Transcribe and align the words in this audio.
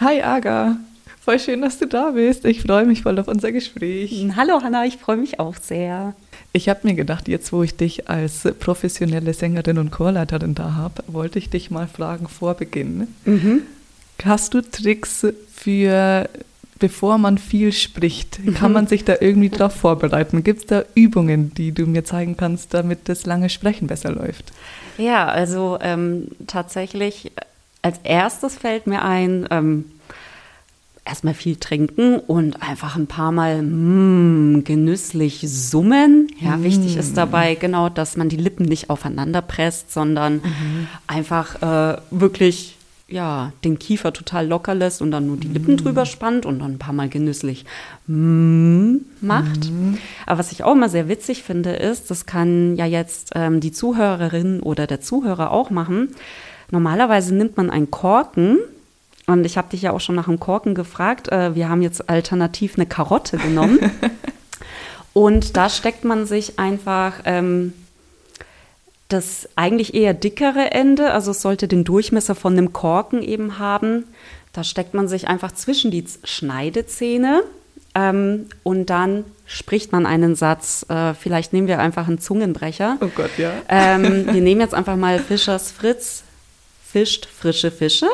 Hi 0.00 0.22
Aga, 0.22 0.78
voll 1.20 1.38
schön, 1.38 1.60
dass 1.60 1.78
du 1.78 1.86
da 1.86 2.12
bist. 2.12 2.46
Ich 2.46 2.62
freue 2.62 2.86
mich 2.86 3.02
voll 3.02 3.18
auf 3.18 3.28
unser 3.28 3.52
Gespräch. 3.52 4.26
Hallo 4.34 4.62
Hanna, 4.62 4.86
ich 4.86 4.96
freue 4.96 5.18
mich 5.18 5.38
auch 5.38 5.56
sehr. 5.56 6.14
Ich 6.54 6.70
habe 6.70 6.80
mir 6.84 6.94
gedacht, 6.94 7.28
jetzt 7.28 7.52
wo 7.52 7.62
ich 7.62 7.76
dich 7.76 8.08
als 8.08 8.48
professionelle 8.60 9.34
Sängerin 9.34 9.76
und 9.76 9.90
Chorleiterin 9.90 10.54
da 10.54 10.72
habe, 10.74 11.02
wollte 11.06 11.38
ich 11.38 11.50
dich 11.50 11.70
mal 11.70 11.86
fragen 11.86 12.28
vor 12.28 12.54
Beginn. 12.54 13.08
Mhm. 13.26 13.60
Hast 14.24 14.54
du 14.54 14.62
Tricks 14.62 15.26
für, 15.54 16.30
bevor 16.78 17.18
man 17.18 17.36
viel 17.36 17.70
spricht? 17.70 18.42
Mhm. 18.42 18.54
Kann 18.54 18.72
man 18.72 18.86
sich 18.86 19.04
da 19.04 19.16
irgendwie 19.20 19.50
drauf 19.50 19.74
vorbereiten? 19.74 20.42
Gibt 20.42 20.60
es 20.60 20.66
da 20.66 20.82
Übungen, 20.94 21.52
die 21.52 21.72
du 21.72 21.84
mir 21.84 22.06
zeigen 22.06 22.38
kannst, 22.38 22.72
damit 22.72 23.06
das 23.10 23.26
lange 23.26 23.50
Sprechen 23.50 23.86
besser 23.86 24.12
läuft? 24.12 24.50
Ja, 24.96 25.28
also 25.28 25.76
ähm, 25.82 26.28
tatsächlich 26.46 27.32
als 27.82 27.98
erstes 28.04 28.56
fällt 28.56 28.86
mir 28.86 29.02
ein, 29.02 29.46
ähm, 29.50 29.84
erstmal 31.04 31.34
viel 31.34 31.56
trinken 31.56 32.18
und 32.18 32.62
einfach 32.62 32.96
ein 32.96 33.06
paar 33.06 33.32
Mal 33.32 33.62
mm, 33.62 34.64
genüsslich 34.64 35.44
summen. 35.46 36.28
Ja, 36.40 36.56
mm. 36.56 36.62
wichtig 36.62 36.96
ist 36.96 37.16
dabei 37.16 37.54
genau, 37.54 37.88
dass 37.88 38.16
man 38.16 38.28
die 38.28 38.36
Lippen 38.36 38.66
nicht 38.66 38.90
aufeinander 38.90 39.42
presst, 39.42 39.92
sondern 39.92 40.34
mhm. 40.34 40.86
einfach 41.06 41.62
äh, 41.62 42.00
wirklich 42.10 42.76
ja, 43.08 43.52
den 43.64 43.80
Kiefer 43.80 44.12
total 44.12 44.46
locker 44.46 44.74
lässt 44.74 45.02
und 45.02 45.10
dann 45.10 45.26
nur 45.26 45.36
die 45.36 45.48
Lippen 45.48 45.74
mm. 45.74 45.78
drüber 45.78 46.06
spannt 46.06 46.46
und 46.46 46.60
dann 46.60 46.74
ein 46.74 46.78
paar 46.78 46.92
Mal 46.92 47.08
genüsslich 47.08 47.64
mm 48.06 48.98
macht. 49.20 49.70
Mm. 49.70 49.94
Aber 50.26 50.38
was 50.38 50.52
ich 50.52 50.62
auch 50.62 50.72
immer 50.72 50.88
sehr 50.88 51.08
witzig 51.08 51.42
finde, 51.42 51.72
ist, 51.72 52.10
das 52.10 52.24
kann 52.24 52.76
ja 52.76 52.86
jetzt 52.86 53.32
ähm, 53.34 53.60
die 53.60 53.72
Zuhörerin 53.72 54.60
oder 54.60 54.86
der 54.86 55.00
Zuhörer 55.00 55.50
auch 55.50 55.70
machen. 55.70 56.10
Normalerweise 56.70 57.34
nimmt 57.34 57.56
man 57.56 57.70
einen 57.70 57.90
Korken 57.90 58.58
und 59.26 59.44
ich 59.44 59.56
habe 59.56 59.70
dich 59.70 59.82
ja 59.82 59.92
auch 59.92 60.00
schon 60.00 60.14
nach 60.14 60.28
einem 60.28 60.40
Korken 60.40 60.74
gefragt. 60.74 61.30
Äh, 61.30 61.54
wir 61.54 61.68
haben 61.68 61.82
jetzt 61.82 62.08
alternativ 62.08 62.76
eine 62.76 62.86
Karotte 62.86 63.38
genommen. 63.38 63.78
und 65.12 65.56
da 65.56 65.68
steckt 65.68 66.04
man 66.04 66.26
sich 66.26 66.58
einfach 66.58 67.20
ähm, 67.24 67.72
das 69.08 69.48
eigentlich 69.56 69.94
eher 69.94 70.14
dickere 70.14 70.70
Ende, 70.70 71.12
also 71.12 71.32
es 71.32 71.42
sollte 71.42 71.68
den 71.68 71.84
Durchmesser 71.84 72.34
von 72.34 72.52
einem 72.52 72.72
Korken 72.72 73.22
eben 73.22 73.58
haben. 73.58 74.04
Da 74.52 74.64
steckt 74.64 74.94
man 74.94 75.08
sich 75.08 75.28
einfach 75.28 75.52
zwischen 75.52 75.90
die 75.90 76.04
Schneidezähne 76.24 77.42
ähm, 77.94 78.46
und 78.62 78.86
dann 78.86 79.24
spricht 79.46 79.92
man 79.92 80.06
einen 80.06 80.34
Satz. 80.34 80.86
Äh, 80.88 81.14
vielleicht 81.14 81.52
nehmen 81.52 81.66
wir 81.66 81.80
einfach 81.80 82.08
einen 82.08 82.18
Zungenbrecher. 82.18 82.98
Oh 83.00 83.10
Gott, 83.14 83.30
ja. 83.36 83.52
Ähm, 83.68 84.26
wir 84.26 84.40
nehmen 84.40 84.60
jetzt 84.60 84.74
einfach 84.74 84.96
mal 84.96 85.18
Fischers 85.18 85.70
Fritz 85.70 86.24
fischt 86.92 87.26
frische 87.26 87.70
Fische. 87.70 88.08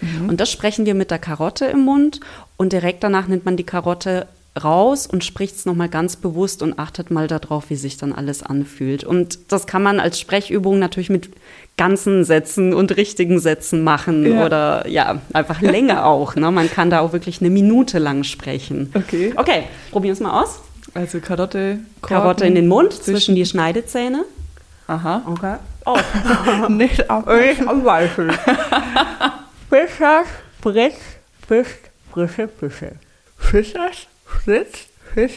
Mhm. 0.00 0.28
Und 0.28 0.40
das 0.40 0.50
sprechen 0.50 0.86
wir 0.86 0.94
mit 0.94 1.10
der 1.10 1.18
Karotte 1.18 1.66
im 1.66 1.80
Mund. 1.80 2.20
Und 2.56 2.72
direkt 2.72 3.02
danach 3.02 3.28
nimmt 3.28 3.44
man 3.44 3.56
die 3.56 3.64
Karotte 3.64 4.26
raus 4.62 5.06
und 5.06 5.24
spricht 5.24 5.56
es 5.56 5.64
nochmal 5.64 5.88
ganz 5.88 6.16
bewusst 6.16 6.62
und 6.62 6.78
achtet 6.78 7.10
mal 7.10 7.26
darauf, 7.26 7.70
wie 7.70 7.76
sich 7.76 7.96
dann 7.96 8.12
alles 8.12 8.42
anfühlt. 8.42 9.02
Und 9.02 9.38
das 9.50 9.66
kann 9.66 9.82
man 9.82 9.98
als 9.98 10.20
Sprechübung 10.20 10.78
natürlich 10.78 11.08
mit 11.08 11.30
ganzen 11.78 12.24
Sätzen 12.24 12.74
und 12.74 12.96
richtigen 12.96 13.38
Sätzen 13.38 13.82
machen 13.82 14.30
ja. 14.30 14.44
oder 14.44 14.88
ja, 14.88 15.22
einfach 15.32 15.62
länger 15.62 16.04
auch. 16.06 16.36
Ne? 16.36 16.50
Man 16.50 16.70
kann 16.70 16.90
da 16.90 17.00
auch 17.00 17.12
wirklich 17.14 17.40
eine 17.40 17.48
Minute 17.48 17.98
lang 17.98 18.24
sprechen. 18.24 18.92
Okay. 18.94 19.32
Okay, 19.36 19.64
probieren 19.90 20.10
wir 20.10 20.12
es 20.12 20.20
mal 20.20 20.42
aus. 20.42 20.60
Also 20.94 21.20
Karotte, 21.20 21.78
Korken, 22.02 22.16
Karotte 22.16 22.44
in 22.44 22.54
den 22.54 22.68
Mund, 22.68 22.92
zwischen, 22.92 23.04
zwischen 23.04 23.34
die 23.34 23.46
Schneidezähne. 23.46 24.26
Aha. 24.86 25.22
Okay. 25.24 25.56
Oh, 25.84 25.98
nicht 26.68 27.10
am, 27.10 27.24
nicht 27.24 27.84
Beispiel. 27.84 28.30
Fischers, 29.68 30.26
Fritz, 30.60 30.94
Fisch, 31.48 31.66
frische 32.12 32.48
Fische. 32.48 32.92
Fischers, 33.38 34.06
Fritz, 34.24 34.86
Fisch, 35.14 35.32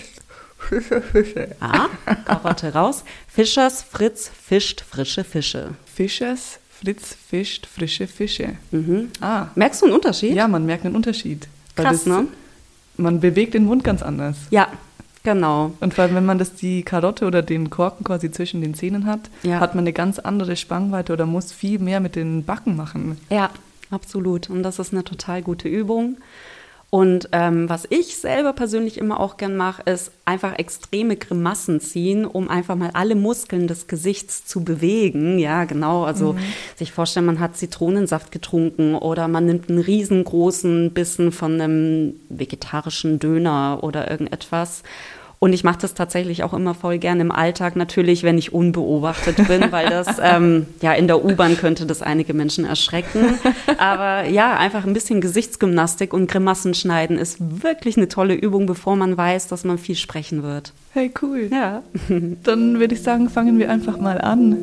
frische 0.58 1.02
Fische. 1.02 1.56
Ah, 1.60 1.88
Karotte 2.26 2.74
raus. 2.74 3.04
Fischers, 3.28 3.84
Fritz, 3.84 4.30
fischt 4.30 4.82
frische 4.82 5.24
Fische. 5.24 5.70
Fischers, 5.94 6.60
Fritz 6.70 7.16
fischt 7.30 7.66
frische 7.66 8.08
Fische. 8.08 8.56
Mhm. 8.72 9.10
Ah. 9.22 9.48
Merkst 9.56 9.82
du 9.82 9.86
einen 9.86 9.96
Unterschied? 9.96 10.36
Ja, 10.36 10.48
man 10.48 10.66
merkt 10.66 10.86
einen 10.86 10.96
Unterschied. 10.96 11.48
Krass, 11.76 12.04
das, 12.04 12.06
ne? 12.06 12.28
Man 12.98 13.20
bewegt 13.20 13.54
den 13.54 13.66
Mund 13.66 13.84
ganz 13.84 14.02
anders. 14.02 14.38
Ja, 14.52 14.68
Genau. 15.26 15.72
Und 15.80 15.96
vor 15.96 16.04
allem, 16.04 16.16
wenn 16.16 16.26
man 16.26 16.38
das 16.38 16.54
die 16.54 16.84
Karotte 16.84 17.26
oder 17.26 17.42
den 17.42 17.72
Korken 17.72 18.04
quasi 18.04 18.32
zwischen 18.32 18.62
den 18.62 18.76
Zähnen 18.76 19.08
hat, 19.08 19.22
ja. 19.42 19.60
hat 19.60 19.74
man 19.74 19.84
eine 19.84 19.92
ganz 19.92 20.20
andere 20.20 20.56
Spannweite 20.56 21.12
oder 21.12 21.26
muss 21.26 21.52
viel 21.52 21.80
mehr 21.80 22.00
mit 22.00 22.16
den 22.16 22.46
Backen 22.46 22.76
machen. 22.76 23.18
Ja, 23.32 23.50
absolut. 23.90 24.52
Und 24.52 24.62
das 24.62 24.78
ist 24.78 24.94
eine 24.94 25.04
total 25.04 25.42
gute 25.42 25.68
Übung. 25.68 26.18
Und 26.90 27.30
ähm, 27.34 27.68
was 27.68 27.86
ich 27.90 28.18
selber 28.18 28.54
persönlich 28.54 28.98
immer 28.98 29.20
auch 29.20 29.38
gern 29.38 29.58
mache, 29.58 29.82
ist 29.84 30.12
einfach 30.24 30.58
extreme 30.58 31.18
Grimassen 31.18 31.82
ziehen, 31.82 32.26
um 32.26 32.50
einfach 32.50 32.76
mal 32.76 32.92
alle 32.94 33.16
Muskeln 33.16 33.68
des 33.68 33.88
Gesichts 33.88 34.46
zu 34.46 34.64
bewegen. 34.64 35.38
Ja, 35.38 35.66
genau. 35.66 36.06
Also 36.06 36.34
mhm. 36.34 36.40
sich 36.76 36.92
vorstellen, 36.92 37.26
man 37.26 37.40
hat 37.40 37.58
Zitronensaft 37.58 38.32
getrunken 38.32 38.96
oder 38.96 39.28
man 39.28 39.46
nimmt 39.46 39.70
einen 39.70 39.80
riesengroßen 39.80 40.92
Bissen 40.92 41.32
von 41.32 41.60
einem 41.60 42.14
vegetarischen 42.30 43.20
Döner 43.20 43.80
oder 43.82 44.10
irgendetwas 44.10 44.84
und 45.40 45.54
ich 45.54 45.64
mache 45.64 45.80
das 45.80 45.94
tatsächlich 45.94 46.44
auch 46.44 46.54
immer 46.54 46.74
voll 46.74 46.98
gern 46.98 47.20
im 47.20 47.32
Alltag, 47.32 47.76
natürlich, 47.76 48.24
wenn 48.24 48.38
ich 48.38 48.54
unbeobachtet 48.54 49.48
bin, 49.48 49.66
weil 49.72 49.90
das, 49.90 50.18
ähm, 50.22 50.66
ja, 50.82 50.94
in 50.94 51.08
der 51.08 51.24
U-Bahn 51.24 51.58
könnte 51.58 51.86
das 51.86 52.02
einige 52.02 52.34
Menschen 52.34 52.66
erschrecken. 52.66 53.38
Aber 53.78 54.28
ja, 54.28 54.58
einfach 54.58 54.86
ein 54.86 54.94
bisschen 54.94 55.22
Gesichtsgymnastik 55.22 56.14
und 56.14 56.28
Grimassen 56.30 56.74
schneiden 56.74 57.18
ist 57.18 57.38
wirklich 57.40 57.98
eine 57.98 58.08
tolle 58.08 58.34
Übung, 58.34 58.66
bevor 58.66 58.96
man 58.96 59.18
weiß, 59.18 59.48
dass 59.48 59.64
man 59.64 59.78
viel 59.78 59.96
sprechen 59.96 60.44
wird. 60.44 60.74
Hey, 60.92 61.12
cool. 61.22 61.50
Ja. 61.52 61.84
Dann 62.44 62.80
würde 62.80 62.96
ich 62.96 63.04
sagen, 63.04 63.30
fangen 63.30 63.60
wir 63.60 63.70
einfach 63.70 63.98
mal 63.98 64.20
an. 64.20 64.58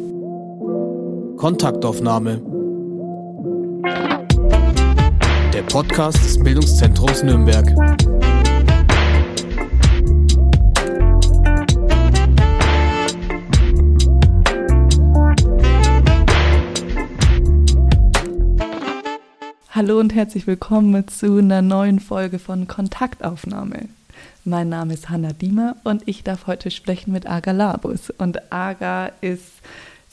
Kontaktaufnahme. 1.37 2.41
Der 5.53 5.63
Podcast 5.63 6.25
des 6.25 6.39
Bildungszentrums 6.43 7.23
Nürnberg. 7.23 7.67
Hallo 19.75 19.99
und 19.99 20.15
herzlich 20.15 20.47
willkommen 20.47 21.09
zu 21.09 21.39
einer 21.39 21.63
neuen 21.63 21.99
Folge 21.99 22.39
von 22.39 22.69
Kontaktaufnahme. 22.69 23.89
Mein 24.45 24.69
Name 24.69 24.93
ist 24.93 25.09
Hanna 25.09 25.33
Diemer 25.33 25.77
und 25.83 26.03
ich 26.05 26.23
darf 26.23 26.47
heute 26.47 26.71
sprechen 26.71 27.11
mit 27.11 27.27
Aga 27.27 27.53
Labus. 27.53 28.11
Und 28.11 28.53
Aga 28.53 29.13
ist 29.23 29.47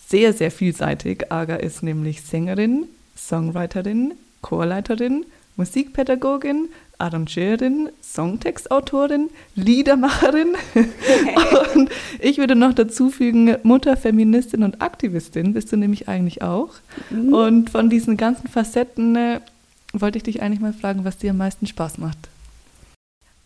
sehr, 0.08 0.32
sehr 0.32 0.52
vielseitig. 0.52 1.30
Aga 1.30 1.58
ist 1.58 1.84
nämlich 1.84 2.22
Sängerin, 2.22 2.86
Songwriterin, 3.18 4.14
Chorleiterin, 4.42 5.26
Musikpädagogin, 5.58 6.70
Arrangeurin, 7.00 7.90
Songtextautorin, 8.04 9.30
Liedermacherin 9.56 10.56
und 11.76 11.90
ich 12.20 12.38
würde 12.38 12.56
noch 12.56 12.74
dazu 12.74 13.10
fügen, 13.10 13.58
Mutter, 13.64 13.98
Feministin 13.98 14.64
und 14.64 14.82
Aktivistin 14.82 15.54
bist 15.54 15.72
du 15.72 15.78
nämlich 15.78 16.08
eigentlich 16.08 16.42
auch. 16.42 16.72
Mhm. 17.10 17.34
Und 17.34 17.70
von 17.70 17.90
diesen 17.90 18.18
ganzen 18.18 18.48
Facetten 18.50 19.16
äh, 19.16 19.40
wollte 19.94 20.18
ich 20.18 20.24
dich 20.24 20.42
eigentlich 20.42 20.60
mal 20.60 20.74
fragen, 20.74 21.06
was 21.06 21.18
dir 21.18 21.32
am 21.32 21.38
meisten 21.38 21.68
Spaß 21.68 21.98
macht. 21.98 22.18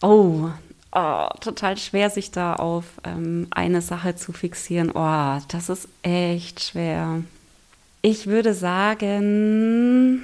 Oh, 0.01 0.49
oh 0.91 1.27
total 1.39 1.77
schwer, 1.77 2.09
sich 2.09 2.31
da 2.31 2.55
auf 2.55 2.85
ähm, 3.03 3.47
eine 3.51 3.81
Sache 3.81 4.15
zu 4.15 4.33
fixieren. 4.33 4.91
Oh, 4.93 5.37
das 5.47 5.69
ist 5.69 5.87
echt 6.01 6.59
schwer. 6.61 7.23
Ich 8.01 8.27
würde 8.27 8.53
sagen, 8.53 10.23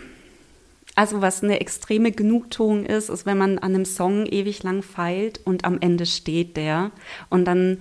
also 1.00 1.22
was 1.22 1.42
eine 1.42 1.62
extreme 1.62 2.12
Genugtuung 2.12 2.86
ist, 2.86 3.08
ist, 3.08 3.26
wenn 3.26 3.38
man 3.38 3.58
an 3.58 3.74
einem 3.74 3.86
Song 3.86 4.26
ewig 4.26 4.64
lang 4.64 4.82
feilt 4.82 5.40
und 5.46 5.64
am 5.64 5.78
Ende 5.80 6.06
steht 6.06 6.58
der 6.58 6.92
und 7.30 7.46
dann 7.46 7.78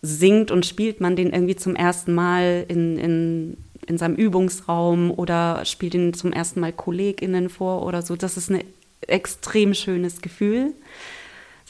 singt 0.00 0.50
und 0.50 0.64
spielt 0.64 0.98
man 0.98 1.14
den 1.14 1.34
irgendwie 1.34 1.54
zum 1.54 1.76
ersten 1.76 2.14
Mal 2.14 2.64
in, 2.68 2.96
in, 2.96 3.56
in 3.86 3.98
seinem 3.98 4.14
Übungsraum 4.14 5.10
oder 5.10 5.66
spielt 5.66 5.92
ihn 5.92 6.14
zum 6.14 6.32
ersten 6.32 6.60
Mal 6.60 6.72
KollegInnen 6.72 7.50
vor 7.50 7.84
oder 7.84 8.00
so. 8.00 8.16
Das 8.16 8.38
ist 8.38 8.50
ein 8.50 8.64
extrem 9.06 9.74
schönes 9.74 10.22
Gefühl. 10.22 10.72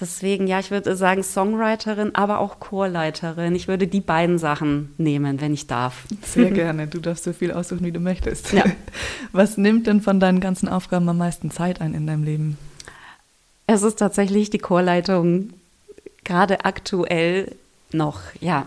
Deswegen, 0.02 0.48
ja, 0.48 0.58
ich 0.58 0.72
würde 0.72 0.96
sagen 0.96 1.22
Songwriterin, 1.22 2.16
aber 2.16 2.40
auch 2.40 2.58
Chorleiterin. 2.58 3.54
Ich 3.54 3.68
würde 3.68 3.86
die 3.86 4.00
beiden 4.00 4.36
Sachen 4.36 4.92
nehmen, 4.98 5.40
wenn 5.40 5.54
ich 5.54 5.68
darf. 5.68 6.06
Sehr 6.22 6.50
gerne. 6.50 6.88
Du 6.88 6.98
darfst 6.98 7.22
so 7.22 7.32
viel 7.32 7.52
aussuchen, 7.52 7.84
wie 7.84 7.92
du 7.92 8.00
möchtest. 8.00 8.52
Ja. 8.52 8.64
Was 9.32 9.58
nimmt 9.58 9.86
denn 9.86 10.00
von 10.00 10.18
deinen 10.18 10.40
ganzen 10.40 10.68
Aufgaben 10.68 11.08
am 11.08 11.18
meisten 11.18 11.52
Zeit 11.52 11.80
ein 11.80 11.94
in 11.94 12.08
deinem 12.08 12.24
Leben? 12.24 12.58
Es 13.68 13.84
ist 13.84 14.00
tatsächlich 14.00 14.50
die 14.50 14.58
Chorleitung, 14.58 15.50
gerade 16.24 16.64
aktuell 16.64 17.52
noch, 17.92 18.22
ja. 18.40 18.66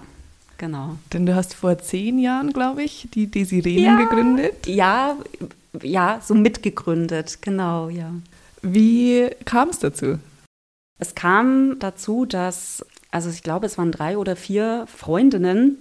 Genau. 0.57 0.95
Denn 1.11 1.25
du 1.25 1.35
hast 1.35 1.53
vor 1.53 1.77
zehn 1.79 2.17
Jahren, 2.17 2.53
glaube 2.53 2.81
ich, 2.81 3.09
die 3.13 3.27
Desirenen 3.27 3.83
ja, 3.83 3.97
gegründet. 3.97 4.67
Ja, 4.67 5.17
ja, 5.81 6.21
so 6.25 6.33
mitgegründet, 6.33 7.41
genau, 7.41 7.89
ja. 7.89 8.09
Wie 8.61 9.27
kam 9.43 9.67
es 9.67 9.79
dazu? 9.79 10.17
Es 10.97 11.15
kam 11.15 11.77
dazu, 11.79 12.25
dass, 12.25 12.85
also 13.11 13.29
ich 13.29 13.43
glaube, 13.43 13.65
es 13.65 13.77
waren 13.77 13.91
drei 13.91 14.17
oder 14.17 14.35
vier 14.35 14.85
Freundinnen, 14.87 15.77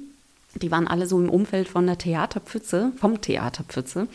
die 0.57 0.71
waren 0.71 0.87
alle 0.87 1.07
so 1.07 1.19
im 1.19 1.29
Umfeld 1.29 1.69
von 1.69 1.87
der 1.87 1.99
Theaterpfütze, 1.99 2.93
vom 2.97 3.21
Theaterpfütze. 3.21 4.07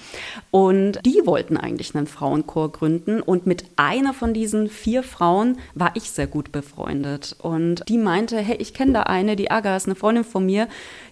Und 0.52 1.00
die 1.06 1.22
wollten 1.26 1.58
eigentlich 1.58 1.96
einen 1.96 2.08
Frauenchor 2.08 2.72
gründen. 2.72 3.22
Und 3.22 3.46
mit 3.46 3.66
einer 3.76 4.14
von 4.14 4.34
diesen 4.34 4.70
vier 4.70 5.04
Frauen 5.04 5.58
war 5.76 5.92
ich 5.96 6.12
sehr 6.12 6.28
gut 6.28 6.52
befreundet. 6.52 7.36
Und 7.42 7.84
die 7.90 7.98
meinte, 7.98 8.38
hey, 8.38 8.56
ich 8.58 8.74
kenne 8.74 8.94
da 8.94 9.04
eine, 9.04 9.36
die 9.36 9.52
Aga 9.52 9.76
ist 9.76 9.88
eine 9.88 9.96
Freundin 9.96 10.24
von 10.24 10.46
mir. 10.46 10.68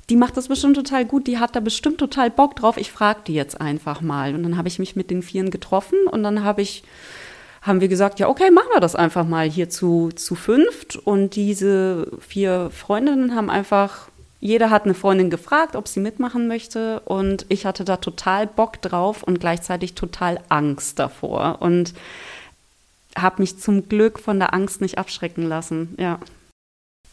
Die 0.09 0.15
macht 0.15 0.37
das 0.37 0.47
bestimmt 0.47 0.77
total 0.77 1.03
gut, 1.03 1.27
die 1.27 1.37
hat 1.37 1.55
da 1.57 1.59
bestimmt 1.59 1.97
total 1.97 2.29
Bock 2.29 2.55
drauf. 2.55 2.77
Ich 2.77 2.91
frage 2.91 3.19
die 3.27 3.33
jetzt 3.33 3.59
einfach 3.59 3.99
mal. 3.99 4.33
Und 4.33 4.43
dann 4.43 4.57
habe 4.57 4.69
ich 4.69 4.79
mich 4.79 4.95
mit 4.95 5.11
den 5.11 5.21
Vieren 5.21 5.51
getroffen 5.51 5.97
und 6.09 6.23
dann 6.23 6.43
habe 6.45 6.61
ich 6.61 6.83
haben 7.67 7.81
wir 7.81 7.89
gesagt, 7.89 8.19
ja, 8.19 8.29
okay, 8.29 8.49
machen 8.49 8.69
wir 8.73 8.79
das 8.79 8.95
einfach 8.95 9.25
mal 9.25 9.49
hier 9.49 9.69
zu, 9.69 10.09
zu 10.15 10.35
fünft. 10.35 10.95
Und 10.95 11.35
diese 11.35 12.07
vier 12.19 12.71
Freundinnen 12.71 13.35
haben 13.35 13.49
einfach 13.49 14.07
jeder 14.39 14.69
hat 14.69 14.85
eine 14.85 14.93
Freundin 14.93 15.29
gefragt, 15.29 15.75
ob 15.75 15.87
sie 15.87 15.99
mitmachen 15.99 16.47
möchte 16.47 16.99
und 17.01 17.45
ich 17.49 17.65
hatte 17.65 17.83
da 17.83 17.97
total 17.97 18.45
Bock 18.45 18.81
drauf 18.81 19.23
und 19.23 19.39
gleichzeitig 19.39 19.95
total 19.95 20.39
Angst 20.47 20.99
davor 20.99 21.57
und 21.59 21.93
habe 23.17 23.41
mich 23.41 23.59
zum 23.59 23.89
Glück 23.89 24.19
von 24.19 24.37
der 24.37 24.53
Angst 24.53 24.79
nicht 24.79 24.99
abschrecken 24.99 25.43
lassen. 25.43 25.95
Ja. 25.99 26.19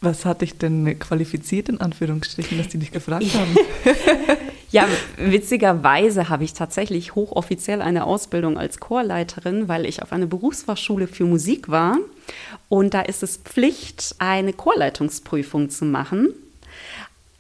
Was 0.03 0.27
hat 0.27 0.43
dich 0.43 0.59
denn 0.59 0.99
qualifiziert, 0.99 1.71
in 1.71 1.81
Anführungsstrichen, 1.81 2.59
dass 2.59 2.69
die 2.69 2.79
dich 2.79 2.93
gefragt 2.93 3.27
haben? 3.35 3.57
ja, 4.75 4.89
witzigerweise 5.17 6.29
habe 6.29 6.43
ich 6.43 6.53
tatsächlich 6.53 7.15
hochoffiziell 7.15 7.81
eine 7.81 8.05
Ausbildung 8.05 8.59
als 8.59 8.81
Chorleiterin, 8.81 9.69
weil 9.69 9.87
ich 9.87 10.03
auf 10.03 10.13
einer 10.13 10.27
Berufsfachschule 10.27 11.07
für 11.07 11.27
Musik 11.27 11.69
war. 11.69 11.97
Und 12.69 12.93
da 12.93 13.03
ist 13.03 13.23
es 13.23 13.37
Pflicht, 13.37 14.17
eine 14.19 14.53
Chorleitungsprüfung 14.53 15.71
zu 15.71 15.85
machen. 15.85 16.31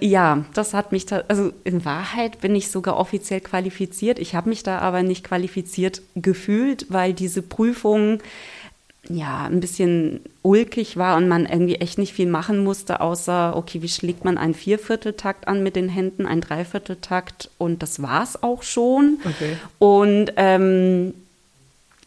Ja, 0.00 0.44
das 0.54 0.74
hat 0.74 0.92
mich, 0.92 1.06
also 1.12 1.50
in 1.64 1.84
Wahrheit 1.84 2.40
bin 2.40 2.54
ich 2.54 2.70
sogar 2.70 2.96
offiziell 2.96 3.40
qualifiziert. 3.40 4.20
Ich 4.20 4.36
habe 4.36 4.48
mich 4.48 4.62
da 4.62 4.78
aber 4.78 5.02
nicht 5.02 5.24
qualifiziert 5.24 6.02
gefühlt, 6.14 6.86
weil 6.88 7.14
diese 7.14 7.42
Prüfung 7.42 8.20
ja 9.08 9.44
ein 9.44 9.60
bisschen 9.60 10.20
ulkig 10.42 10.96
war 10.96 11.16
und 11.16 11.28
man 11.28 11.46
irgendwie 11.46 11.76
echt 11.76 11.98
nicht 11.98 12.12
viel 12.12 12.28
machen 12.28 12.62
musste, 12.62 13.00
außer, 13.00 13.56
okay, 13.56 13.82
wie 13.82 13.88
schlägt 13.88 14.24
man 14.24 14.38
einen 14.38 14.54
Viervierteltakt 14.54 15.48
an 15.48 15.62
mit 15.62 15.76
den 15.76 15.88
Händen, 15.88 16.26
einen 16.26 16.40
Dreivierteltakt 16.40 17.50
und 17.58 17.82
das 17.82 18.02
war 18.02 18.22
es 18.22 18.42
auch 18.42 18.62
schon. 18.62 19.18
Okay. 19.24 19.56
Und 19.78 20.32
ähm, 20.36 21.14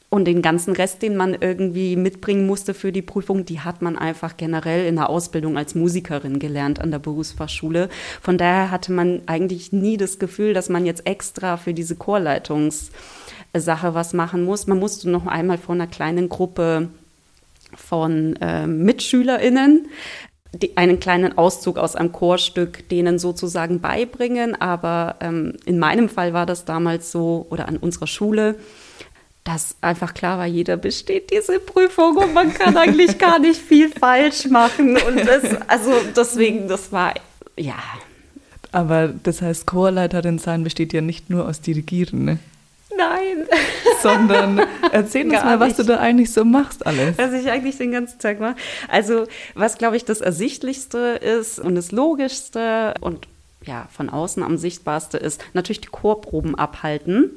und 0.10 0.26
den 0.26 0.42
ganzen 0.42 0.74
Rest, 0.74 1.02
den 1.02 1.18
man 1.18 1.36
irgendwie 1.40 1.98
mitbringen 1.98 2.48
musste 2.48 2.74
für 2.74 2.94
die 2.94 3.02
Prüfung, 3.02 3.44
die 3.44 3.60
hat 3.60 3.82
man 3.82 3.98
einfach 3.98 4.38
generell 4.38 4.86
in 4.86 4.96
der 4.96 5.10
Ausbildung 5.10 5.58
als 5.58 5.76
Musikerin 5.76 6.40
gelernt 6.40 6.80
an 6.80 6.92
der 6.92 7.00
Berufsfachschule. 7.00 7.90
Von 8.22 8.38
daher 8.38 8.72
hatte 8.72 8.94
man 8.94 9.22
eigentlich 9.26 9.74
nie 9.74 9.98
das 9.98 10.18
Gefühl, 10.18 10.54
dass 10.54 10.70
man 10.70 10.86
jetzt 10.86 11.06
extra 11.06 11.58
für 11.58 11.74
diese 11.74 11.96
Chorleitungssache 13.58 13.94
was 13.94 14.14
machen 14.14 14.44
muss. 14.44 14.68
Man 14.68 14.80
musste 14.80 15.10
noch 15.10 15.26
einmal 15.26 15.58
vor 15.58 15.76
einer 15.76 15.88
kleinen 15.88 16.30
Gruppe 16.30 16.90
von 17.76 18.36
äh, 18.38 18.68
MitschülerInnen 18.68 19.88
die, 20.54 20.78
einen 20.78 21.00
kleinen 21.00 21.38
Auszug 21.38 21.78
aus 21.78 21.96
einem 21.96 22.12
Chorstück 22.12 22.88
denen 22.90 23.20
sozusagen 23.20 23.82
beibringen. 23.82 24.60
Aber 24.60 25.16
ähm, 25.20 25.54
in 25.66 25.80
meinem 25.80 26.10
Fall 26.10 26.34
war 26.34 26.46
das 26.46 26.66
damals 26.66 27.12
so, 27.12 27.46
oder 27.50 27.68
an 27.68 27.78
unserer 27.78 28.08
Schule, 28.08 28.56
dass 29.44 29.76
einfach 29.82 30.14
klar 30.14 30.38
war, 30.40 30.46
jeder 30.46 30.76
besteht 30.76 31.32
diese 31.32 31.60
Prüfung 31.60 32.18
und 32.18 32.34
man 32.34 32.54
kann 32.54 32.76
eigentlich 32.78 33.18
gar 33.18 33.40
nicht 33.40 33.62
viel 33.62 33.90
falsch 33.90 34.46
machen. 34.46 34.98
Und 34.98 35.28
das, 35.28 35.44
also 35.68 35.92
deswegen, 36.16 36.68
das 36.68 36.92
war, 36.92 37.14
ja. 37.58 37.80
Aber 38.72 39.08
das 39.08 39.42
heißt, 39.42 39.66
Chorleiterin 39.66 40.40
sein 40.40 40.64
besteht 40.64 40.92
ja 40.92 41.02
nicht 41.02 41.30
nur 41.30 41.48
aus 41.48 41.62
Dirigieren, 41.62 42.26
ne? 42.26 42.40
Nein. 42.96 43.46
Sondern 44.02 44.62
erzähl 44.92 45.26
uns 45.26 45.44
mal, 45.44 45.60
was 45.60 45.76
du 45.76 45.84
da 45.84 45.98
eigentlich 45.98 46.32
so 46.32 46.46
machst 46.46 46.86
alles. 46.86 47.18
Was 47.18 47.34
ich 47.34 47.50
eigentlich 47.50 47.78
den 47.78 47.92
ganzen 47.92 48.20
Tag 48.20 48.40
mache. 48.40 48.56
Also, 48.88 49.26
was 49.56 49.78
glaube 49.78 49.98
ich 49.98 50.06
das 50.06 50.22
Ersichtlichste 50.22 51.20
ist 51.22 51.60
und 51.60 51.76
das 51.76 51.92
Logischste 51.92 52.94
und 53.02 53.28
ja, 53.66 53.88
von 53.92 54.10
außen 54.10 54.44
am 54.44 54.58
sichtbarste 54.58 55.18
ist, 55.18 55.44
natürlich 55.54 55.82
die 55.82 55.90
Chorproben 55.90 56.56
abhalten. 56.56 57.32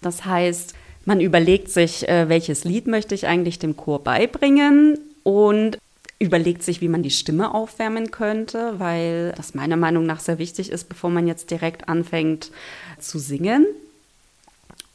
Das 0.00 0.24
heißt, 0.24 0.74
man 1.04 1.20
überlegt 1.20 1.70
sich, 1.70 2.08
äh, 2.08 2.28
welches 2.28 2.64
Lied 2.64 2.86
möchte 2.86 3.14
ich 3.14 3.26
eigentlich 3.26 3.58
dem 3.58 3.76
Chor 3.76 4.02
beibringen 4.02 4.98
und 5.22 5.78
überlegt 6.18 6.62
sich, 6.62 6.80
wie 6.80 6.88
man 6.88 7.02
die 7.02 7.10
Stimme 7.10 7.54
aufwärmen 7.54 8.10
könnte, 8.10 8.74
weil 8.78 9.32
das 9.36 9.54
meiner 9.54 9.76
Meinung 9.76 10.04
nach 10.04 10.20
sehr 10.20 10.38
wichtig 10.38 10.70
ist, 10.70 10.88
bevor 10.88 11.08
man 11.08 11.26
jetzt 11.26 11.50
direkt 11.50 11.88
anfängt 11.88 12.50
zu 12.98 13.18
singen. 13.18 13.66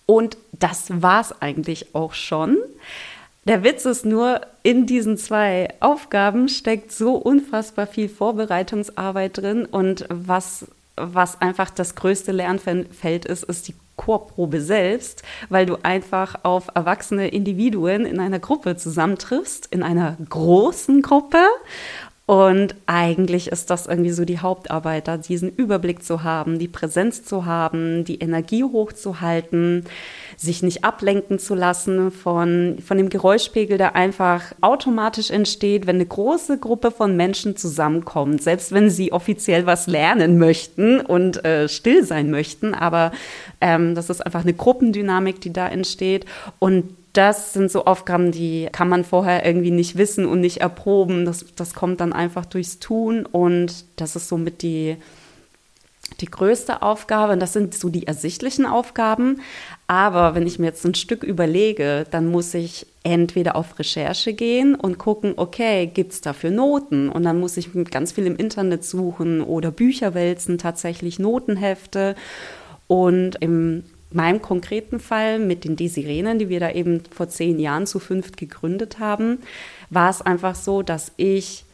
Und 0.06 0.38
das 0.52 1.02
war 1.02 1.22
es 1.22 1.42
eigentlich 1.42 1.96
auch 1.96 2.14
schon. 2.14 2.58
Der 3.46 3.64
Witz 3.64 3.86
ist 3.86 4.06
nur, 4.06 4.42
in 4.64 4.86
diesen 4.88 5.18
zwei 5.18 5.70
Aufgaben 5.80 6.50
steckt 6.50 6.92
so 6.92 7.16
unfassbar 7.16 7.86
viel 7.86 8.10
Vorbereitungsarbeit 8.10 9.38
drin 9.38 9.66
und 9.66 10.06
was 10.10 10.66
was 10.98 11.42
einfach 11.42 11.70
das 11.70 11.96
größte 11.96 12.32
Lernfeld 12.32 13.26
ist, 13.26 13.44
ist 13.44 13.68
die 13.68 13.76
Chorprobe 13.98 14.62
selbst, 14.62 15.24
weil 15.50 15.66
du 15.66 15.78
einfach 15.84 16.44
auf 16.44 16.68
erwachsene 16.74 17.30
Individuen 17.30 18.06
in 18.06 18.20
einer 18.20 18.40
Gruppe 18.40 18.76
zusammentriffst, 18.76 19.68
in 19.72 19.84
einer 19.84 20.18
großen 20.30 21.02
Gruppe. 21.02 21.40
Und 22.26 22.74
eigentlich 22.88 23.50
ist 23.50 23.70
das 23.70 23.86
irgendwie 23.86 24.12
so 24.12 24.26
die 24.26 24.40
Hauptarbeit, 24.40 25.08
da 25.08 25.18
diesen 25.18 25.50
Überblick 25.50 26.04
zu 26.04 26.24
haben, 26.24 26.58
die 26.58 26.68
Präsenz 26.68 27.24
zu 27.24 27.46
haben, 27.46 28.04
die 28.04 28.20
Energie 28.20 28.64
hochzuhalten 28.64 29.86
sich 30.38 30.64
nicht 30.64 30.84
ablenken 30.84 31.40
zu 31.40 31.56
lassen 31.56 32.12
von, 32.12 32.78
von 32.86 32.98
dem 32.98 33.10
Geräuschpegel, 33.10 33.78
der 33.78 33.96
einfach 33.96 34.42
automatisch 34.62 35.30
entsteht, 35.30 35.88
wenn 35.88 35.96
eine 35.96 36.06
große 36.06 36.58
Gruppe 36.58 36.92
von 36.92 37.16
Menschen 37.16 37.56
zusammenkommt, 37.56 38.42
selbst 38.42 38.72
wenn 38.72 38.90
sie 38.90 39.12
offiziell 39.12 39.66
was 39.66 39.88
lernen 39.88 40.38
möchten 40.38 41.00
und 41.00 41.44
äh, 41.46 41.70
still 41.70 42.04
sein 42.04 42.32
möchten. 42.32 42.74
Aber 42.74 43.12
ähm, 43.62 43.96
das 43.96 44.10
ist 44.10 44.26
einfach 44.26 44.42
eine 44.42 44.54
Gruppendynamik, 44.54 45.42
die 45.42 45.54
da 45.54 45.68
entsteht. 45.68 46.26
Und 46.60 46.96
das 47.18 47.54
sind 47.54 47.72
so 47.72 47.86
Aufgaben, 47.86 48.32
die 48.32 48.68
kann 48.72 48.90
man 48.90 49.06
vorher 49.06 49.46
irgendwie 49.46 49.72
nicht 49.72 49.98
wissen 49.98 50.26
und 50.26 50.42
nicht 50.42 50.58
erproben. 50.58 51.26
Das, 51.26 51.46
das 51.56 51.74
kommt 51.74 52.02
dann 52.02 52.14
einfach 52.14 52.46
durchs 52.46 52.80
Tun 52.80 53.26
und 53.26 53.86
das 53.96 54.16
ist 54.16 54.28
somit 54.28 54.62
die, 54.62 54.98
die 56.20 56.26
größte 56.26 56.82
Aufgabe. 56.82 57.34
Und 57.34 57.40
das 57.40 57.54
sind 57.54 57.74
so 57.74 57.88
die 57.88 58.06
ersichtlichen 58.06 58.66
Aufgaben. 58.66 59.42
Aber 59.88 60.36
wenn 60.36 60.46
ich 60.46 60.60
mir 60.60 60.68
jetzt 60.68 60.86
ein 60.86 60.94
Stück 60.94 61.24
überlege, 61.24 62.06
dann 62.12 62.28
muss 62.28 62.54
ich 62.54 62.86
entweder 63.04 63.56
auf 63.56 63.80
Recherche 63.80 64.34
gehen 64.34 64.76
und 64.76 64.98
gucken, 64.98 65.34
okay, 65.38 65.88
gibt 65.88 66.12
es 66.12 66.22
dafür 66.22 66.52
Noten? 66.52 67.08
Und 67.08 67.24
dann 67.24 67.40
muss 67.40 67.56
ich 67.56 67.70
ganz 67.92 68.12
viel 68.12 68.26
im 68.26 68.36
Internet 68.36 68.84
suchen 68.84 69.42
oder 69.42 69.72
Bücher 69.72 70.14
wälzen, 70.14 70.58
tatsächlich 70.58 71.18
Notenhefte. 71.18 72.16
Und 72.88 73.36
in 73.36 73.84
meinem 74.16 74.42
konkreten 74.42 75.00
Fall 75.00 75.40
mit 75.40 75.64
den 75.64 75.76
Desirenen, 75.76 76.40
die 76.40 76.50
wir 76.50 76.60
da 76.60 76.72
eben 76.72 77.04
vor 77.12 77.30
zehn 77.30 77.60
Jahren 77.60 77.86
zu 77.86 78.00
fünft 78.00 78.38
gegründet 78.38 79.00
haben, 79.00 79.40
war 79.90 80.10
es 80.10 80.22
einfach 80.22 80.56
so, 80.56 80.82
dass 80.82 81.12
ich 81.18 81.66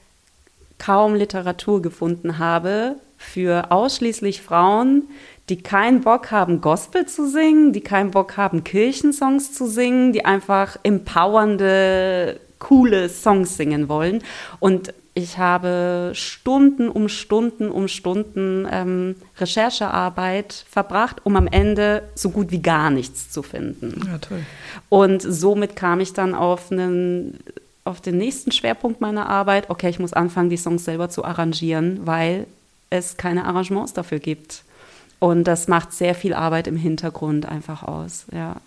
kaum 0.77 1.15
Literatur 1.15 1.81
gefunden 1.81 2.39
habe 2.39 2.95
für 3.17 3.71
ausschließlich 3.71 4.41
Frauen, 4.41 5.03
die 5.49 5.61
keinen 5.61 6.01
Bock 6.01 6.31
haben, 6.31 6.61
Gospel 6.61 7.05
zu 7.05 7.29
singen, 7.29 7.73
die 7.73 7.81
keinen 7.81 8.11
Bock 8.11 8.37
haben, 8.37 8.63
Kirchensongs 8.63 9.53
zu 9.53 9.67
singen, 9.67 10.11
die 10.11 10.25
einfach 10.25 10.77
empowernde, 10.83 12.39
coole 12.57 13.09
Songs 13.09 13.57
singen 13.57 13.89
wollen. 13.89 14.23
Und 14.59 14.93
ich 15.13 15.37
habe 15.37 16.11
Stunden 16.13 16.87
um 16.87 17.09
Stunden 17.09 17.69
um 17.69 17.87
Stunden 17.87 18.67
ähm, 18.71 19.15
Recherchearbeit 19.37 20.65
verbracht, 20.69 21.25
um 21.25 21.35
am 21.35 21.47
Ende 21.47 22.03
so 22.15 22.29
gut 22.29 22.51
wie 22.51 22.61
gar 22.61 22.89
nichts 22.89 23.29
zu 23.29 23.43
finden. 23.43 24.07
Ja, 24.07 24.17
toll. 24.19 24.39
Und 24.89 25.21
somit 25.21 25.75
kam 25.75 25.99
ich 25.99 26.13
dann 26.13 26.33
auf 26.33 26.71
einen 26.71 27.39
auf 27.83 27.99
den 27.99 28.17
nächsten 28.17 28.51
Schwerpunkt 28.51 29.01
meiner 29.01 29.27
Arbeit. 29.27 29.69
Okay, 29.69 29.89
ich 29.89 29.99
muss 29.99 30.13
anfangen, 30.13 30.49
die 30.49 30.57
Songs 30.57 30.85
selber 30.85 31.09
zu 31.09 31.25
arrangieren, 31.25 32.01
weil 32.05 32.45
es 32.89 33.17
keine 33.17 33.45
Arrangements 33.45 33.93
dafür 33.93 34.19
gibt. 34.19 34.63
Und 35.19 35.45
das 35.45 35.67
macht 35.67 35.91
sehr 35.93 36.15
viel 36.15 36.33
Arbeit 36.33 36.67
im 36.67 36.77
Hintergrund 36.77 37.45
einfach 37.45 37.83
aus, 37.83 38.25
ja. 38.31 38.57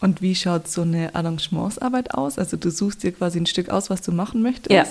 Und 0.00 0.20
wie 0.20 0.34
schaut 0.34 0.66
so 0.66 0.82
eine 0.82 1.14
Arrangementsarbeit 1.14 2.14
aus? 2.14 2.36
Also 2.36 2.56
du 2.56 2.70
suchst 2.70 3.04
dir 3.04 3.12
quasi 3.12 3.38
ein 3.38 3.46
Stück 3.46 3.68
aus, 3.68 3.88
was 3.88 4.02
du 4.02 4.10
machen 4.10 4.42
möchtest. 4.42 4.72
Ja. 4.72 4.84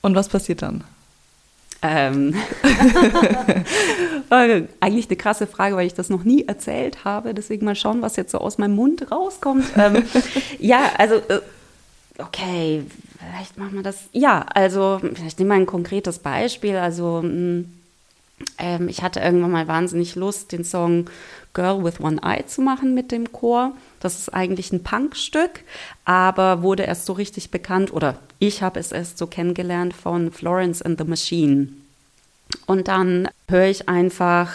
Und 0.00 0.14
was 0.14 0.28
passiert 0.28 0.62
dann? 0.62 0.84
Ähm, 1.80 2.34
eigentlich 4.30 5.06
eine 5.06 5.16
krasse 5.16 5.46
Frage, 5.46 5.76
weil 5.76 5.86
ich 5.86 5.94
das 5.94 6.10
noch 6.10 6.24
nie 6.24 6.46
erzählt 6.46 7.04
habe. 7.04 7.34
Deswegen 7.34 7.64
mal 7.64 7.76
schauen, 7.76 8.02
was 8.02 8.16
jetzt 8.16 8.32
so 8.32 8.38
aus 8.38 8.58
meinem 8.58 8.74
Mund 8.74 9.12
rauskommt. 9.12 9.64
Ähm, 9.76 10.02
ja, 10.58 10.90
also, 10.98 11.16
äh, 11.16 11.40
okay, 12.18 12.82
vielleicht 13.18 13.58
machen 13.58 13.74
wir 13.74 13.84
das. 13.84 14.08
Ja, 14.12 14.44
also, 14.54 15.00
vielleicht 15.00 15.38
nehmen 15.38 15.50
wir 15.50 15.56
ein 15.56 15.66
konkretes 15.66 16.18
Beispiel. 16.18 16.76
Also, 16.76 17.22
mm, 17.22 17.64
ähm, 18.58 18.88
ich 18.88 19.02
hatte 19.02 19.20
irgendwann 19.20 19.52
mal 19.52 19.68
wahnsinnig 19.68 20.16
Lust, 20.16 20.50
den 20.50 20.64
Song 20.64 21.08
Girl 21.54 21.84
with 21.84 22.00
One 22.00 22.20
Eye 22.22 22.44
zu 22.46 22.60
machen 22.60 22.94
mit 22.94 23.12
dem 23.12 23.32
Chor. 23.32 23.72
Das 24.00 24.18
ist 24.18 24.32
eigentlich 24.32 24.72
ein 24.72 24.82
Punkstück, 24.82 25.60
aber 26.04 26.62
wurde 26.62 26.84
erst 26.84 27.06
so 27.06 27.12
richtig 27.12 27.50
bekannt 27.50 27.92
oder 27.92 28.18
ich 28.38 28.62
habe 28.62 28.78
es 28.78 28.92
erst 28.92 29.18
so 29.18 29.26
kennengelernt 29.26 29.94
von 29.94 30.30
Florence 30.30 30.82
and 30.82 30.98
the 30.98 31.04
Machine. 31.04 31.68
Und 32.66 32.88
dann 32.88 33.28
höre 33.48 33.66
ich 33.66 33.88
einfach 33.88 34.50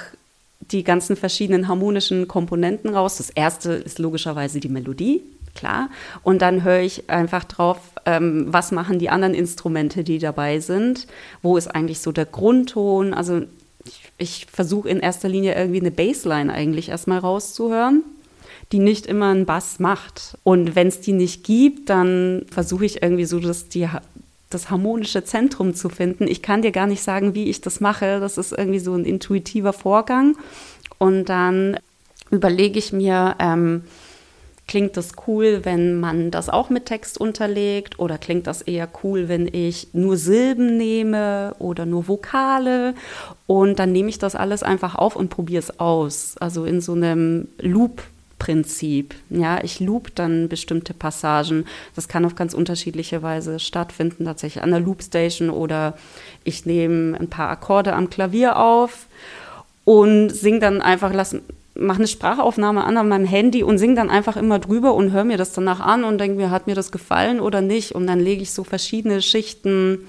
die 0.71 0.83
ganzen 0.83 1.15
verschiedenen 1.15 1.67
harmonischen 1.67 2.27
Komponenten 2.27 2.93
raus. 2.93 3.17
Das 3.17 3.29
erste 3.29 3.73
ist 3.73 3.99
logischerweise 3.99 4.59
die 4.59 4.69
Melodie, 4.69 5.21
klar. 5.55 5.89
Und 6.23 6.41
dann 6.41 6.63
höre 6.63 6.79
ich 6.79 7.09
einfach 7.09 7.43
drauf, 7.43 7.77
ähm, 8.05 8.45
was 8.47 8.71
machen 8.71 8.99
die 8.99 9.09
anderen 9.09 9.33
Instrumente, 9.33 10.03
die 10.03 10.19
dabei 10.19 10.59
sind. 10.59 11.07
Wo 11.41 11.57
ist 11.57 11.67
eigentlich 11.67 11.99
so 11.99 12.11
der 12.11 12.25
Grundton? 12.25 13.13
Also 13.13 13.43
ich, 13.85 14.11
ich 14.17 14.47
versuche 14.51 14.89
in 14.89 14.99
erster 14.99 15.29
Linie 15.29 15.55
irgendwie 15.55 15.81
eine 15.81 15.91
Bassline 15.91 16.51
eigentlich 16.51 16.89
erstmal 16.89 17.19
rauszuhören, 17.19 18.03
die 18.73 18.79
nicht 18.79 19.05
immer 19.05 19.29
einen 19.29 19.45
Bass 19.45 19.79
macht. 19.79 20.37
Und 20.43 20.75
wenn 20.75 20.87
es 20.87 20.99
die 20.99 21.13
nicht 21.13 21.43
gibt, 21.43 21.89
dann 21.89 22.45
versuche 22.51 22.85
ich 22.85 23.01
irgendwie 23.01 23.25
so, 23.25 23.39
dass 23.39 23.69
die 23.69 23.87
das 24.49 24.69
harmonische 24.69 25.23
Zentrum 25.23 25.73
zu 25.73 25.89
finden. 25.89 26.27
Ich 26.27 26.41
kann 26.41 26.61
dir 26.61 26.71
gar 26.71 26.87
nicht 26.87 27.01
sagen, 27.01 27.33
wie 27.35 27.49
ich 27.49 27.61
das 27.61 27.79
mache. 27.79 28.19
Das 28.19 28.37
ist 28.37 28.51
irgendwie 28.51 28.79
so 28.79 28.93
ein 28.93 29.05
intuitiver 29.05 29.73
Vorgang. 29.73 30.35
Und 30.97 31.25
dann 31.25 31.77
überlege 32.31 32.79
ich 32.79 32.91
mir, 32.91 33.35
ähm, 33.39 33.83
Klingt 34.65 34.95
das 34.95 35.11
cool, 35.27 35.59
wenn 35.63 35.99
man 35.99 36.31
das 36.31 36.49
auch 36.49 36.69
mit 36.69 36.85
Text 36.85 37.19
unterlegt? 37.19 37.99
Oder 37.99 38.17
klingt 38.17 38.47
das 38.47 38.61
eher 38.61 38.87
cool, 39.03 39.27
wenn 39.27 39.47
ich 39.47 39.89
nur 39.93 40.15
Silben 40.15 40.77
nehme 40.77 41.53
oder 41.59 41.85
nur 41.85 42.07
Vokale? 42.07 42.95
Und 43.45 43.77
dann 43.77 43.91
nehme 43.91 44.09
ich 44.09 44.19
das 44.19 44.35
alles 44.35 44.63
einfach 44.63 44.95
auf 44.95 45.17
und 45.17 45.29
probiere 45.29 45.59
es 45.59 45.79
aus. 45.81 46.37
Also 46.39 46.63
in 46.63 46.79
so 46.79 46.93
einem 46.93 47.49
Loop 47.59 48.03
Prinzip. 48.43 49.15
Ja, 49.29 49.63
ich 49.63 49.79
loop 49.79 50.13
dann 50.15 50.49
bestimmte 50.49 50.93
Passagen. 50.93 51.63
Das 51.95 52.09
kann 52.09 52.25
auf 52.25 52.35
ganz 52.35 52.53
unterschiedliche 52.53 53.23
Weise 53.23 53.57
stattfinden, 53.57 54.25
tatsächlich 54.25 54.61
an 54.61 54.71
der 54.71 54.81
Loopstation 54.81 55.49
oder 55.49 55.97
ich 56.43 56.65
nehme 56.65 57.17
ein 57.17 57.29
paar 57.29 57.47
Akkorde 57.49 57.93
am 57.93 58.09
Klavier 58.09 58.57
auf 58.57 59.05
und 59.85 60.29
singe 60.29 60.59
dann 60.59 60.81
einfach, 60.81 61.13
lass, 61.13 61.37
mache 61.73 61.99
eine 61.99 62.07
Sprachaufnahme 62.07 62.83
an 62.83 62.97
an 62.97 63.07
meinem 63.07 63.25
Handy 63.25 63.63
und 63.63 63.77
singe 63.77 63.95
dann 63.95 64.09
einfach 64.09 64.35
immer 64.35 64.59
drüber 64.59 64.93
und 64.93 65.13
höre 65.13 65.23
mir 65.23 65.37
das 65.37 65.53
danach 65.53 65.79
an 65.79 66.03
und 66.03 66.17
denke 66.17 66.35
mir, 66.35 66.51
hat 66.51 66.67
mir 66.67 66.75
das 66.75 66.91
gefallen 66.91 67.39
oder 67.39 67.61
nicht? 67.61 67.93
Und 67.93 68.07
dann 68.07 68.19
lege 68.19 68.41
ich 68.41 68.51
so 68.51 68.65
verschiedene 68.65 69.21
Schichten 69.21 69.99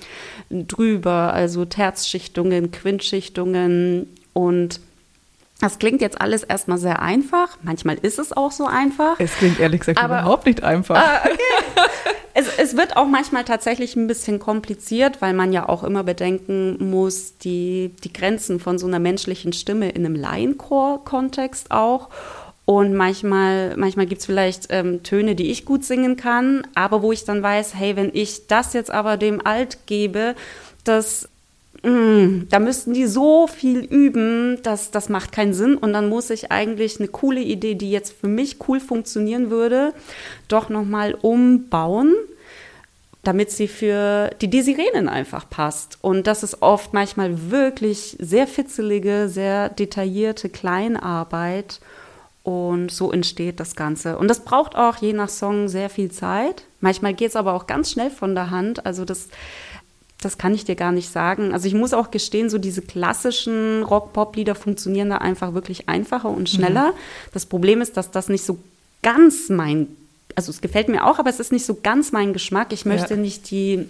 drüber, 0.51 1.33
also 1.33 1.67
Terzschichtungen, 1.67 2.73
Quintschichtungen 2.73 4.09
und 4.33 4.81
das 5.61 5.79
klingt 5.79 6.01
jetzt 6.01 6.21
alles 6.21 6.43
erstmal 6.43 6.79
sehr 6.79 7.01
einfach. 7.01 7.57
Manchmal 7.63 7.97
ist 7.97 8.19
es 8.19 8.33
auch 8.33 8.51
so 8.51 8.67
einfach. 8.67 9.19
Es 9.19 9.35
klingt 9.37 9.61
ehrlich 9.61 9.81
gesagt 9.81 9.99
aber, 9.99 10.21
überhaupt 10.21 10.47
nicht 10.47 10.63
einfach. 10.63 10.97
Ah, 10.97 11.21
okay. 11.25 11.81
es, 12.35 12.49
es, 12.59 12.77
wird 12.77 12.97
auch 12.97 13.07
manchmal 13.07 13.45
tatsächlich 13.45 13.95
ein 13.97 14.07
bisschen 14.07 14.41
kompliziert, 14.41 15.23
weil 15.23 15.33
man 15.33 15.53
ja 15.53 15.69
auch 15.69 15.85
immer 15.85 16.03
bedenken 16.03 16.91
muss, 16.91 17.39
die, 17.39 17.95
die 18.03 18.13
Grenzen 18.13 18.59
von 18.59 18.79
so 18.79 18.87
einer 18.87 18.99
menschlichen 18.99 19.53
Stimme 19.53 19.91
in 19.91 20.05
einem 20.05 20.17
Laienchor-Kontext 20.17 21.71
auch. 21.71 22.09
Und 22.67 22.95
manchmal, 22.95 23.77
manchmal 23.77 24.07
gibt 24.07 24.21
es 24.21 24.27
vielleicht 24.27 24.67
ähm, 24.71 25.03
Töne, 25.03 25.35
die 25.35 25.51
ich 25.51 25.67
gut 25.67 25.85
singen 25.85 26.17
kann, 26.17 26.67
aber 26.75 27.03
wo 27.03 27.13
ich 27.13 27.25
dann 27.25 27.43
weiß, 27.43 27.75
hey, 27.75 27.95
wenn 27.95 28.11
ich 28.13 28.47
das 28.49 28.73
jetzt 28.73 28.91
aber 28.91 29.17
dem 29.19 29.45
Alt 29.45 29.87
gebe, 29.87 30.35
das 30.83 31.29
Mm, 31.85 32.49
da 32.49 32.61
müssten 32.61 32.95
die 32.95 33.07
so 33.07 33.47
viel 33.47 33.81
üben, 33.81 34.59
dass 34.63 34.91
das 34.91 35.11
macht 35.11 35.33
keinen 35.33 35.53
Sinn. 35.53 35.77
Und 35.77 35.93
dann 35.93 36.09
muss 36.09 36.31
ich 36.31 36.51
eigentlich 36.51 36.99
eine 36.99 37.09
coole 37.09 37.43
Idee, 37.43 37.75
die 37.75 37.91
jetzt 37.91 38.15
für 38.19 38.27
mich 38.27 38.57
cool 38.69 38.81
funktionieren 38.81 39.51
würde, 39.51 39.93
doch 40.49 40.71
nochmal 40.71 41.15
umbauen, 41.15 42.15
damit 43.23 43.51
sie 43.51 43.69
für 43.69 44.31
die 44.41 44.49
Desirenen 44.49 45.11
einfach 45.11 45.49
passt. 45.51 45.99
Und 46.01 46.27
das 46.27 46.43
ist 46.43 46.63
oft 46.63 46.95
manchmal 46.95 47.51
wirklich 47.51 48.17
sehr 48.19 48.47
fitzelige, 48.47 49.29
sehr 49.29 49.69
detaillierte 49.69 50.49
Kleinarbeit. 50.49 51.81
Und 52.45 52.91
so 52.91 53.11
entsteht 53.11 53.59
das 53.61 53.75
Ganze. 53.75 54.19
Und 54.19 54.29
das 54.29 54.41
braucht 54.41 54.77
auch 54.77 54.97
je 54.97 55.15
nach 55.15 55.31
Song 55.31 55.69
sehr 55.69 55.89
viel 55.89 56.11
Zeit. 56.11 56.65
Manchmal 56.81 57.15
geht 57.15 57.31
es 57.31 57.37
aber 57.37 57.55
auch 57.55 57.67
ganz 57.67 57.91
schnell 57.91 58.11
von 58.11 58.35
der 58.35 58.51
Hand. 58.51 58.85
Also 58.85 59.07
das 59.07 59.29
das 60.25 60.39
kann 60.39 60.55
ich 60.55 60.65
dir 60.65 60.75
gar 60.75 60.93
nicht 60.93 61.11
sagen. 61.11 61.53
Also 61.53 61.69
ich 61.69 61.75
muss 61.75 61.93
auch 61.93 62.11
gestehen, 62.11 62.51
so 62.51 62.59
diese 62.59 62.83
klassischen 62.83 63.83
Rock-Pop-Lieder 63.83 64.55
funktionieren 64.55 65.11
da 65.11 65.19
einfach 65.19 65.55
wirklich 65.55 65.89
einfacher 65.89 66.31
und 66.31 66.49
schneller. 66.49 66.93
Mhm. 66.93 66.97
Das 67.33 67.47
Problem 67.47 67.81
ist, 67.81 67.97
dass 67.97 68.11
das 68.11 68.29
nicht 68.29 68.45
so 68.45 68.59
ganz 69.03 69.49
mein, 69.49 69.89
also 70.35 70.51
es 70.51 70.61
gefällt 70.61 70.89
mir 70.89 71.05
auch, 71.07 71.19
aber 71.19 71.31
es 71.31 71.41
ist 71.41 71.53
nicht 71.53 71.67
so 71.67 71.79
ganz 71.83 72.13
mein 72.13 72.33
Geschmack. 72.33 72.73
Ich 72.73 72.85
möchte 72.85 73.15
ja. 73.15 73.21
nicht 73.21 73.51
die, 73.51 73.87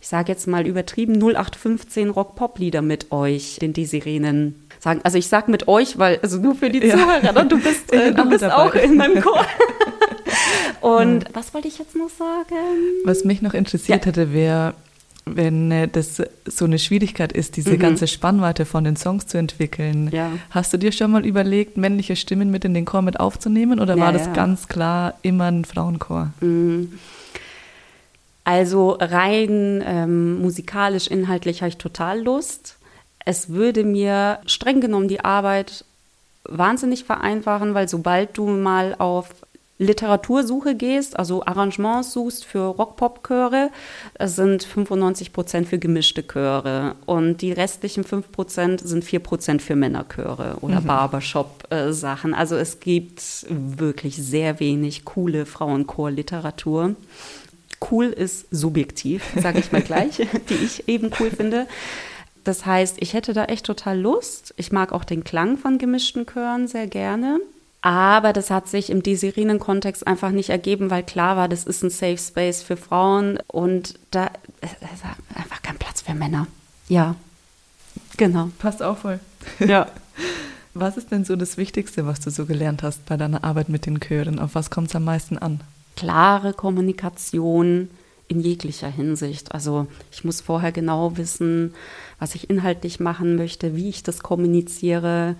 ich 0.00 0.08
sage 0.08 0.30
jetzt 0.30 0.46
mal 0.46 0.66
übertrieben, 0.66 1.14
0815 1.14 2.10
Rock-Pop-Lieder 2.10 2.82
mit 2.82 3.10
euch, 3.12 3.58
den 3.60 3.72
Desirenen 3.72 4.68
sagen. 4.78 5.00
Also 5.04 5.18
ich 5.18 5.28
sage 5.28 5.50
mit 5.50 5.68
euch, 5.68 5.98
weil, 5.98 6.18
also 6.22 6.38
nur 6.38 6.54
für 6.54 6.70
die 6.70 6.78
ja. 6.86 6.96
Zuhörer, 6.96 7.32
ne? 7.32 7.46
du 7.46 7.58
bist, 7.60 7.92
äh, 7.92 8.12
du 8.12 8.28
bist 8.28 8.44
auch 8.44 8.74
in 8.74 8.96
meinem 8.96 9.22
Chor. 9.22 9.44
Und 10.80 11.26
was 11.32 11.54
wollte 11.54 11.68
ich 11.68 11.78
jetzt 11.78 11.94
noch 11.94 12.10
sagen? 12.10 12.56
Was 13.04 13.24
mich 13.24 13.40
noch 13.42 13.54
interessiert 13.54 14.00
ja. 14.00 14.06
hätte, 14.06 14.32
wäre, 14.32 14.74
wenn 15.24 15.70
äh, 15.70 15.88
das 15.88 16.22
so 16.46 16.64
eine 16.64 16.78
Schwierigkeit 16.78 17.32
ist, 17.32 17.56
diese 17.56 17.72
mhm. 17.72 17.78
ganze 17.78 18.06
Spannweite 18.06 18.64
von 18.64 18.84
den 18.84 18.96
Songs 18.96 19.26
zu 19.26 19.38
entwickeln. 19.38 20.10
Ja. 20.12 20.32
Hast 20.50 20.72
du 20.72 20.78
dir 20.78 20.92
schon 20.92 21.10
mal 21.10 21.24
überlegt, 21.24 21.76
männliche 21.76 22.16
Stimmen 22.16 22.50
mit 22.50 22.64
in 22.64 22.74
den 22.74 22.84
Chor 22.84 23.02
mit 23.02 23.20
aufzunehmen 23.20 23.80
oder 23.80 23.96
ja, 23.96 24.02
war 24.02 24.12
das 24.12 24.26
ja. 24.26 24.32
ganz 24.32 24.68
klar 24.68 25.14
immer 25.22 25.46
ein 25.46 25.64
Frauenchor? 25.64 26.32
Mhm. 26.40 26.98
Also 28.44 28.96
rein 28.98 29.84
ähm, 29.86 30.40
musikalisch, 30.40 31.06
inhaltlich 31.06 31.62
habe 31.62 31.68
ich 31.68 31.76
total 31.76 32.22
Lust. 32.22 32.76
Es 33.24 33.50
würde 33.50 33.84
mir 33.84 34.40
streng 34.46 34.80
genommen 34.80 35.06
die 35.06 35.24
Arbeit 35.24 35.84
wahnsinnig 36.44 37.04
vereinfachen, 37.04 37.74
weil 37.74 37.88
sobald 37.88 38.36
du 38.36 38.48
mal 38.48 38.96
auf 38.98 39.28
Literatursuche 39.78 40.74
gehst, 40.74 41.18
also 41.18 41.44
Arrangements 41.44 42.12
suchst 42.12 42.44
für 42.44 42.66
Rock-Pop-Chöre, 42.66 43.70
sind 44.22 44.62
95 44.62 45.32
Prozent 45.32 45.68
für 45.68 45.78
gemischte 45.78 46.22
Chöre 46.22 46.94
und 47.06 47.38
die 47.38 47.52
restlichen 47.52 48.04
5 48.04 48.30
Prozent 48.30 48.80
sind 48.80 49.04
4 49.04 49.20
Prozent 49.20 49.62
für 49.62 49.74
Männerchöre 49.74 50.58
oder 50.60 50.80
mhm. 50.80 50.86
Barbershop-Sachen. 50.86 52.34
Also 52.34 52.56
es 52.56 52.80
gibt 52.80 53.46
wirklich 53.48 54.16
sehr 54.16 54.60
wenig 54.60 55.04
coole 55.04 55.46
Frauenchor-Literatur. 55.46 56.94
Cool 57.90 58.06
ist 58.06 58.46
subjektiv, 58.52 59.24
sage 59.40 59.58
ich 59.58 59.72
mal 59.72 59.82
gleich, 59.82 60.16
die 60.48 60.64
ich 60.64 60.88
eben 60.88 61.10
cool 61.18 61.30
finde. 61.30 61.66
Das 62.44 62.66
heißt, 62.66 62.96
ich 63.00 63.14
hätte 63.14 63.32
da 63.32 63.44
echt 63.44 63.66
total 63.66 63.98
Lust. 63.98 64.54
Ich 64.56 64.72
mag 64.72 64.92
auch 64.92 65.04
den 65.04 65.24
Klang 65.24 65.58
von 65.58 65.78
gemischten 65.78 66.26
Chören 66.26 66.68
sehr 66.68 66.86
gerne. 66.86 67.40
Aber 67.82 68.32
das 68.32 68.50
hat 68.50 68.68
sich 68.68 68.90
im 68.90 69.02
Desirinen-Kontext 69.02 70.06
einfach 70.06 70.30
nicht 70.30 70.50
ergeben, 70.50 70.90
weil 70.90 71.02
klar 71.02 71.36
war, 71.36 71.48
das 71.48 71.64
ist 71.64 71.82
ein 71.82 71.90
Safe 71.90 72.16
Space 72.16 72.62
für 72.62 72.76
Frauen 72.76 73.38
und 73.48 73.98
da 74.12 74.30
ist 74.60 75.04
einfach 75.34 75.62
kein 75.62 75.78
Platz 75.78 76.00
für 76.00 76.14
Männer. 76.14 76.46
Ja, 76.88 77.16
genau. 78.16 78.50
Passt 78.58 78.82
auch 78.82 78.98
voll. 78.98 79.20
Ja. 79.58 79.88
Was 80.74 80.96
ist 80.96 81.10
denn 81.10 81.26
so 81.26 81.36
das 81.36 81.58
Wichtigste, 81.58 82.06
was 82.06 82.20
du 82.20 82.30
so 82.30 82.46
gelernt 82.46 82.82
hast 82.82 83.04
bei 83.04 83.18
deiner 83.18 83.44
Arbeit 83.44 83.68
mit 83.68 83.84
den 83.84 84.00
Chören? 84.00 84.38
Auf 84.38 84.54
was 84.54 84.70
kommt 84.70 84.88
es 84.88 84.96
am 84.96 85.04
meisten 85.04 85.36
an? 85.36 85.60
Klare 85.96 86.54
Kommunikation 86.54 87.90
in 88.28 88.40
jeglicher 88.40 88.88
Hinsicht. 88.88 89.52
Also 89.52 89.86
ich 90.10 90.24
muss 90.24 90.40
vorher 90.40 90.72
genau 90.72 91.18
wissen, 91.18 91.74
was 92.18 92.34
ich 92.34 92.48
inhaltlich 92.48 93.00
machen 93.00 93.36
möchte, 93.36 93.76
wie 93.76 93.90
ich 93.90 94.02
das 94.02 94.20
kommuniziere. 94.20 95.36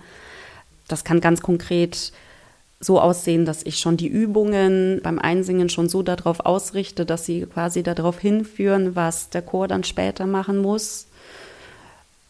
Das 0.87 1.03
kann 1.03 1.19
ganz 1.19 1.41
konkret 1.41 2.11
so 2.83 2.99
aussehen, 2.99 3.45
dass 3.45 3.63
ich 3.63 3.79
schon 3.79 3.97
die 3.97 4.07
Übungen 4.07 4.99
beim 5.03 5.19
Einsingen 5.19 5.69
schon 5.69 5.89
so 5.89 6.03
darauf 6.03 6.41
ausrichte, 6.41 7.05
dass 7.05 7.25
sie 7.25 7.45
quasi 7.45 7.83
darauf 7.83 8.19
hinführen, 8.19 8.95
was 8.95 9.29
der 9.29 9.41
Chor 9.41 9.67
dann 9.67 9.83
später 9.83 10.25
machen 10.25 10.57
muss. 10.57 11.07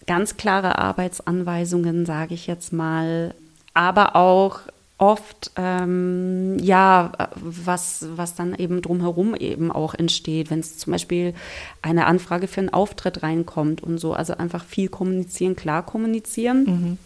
Ganz 0.06 0.38
klare 0.38 0.78
Arbeitsanweisungen, 0.78 2.06
sage 2.06 2.34
ich 2.34 2.48
jetzt 2.48 2.74
mal, 2.74 3.34
aber 3.74 4.16
auch 4.16 4.60
oft 5.00 5.52
ähm, 5.56 6.58
ja 6.60 7.12
was 7.36 8.06
was 8.16 8.36
dann 8.36 8.54
eben 8.54 8.82
drumherum 8.82 9.36
eben 9.36 9.72
auch 9.72 9.96
entsteht, 9.96 10.52
wenn 10.52 10.60
es 10.60 10.78
zum 10.78 10.92
Beispiel 10.92 11.34
eine 11.82 12.06
Anfrage 12.06 12.48
für 12.48 12.62
einen 12.62 12.70
Auftritt 12.70 13.24
reinkommt 13.24 13.82
und 13.82 13.98
so, 13.98 14.14
also 14.14 14.38
einfach 14.38 14.64
viel 14.64 14.90
kommunizieren, 14.90 15.56
klar 15.56 15.84
kommunizieren. 15.84 16.64
Mhm. 16.64 16.98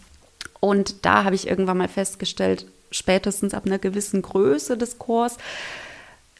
Und 0.60 1.06
da 1.06 1.24
habe 1.24 1.34
ich 1.34 1.48
irgendwann 1.48 1.78
mal 1.78 1.88
festgestellt, 1.88 2.66
spätestens 2.90 3.54
ab 3.54 3.66
einer 3.66 3.78
gewissen 3.78 4.22
Größe 4.22 4.76
des 4.76 4.98
Chors, 4.98 5.36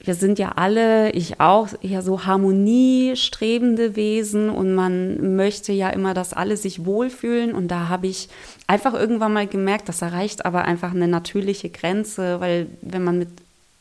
wir 0.00 0.14
sind 0.14 0.38
ja 0.38 0.52
alle, 0.52 1.10
ich 1.10 1.40
auch, 1.40 1.68
ja 1.80 2.02
so 2.02 2.24
harmoniestrebende 2.24 3.96
Wesen 3.96 4.48
und 4.48 4.74
man 4.74 5.34
möchte 5.34 5.72
ja 5.72 5.90
immer, 5.90 6.14
dass 6.14 6.32
alle 6.32 6.56
sich 6.56 6.84
wohlfühlen. 6.84 7.52
Und 7.52 7.68
da 7.68 7.88
habe 7.88 8.06
ich 8.06 8.28
einfach 8.68 8.94
irgendwann 8.94 9.32
mal 9.32 9.48
gemerkt, 9.48 9.88
das 9.88 10.02
erreicht 10.02 10.46
aber 10.46 10.64
einfach 10.64 10.92
eine 10.92 11.08
natürliche 11.08 11.68
Grenze, 11.68 12.38
weil 12.38 12.68
wenn 12.80 13.02
man 13.02 13.18
mit 13.18 13.28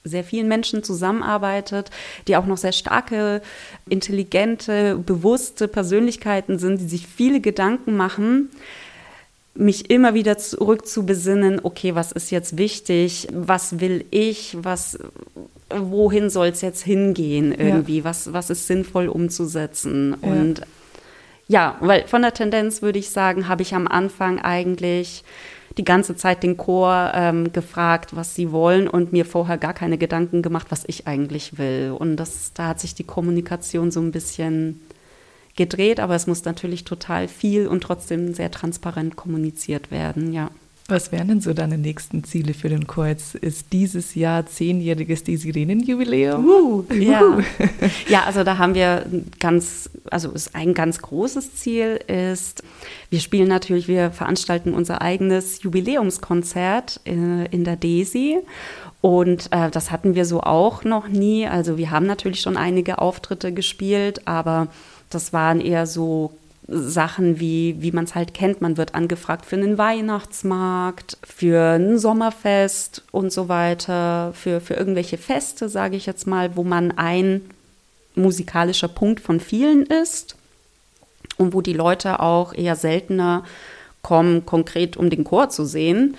sehr 0.04 0.24
vielen 0.24 0.48
Menschen 0.48 0.84
zusammenarbeitet, 0.84 1.92
die 2.28 2.36
auch 2.36 2.46
noch 2.46 2.58
sehr 2.58 2.72
starke, 2.72 3.42
intelligente, 3.88 4.98
bewusste 4.98 5.68
Persönlichkeiten 5.68 6.58
sind, 6.58 6.80
die 6.80 6.88
sich 6.88 7.06
viele 7.06 7.42
Gedanken 7.42 7.96
machen, 7.96 8.50
mich 9.58 9.90
immer 9.90 10.14
wieder 10.14 10.38
zurück 10.38 10.88
zu 10.88 11.06
besinnen, 11.06 11.60
okay, 11.64 11.96
was 11.96 12.12
ist 12.12 12.32
jetzt 12.32 12.58
wichtig, 12.58 13.28
was 13.34 13.80
will 13.80 14.06
ich, 14.12 14.58
was, 14.62 15.00
wohin 15.70 16.30
soll 16.30 16.48
es 16.48 16.62
jetzt 16.62 16.84
hingehen 16.84 17.54
irgendwie, 17.54 18.00
ja. 18.00 18.04
was, 18.04 18.34
was 18.34 18.50
ist 18.50 18.68
sinnvoll 18.68 19.08
umzusetzen. 19.08 20.16
Ja. 20.22 20.30
Und 20.30 20.62
ja, 21.48 21.78
weil 21.80 22.08
von 22.08 22.22
der 22.22 22.34
Tendenz 22.34 22.82
würde 22.82 23.00
ich 23.00 23.10
sagen, 23.10 23.48
habe 23.48 23.62
ich 23.62 23.74
am 23.74 23.88
Anfang 23.88 24.40
eigentlich 24.40 25.24
die 25.78 25.84
ganze 25.84 26.16
Zeit 26.16 26.44
den 26.44 26.58
Chor 26.58 27.12
ähm, 27.14 27.54
gefragt, 27.54 28.16
was 28.16 28.36
sie 28.36 28.52
wollen 28.52 28.88
und 28.88 29.14
mir 29.14 29.26
vorher 29.26 29.58
gar 29.58 29.74
keine 29.74 29.98
Gedanken 29.98 30.42
gemacht, 30.42 30.68
was 30.70 30.84
ich 30.88 31.08
eigentlich 31.08 31.58
will. 31.58 31.96
Und 31.98 32.18
das, 32.18 32.52
da 32.54 32.68
hat 32.68 32.80
sich 32.80 32.96
die 32.96 33.04
Kommunikation 33.04 33.92
so 33.92 34.02
ein 34.02 34.12
bisschen 34.12 34.82
gedreht, 35.58 36.00
aber 36.00 36.16
es 36.16 36.28
muss 36.28 36.46
natürlich 36.46 36.86
total 36.86 37.28
viel 37.28 37.68
und 37.68 37.82
trotzdem 37.82 38.34
sehr 38.34 38.52
transparent 38.52 39.16
kommuniziert 39.16 39.92
werden, 39.92 40.32
ja. 40.32 40.50
Was 40.90 41.12
wären 41.12 41.28
denn 41.28 41.42
so 41.42 41.54
deine 41.54 41.78
nächsten 41.78 42.24
Ziele 42.24 42.54
für 42.54 42.70
den 42.70 42.88
Chor? 42.88 43.08
Jetzt 43.08 43.36
ist 43.36 43.74
dieses 43.74 44.16
Jahr 44.16 44.46
zehnjähriges 44.46 45.26
Desirenenjubiläum. 45.26 46.46
Uh, 46.48 46.86
ja. 46.94 47.40
ja, 48.08 48.24
also 48.24 48.46
da 48.46 48.58
haben 48.58 48.74
wir 48.74 49.06
ganz, 49.42 49.90
also 50.10 50.32
ist 50.32 50.56
ein 50.56 50.74
ganz 50.74 51.00
großes 51.00 51.56
Ziel 51.56 52.00
ist, 52.08 52.64
wir 53.10 53.20
spielen 53.20 53.50
natürlich, 53.50 53.90
wir 53.90 54.12
veranstalten 54.12 54.74
unser 54.74 55.02
eigenes 55.02 55.62
Jubiläumskonzert 55.62 57.02
in, 57.04 57.42
äh, 57.42 57.46
in 57.52 57.66
der 57.66 57.76
Desi. 57.76 58.38
Und 59.02 59.50
äh, 59.52 59.70
das 59.70 59.92
hatten 59.92 60.16
wir 60.16 60.24
so 60.24 60.40
auch 60.40 60.86
noch 60.86 61.10
nie. 61.10 61.48
Also 61.48 61.78
wir 61.78 61.92
haben 61.92 62.06
natürlich 62.06 62.40
schon 62.40 62.56
einige 62.56 63.00
Auftritte 63.00 63.52
gespielt, 63.52 64.26
aber 64.26 64.70
das 65.10 65.34
waren 65.34 65.62
eher 65.62 65.86
so 65.86 66.32
Sachen 66.68 67.40
wie, 67.40 67.78
wie 67.80 67.92
man 67.92 68.04
es 68.04 68.16
halt 68.16 68.34
kennt. 68.34 68.62
Man 68.62 68.76
wird 68.76 68.94
angefragt 68.94 69.46
für 69.46 69.56
einen 69.56 69.78
Weihnachtsmarkt, 69.78 71.18
für 71.24 71.76
ein 71.76 71.98
Sommerfest 71.98 73.04
und 73.12 73.32
so 73.32 73.48
weiter, 73.48 74.34
für, 74.34 74.60
für 74.60 74.74
irgendwelche 74.74 75.18
Feste, 75.18 75.70
sage 75.70 75.96
ich 75.96 76.06
jetzt 76.06 76.28
mal, 76.28 76.58
wo 76.58 76.64
man 76.64 76.92
ein 76.98 77.42
musikalischer 78.16 78.90
Punkt 78.90 79.22
von 79.22 79.40
vielen 79.40 79.86
ist 79.86 80.36
und 81.38 81.54
wo 81.54 81.62
die 81.62 81.74
Leute 81.74 82.20
auch 82.20 82.54
eher 82.54 82.76
seltener 82.76 83.44
kommen, 84.02 84.46
konkret 84.46 84.98
um 84.98 85.10
den 85.10 85.24
Chor 85.24 85.50
zu 85.50 85.66
sehen. 85.66 86.18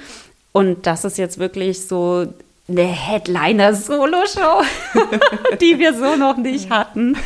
Und 0.52 0.86
das 0.86 1.04
ist 1.04 1.18
jetzt 1.18 1.38
wirklich 1.38 1.86
so 1.86 2.26
eine 2.68 2.82
Headliner-Solo-Show, 2.82 4.62
die 5.60 5.78
wir 5.78 5.94
so 5.94 6.16
noch 6.16 6.36
nicht 6.36 6.70
hatten. 6.70 7.16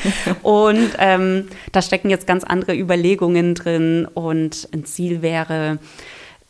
Und 0.42 0.90
ähm, 0.99 1.49
da 1.72 1.82
stecken 1.82 2.11
jetzt 2.11 2.28
ganz 2.28 2.44
andere 2.44 2.76
Überlegungen 2.76 3.54
drin. 3.54 4.06
Und 4.14 4.68
ein 4.72 4.84
Ziel 4.84 5.20
wäre, 5.20 5.78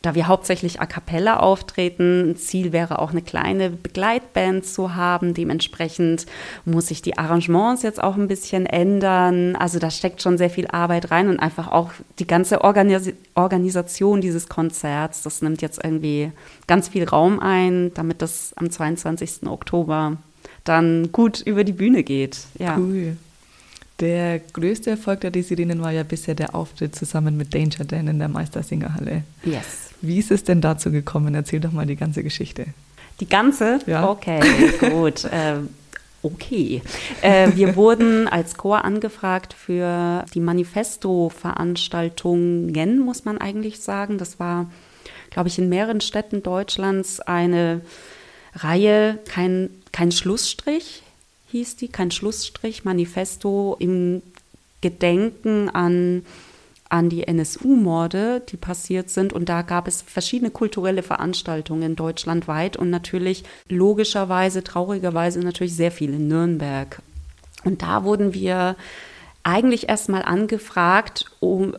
da 0.03 0.17
wir 0.17 0.27
hauptsächlich 0.27 0.81
a 0.81 0.87
cappella 0.87 1.39
auftreten, 1.39 2.31
ein 2.31 2.37
Ziel 2.37 2.73
wäre 2.73 2.99
auch 2.99 3.13
eine 3.13 3.23
kleine 3.23 3.71
Begleitband 3.71 4.67
zu 4.67 4.97
haben. 4.97 5.33
Dementsprechend 5.33 6.27
muss 6.65 6.89
sich 6.89 7.03
die 7.03 7.17
Arrangements 7.17 7.83
jetzt 7.83 8.03
auch 8.03 8.17
ein 8.17 8.29
bisschen 8.29 8.67
ändern. 8.67 9.55
Also 9.57 9.79
da 9.79 9.91
steckt 9.91 10.21
schon 10.21 10.39
sehr 10.39 10.51
viel 10.51 10.67
Arbeit 10.67 11.13
rein 11.13 11.29
und 11.29 11.39
einfach 11.39 11.71
auch 11.71 11.93
die 12.19 12.27
ganze 12.27 12.63
Organis 12.63 13.13
Organisation 13.35 14.21
dieses 14.21 14.49
Konzerts, 14.49 15.23
das 15.23 15.41
nimmt 15.41 15.63
jetzt 15.63 15.83
irgendwie 15.83 16.33
ganz 16.67 16.89
viel 16.89 17.05
Raum 17.05 17.39
ein, 17.41 17.95
damit 17.95 18.21
das 18.21 18.53
am 18.57 18.71
22. 18.71 19.47
Oktober 19.47 20.19
dann 20.65 21.13
gut 21.13 21.41
über 21.41 21.65
die 21.65 21.73
Bühne 21.73 22.03
geht. 22.03 22.41
Ja. 22.59 22.77
Cool. 22.77 23.17
Der 24.01 24.41
größte 24.41 24.91
Erfolg 24.91 25.21
der 25.21 25.31
Desidinen 25.31 25.81
war 25.81 25.93
ja 25.93 26.03
bisher 26.03 26.35
der 26.35 26.55
Auftritt 26.55 26.95
zusammen 26.97 27.37
mit 27.37 27.55
Danger 27.55 27.85
Dan 27.87 28.09
in 28.09 28.19
der 28.19 28.29
Meistersingerhalle. 28.29 29.23
Yes. 29.45 29.92
Wie 30.03 30.19
ist 30.19 30.31
es 30.31 30.45
denn 30.45 30.61
dazu 30.61 30.91
gekommen? 30.91 31.35
Erzähl 31.35 31.61
doch 31.61 31.73
mal 31.73 31.87
die 31.87 31.97
ganze 31.97 32.23
Geschichte. 32.23 32.67
Die 33.21 33.29
ganze? 33.29 33.79
Ja. 33.87 34.09
Okay, 34.09 34.41
gut. 34.91 35.25
äh, 35.33 35.57
okay. 36.23 36.83
Äh, 37.23 37.53
wir 37.55 37.77
wurden 37.77 38.29
als 38.29 38.57
Chor 38.57 38.85
angefragt 38.85 39.55
für 39.55 40.27
die 40.35 40.41
Manifesto-Veranstaltungen, 40.41 42.99
muss 42.99 43.25
man 43.25 43.39
eigentlich 43.39 43.81
sagen. 43.81 44.19
Das 44.19 44.39
war, 44.39 44.71
glaube 45.31 45.49
ich, 45.49 45.59
in 45.59 45.69
mehreren 45.69 46.01
Städten 46.01 46.43
Deutschlands 46.43 47.21
eine 47.21 47.81
Reihe, 48.55 49.19
kein, 49.25 49.71
kein 49.93 50.13
Schlussstrich 50.13 51.03
hieß 51.53 51.77
die, 51.77 51.89
kein 51.89 52.11
Schlussstrich, 52.11 52.85
Manifesto 52.85 53.77
im 53.79 54.23
Gedenken 54.81 55.69
an 55.69 56.25
an 56.93 57.09
die 57.09 57.27
NSU-Morde, 57.27 58.43
die 58.47 58.59
passiert 58.59 59.09
sind. 59.09 59.33
Und 59.33 59.49
da 59.49 59.63
gab 59.63 59.89
es 59.89 60.03
verschiedene 60.03 60.51
kulturelle 60.51 61.03
Veranstaltungen 61.03 61.97
deutschlandweit 61.97 62.77
und 62.77 62.91
natürlich 62.91 63.45
logischerweise, 63.69 64.63
traurigerweise 64.63 65.41
natürlich 65.41 65.75
sehr 65.75 65.91
viel 65.91 66.13
in 66.13 66.29
Nürnberg. 66.29 67.01
Und 67.65 67.81
da 67.81 68.05
wurden 68.05 68.35
wir 68.35 68.77
eigentlich 69.43 69.89
erstmal 69.89 70.23
angefragt, 70.23 71.25
um, 71.41 71.75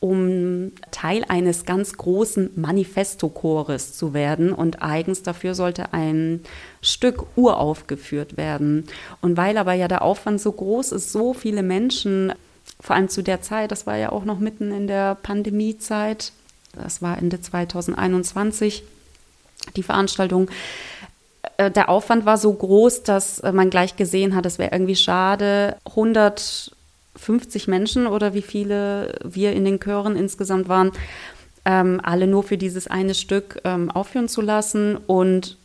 um 0.00 0.72
Teil 0.90 1.24
eines 1.28 1.64
ganz 1.64 1.96
großen 1.96 2.50
Manifesto-Chores 2.54 3.96
zu 3.96 4.12
werden. 4.12 4.52
Und 4.52 4.82
eigens 4.82 5.22
dafür 5.22 5.54
sollte 5.54 5.94
ein 5.94 6.40
Stück 6.82 7.24
uraufgeführt 7.36 8.36
werden. 8.36 8.86
Und 9.22 9.38
weil 9.38 9.56
aber 9.56 9.72
ja 9.72 9.88
der 9.88 10.02
Aufwand 10.02 10.42
so 10.42 10.52
groß 10.52 10.92
ist, 10.92 11.10
so 11.10 11.32
viele 11.32 11.62
Menschen 11.62 12.34
vor 12.80 12.96
allem 12.96 13.08
zu 13.08 13.22
der 13.22 13.42
Zeit, 13.42 13.70
das 13.72 13.86
war 13.86 13.96
ja 13.96 14.12
auch 14.12 14.24
noch 14.24 14.38
mitten 14.38 14.72
in 14.72 14.86
der 14.86 15.14
Pandemiezeit, 15.16 16.32
das 16.72 17.02
war 17.02 17.18
Ende 17.18 17.40
2021, 17.40 18.84
die 19.76 19.82
Veranstaltung. 19.82 20.50
Äh, 21.56 21.70
der 21.70 21.88
Aufwand 21.88 22.24
war 22.24 22.38
so 22.38 22.52
groß, 22.52 23.02
dass 23.02 23.40
äh, 23.40 23.52
man 23.52 23.70
gleich 23.70 23.96
gesehen 23.96 24.34
hat, 24.34 24.46
es 24.46 24.58
wäre 24.58 24.72
irgendwie 24.72 24.96
schade, 24.96 25.76
150 25.86 27.68
Menschen 27.68 28.06
oder 28.06 28.34
wie 28.34 28.42
viele 28.42 29.18
wir 29.24 29.52
in 29.52 29.64
den 29.64 29.80
Chören 29.80 30.16
insgesamt 30.16 30.68
waren, 30.68 30.92
ähm, 31.64 32.00
alle 32.02 32.26
nur 32.26 32.44
für 32.44 32.58
dieses 32.58 32.86
eine 32.86 33.14
Stück 33.14 33.60
ähm, 33.64 33.90
aufführen 33.90 34.28
zu 34.28 34.40
lassen 34.40 34.96
und 34.96 35.56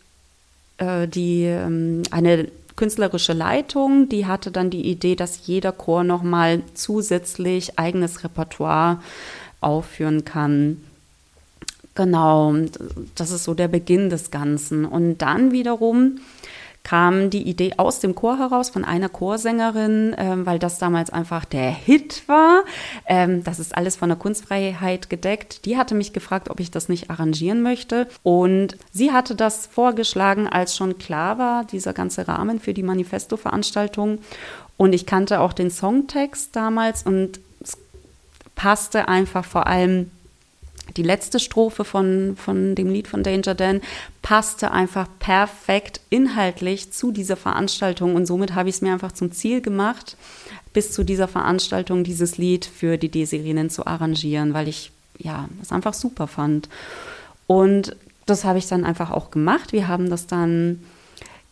äh, 0.78 1.08
die 1.08 1.44
ähm, 1.44 2.04
eine 2.12 2.50
künstlerische 2.76 3.34
Leitung, 3.34 4.10
die 4.10 4.26
hatte 4.26 4.52
dann 4.52 4.70
die 4.70 4.86
Idee, 4.90 5.16
dass 5.16 5.48
jeder 5.48 5.72
Chor 5.72 6.04
nochmal 6.04 6.62
zusätzlich 6.74 7.78
eigenes 7.78 8.24
Repertoire 8.24 9.02
aufführen 9.62 10.26
kann. 10.26 10.84
Genau, 11.96 12.56
das 13.16 13.32
ist 13.32 13.44
so 13.44 13.54
der 13.54 13.68
Beginn 13.68 14.10
des 14.10 14.32
Ganzen. 14.32 14.86
Und 14.86 15.20
dann 15.20 15.52
wiederum 15.52 16.20
kam 16.84 17.30
die 17.30 17.44
Idee 17.44 17.74
aus 17.78 18.00
dem 18.00 18.14
Chor 18.14 18.38
heraus 18.38 18.70
von 18.70 18.84
einer 18.84 19.08
Chorsängerin, 19.08 20.16
ähm, 20.18 20.46
weil 20.46 20.60
das 20.60 20.80
damals 20.80 21.10
einfach 21.10 21.46
der 21.46 21.72
Hit 21.72 22.24
war. 22.28 22.64
Ähm, 23.06 23.44
das 23.44 23.60
ist 23.60 23.76
alles 23.76 23.96
von 23.96 24.10
der 24.10 24.18
Kunstfreiheit 24.18 25.10
gedeckt. 25.10 25.66
Die 25.66 25.78
hatte 25.78 25.96
mich 25.96 26.12
gefragt, 26.12 26.50
ob 26.50 26.60
ich 26.60 26.72
das 26.72 26.90
nicht 26.90 27.10
arrangieren 27.10 27.62
möchte. 27.62 28.08
Und 28.22 28.78
sie 28.92 29.12
hatte 29.12 29.36
das 29.36 29.66
vorgeschlagen, 29.66 30.48
als 30.48 30.76
schon 30.76 30.98
klar 30.98 31.38
war, 31.38 31.64
dieser 31.64 31.94
ganze 31.94 32.28
Rahmen 32.28 32.60
für 32.60 32.74
die 32.74 32.84
Manifesto-Veranstaltung. 32.84 34.20
Und 34.76 34.94
ich 34.94 35.06
kannte 35.06 35.40
auch 35.40 35.54
den 35.54 35.72
Songtext 35.72 36.56
damals 36.56 37.04
und 37.04 37.40
es 37.62 37.78
passte 38.56 39.08
einfach 39.08 39.46
vor 39.46 39.68
allem 39.68 40.12
die 40.98 41.04
letzte 41.04 41.40
Strophe 41.40 41.86
von, 41.86 42.36
von 42.38 42.76
dem 42.76 42.90
Lied 42.90 43.08
von 43.08 43.24
Danger 43.24 43.56
Dan 43.56 43.82
passte 44.22 44.72
einfach 44.72 45.08
perfekt 45.20 46.02
inhaltlich 46.10 46.92
zu 46.92 47.12
dieser 47.12 47.36
Veranstaltung 47.36 48.16
und 48.16 48.26
somit 48.26 48.54
habe 48.54 48.70
ich 48.70 48.76
es 48.76 48.82
mir 48.82 48.94
einfach 48.94 49.12
zum 49.12 49.32
Ziel 49.32 49.62
gemacht, 49.62 50.18
bis 50.74 50.92
zu 50.92 51.04
dieser 51.04 51.28
Veranstaltung 51.28 52.04
dieses 52.04 52.38
Lied 52.38 52.66
für 52.66 52.98
die 52.98 53.10
Desirinnen 53.10 53.70
zu 53.70 53.86
arrangieren, 53.86 54.54
weil 54.54 54.68
ich 54.68 54.92
ja 55.18 55.48
das 55.60 55.72
einfach 55.72 55.94
super 55.94 56.28
fand. 56.28 56.70
Und 57.48 57.96
das 58.26 58.44
habe 58.44 58.58
ich 58.58 58.68
dann 58.68 58.86
einfach 58.86 59.12
auch 59.12 59.32
gemacht. 59.32 59.74
Wir 59.74 59.88
haben 59.88 60.10
das 60.10 60.28
dann 60.28 60.84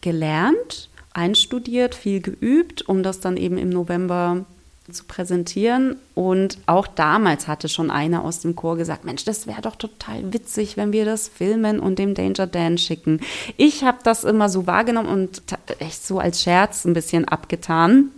gelernt, 0.02 0.89
einstudiert, 1.13 1.96
viel 1.96 2.22
geübt, 2.22 2.88
um 2.88 3.04
das 3.04 3.20
dann 3.20 3.38
eben 3.38 3.58
im 3.58 3.70
November 3.70 4.46
zu 4.92 5.06
präsentieren. 5.06 5.96
Und 6.16 6.58
auch 6.66 6.88
damals 6.88 7.48
hatte 7.48 7.70
schon 7.70 7.92
einer 7.92 8.24
aus 8.24 8.40
dem 8.40 8.56
Chor 8.56 8.78
gesagt, 8.78 9.06
Mensch, 9.06 9.26
das 9.26 9.48
wäre 9.48 9.62
doch 9.62 9.76
total 9.76 10.34
witzig, 10.34 10.78
wenn 10.78 10.92
wir 10.92 11.06
das 11.06 11.28
filmen 11.28 11.80
und 11.80 12.00
dem 12.00 12.14
Danger 12.14 12.48
Dan 12.48 12.78
schicken. 12.78 13.22
Ich 13.58 13.84
habe 13.84 14.00
das 14.04 14.24
immer 14.24 14.50
so 14.50 14.68
wahrgenommen 14.68 15.10
und 15.10 15.42
echt 15.80 16.06
so 16.06 16.20
als 16.20 16.42
Scherz 16.42 16.86
ein 16.86 16.94
bisschen 16.94 17.28
abgetan. 17.28 18.12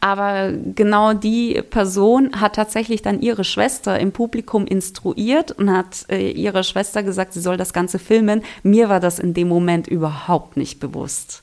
Aber 0.00 0.52
genau 0.52 1.14
die 1.14 1.62
Person 1.70 2.40
hat 2.40 2.56
tatsächlich 2.56 3.02
dann 3.02 3.20
ihre 3.20 3.44
Schwester 3.44 3.98
im 3.98 4.12
Publikum 4.12 4.66
instruiert 4.66 5.52
und 5.52 5.70
hat 5.70 6.06
äh, 6.08 6.30
ihrer 6.30 6.62
Schwester 6.62 7.02
gesagt, 7.02 7.32
sie 7.32 7.40
soll 7.40 7.56
das 7.56 7.72
Ganze 7.72 7.98
filmen. 7.98 8.42
Mir 8.62 8.88
war 8.88 9.00
das 9.00 9.18
in 9.18 9.34
dem 9.34 9.48
Moment 9.48 9.86
überhaupt 9.86 10.56
nicht 10.56 10.80
bewusst. 10.80 11.42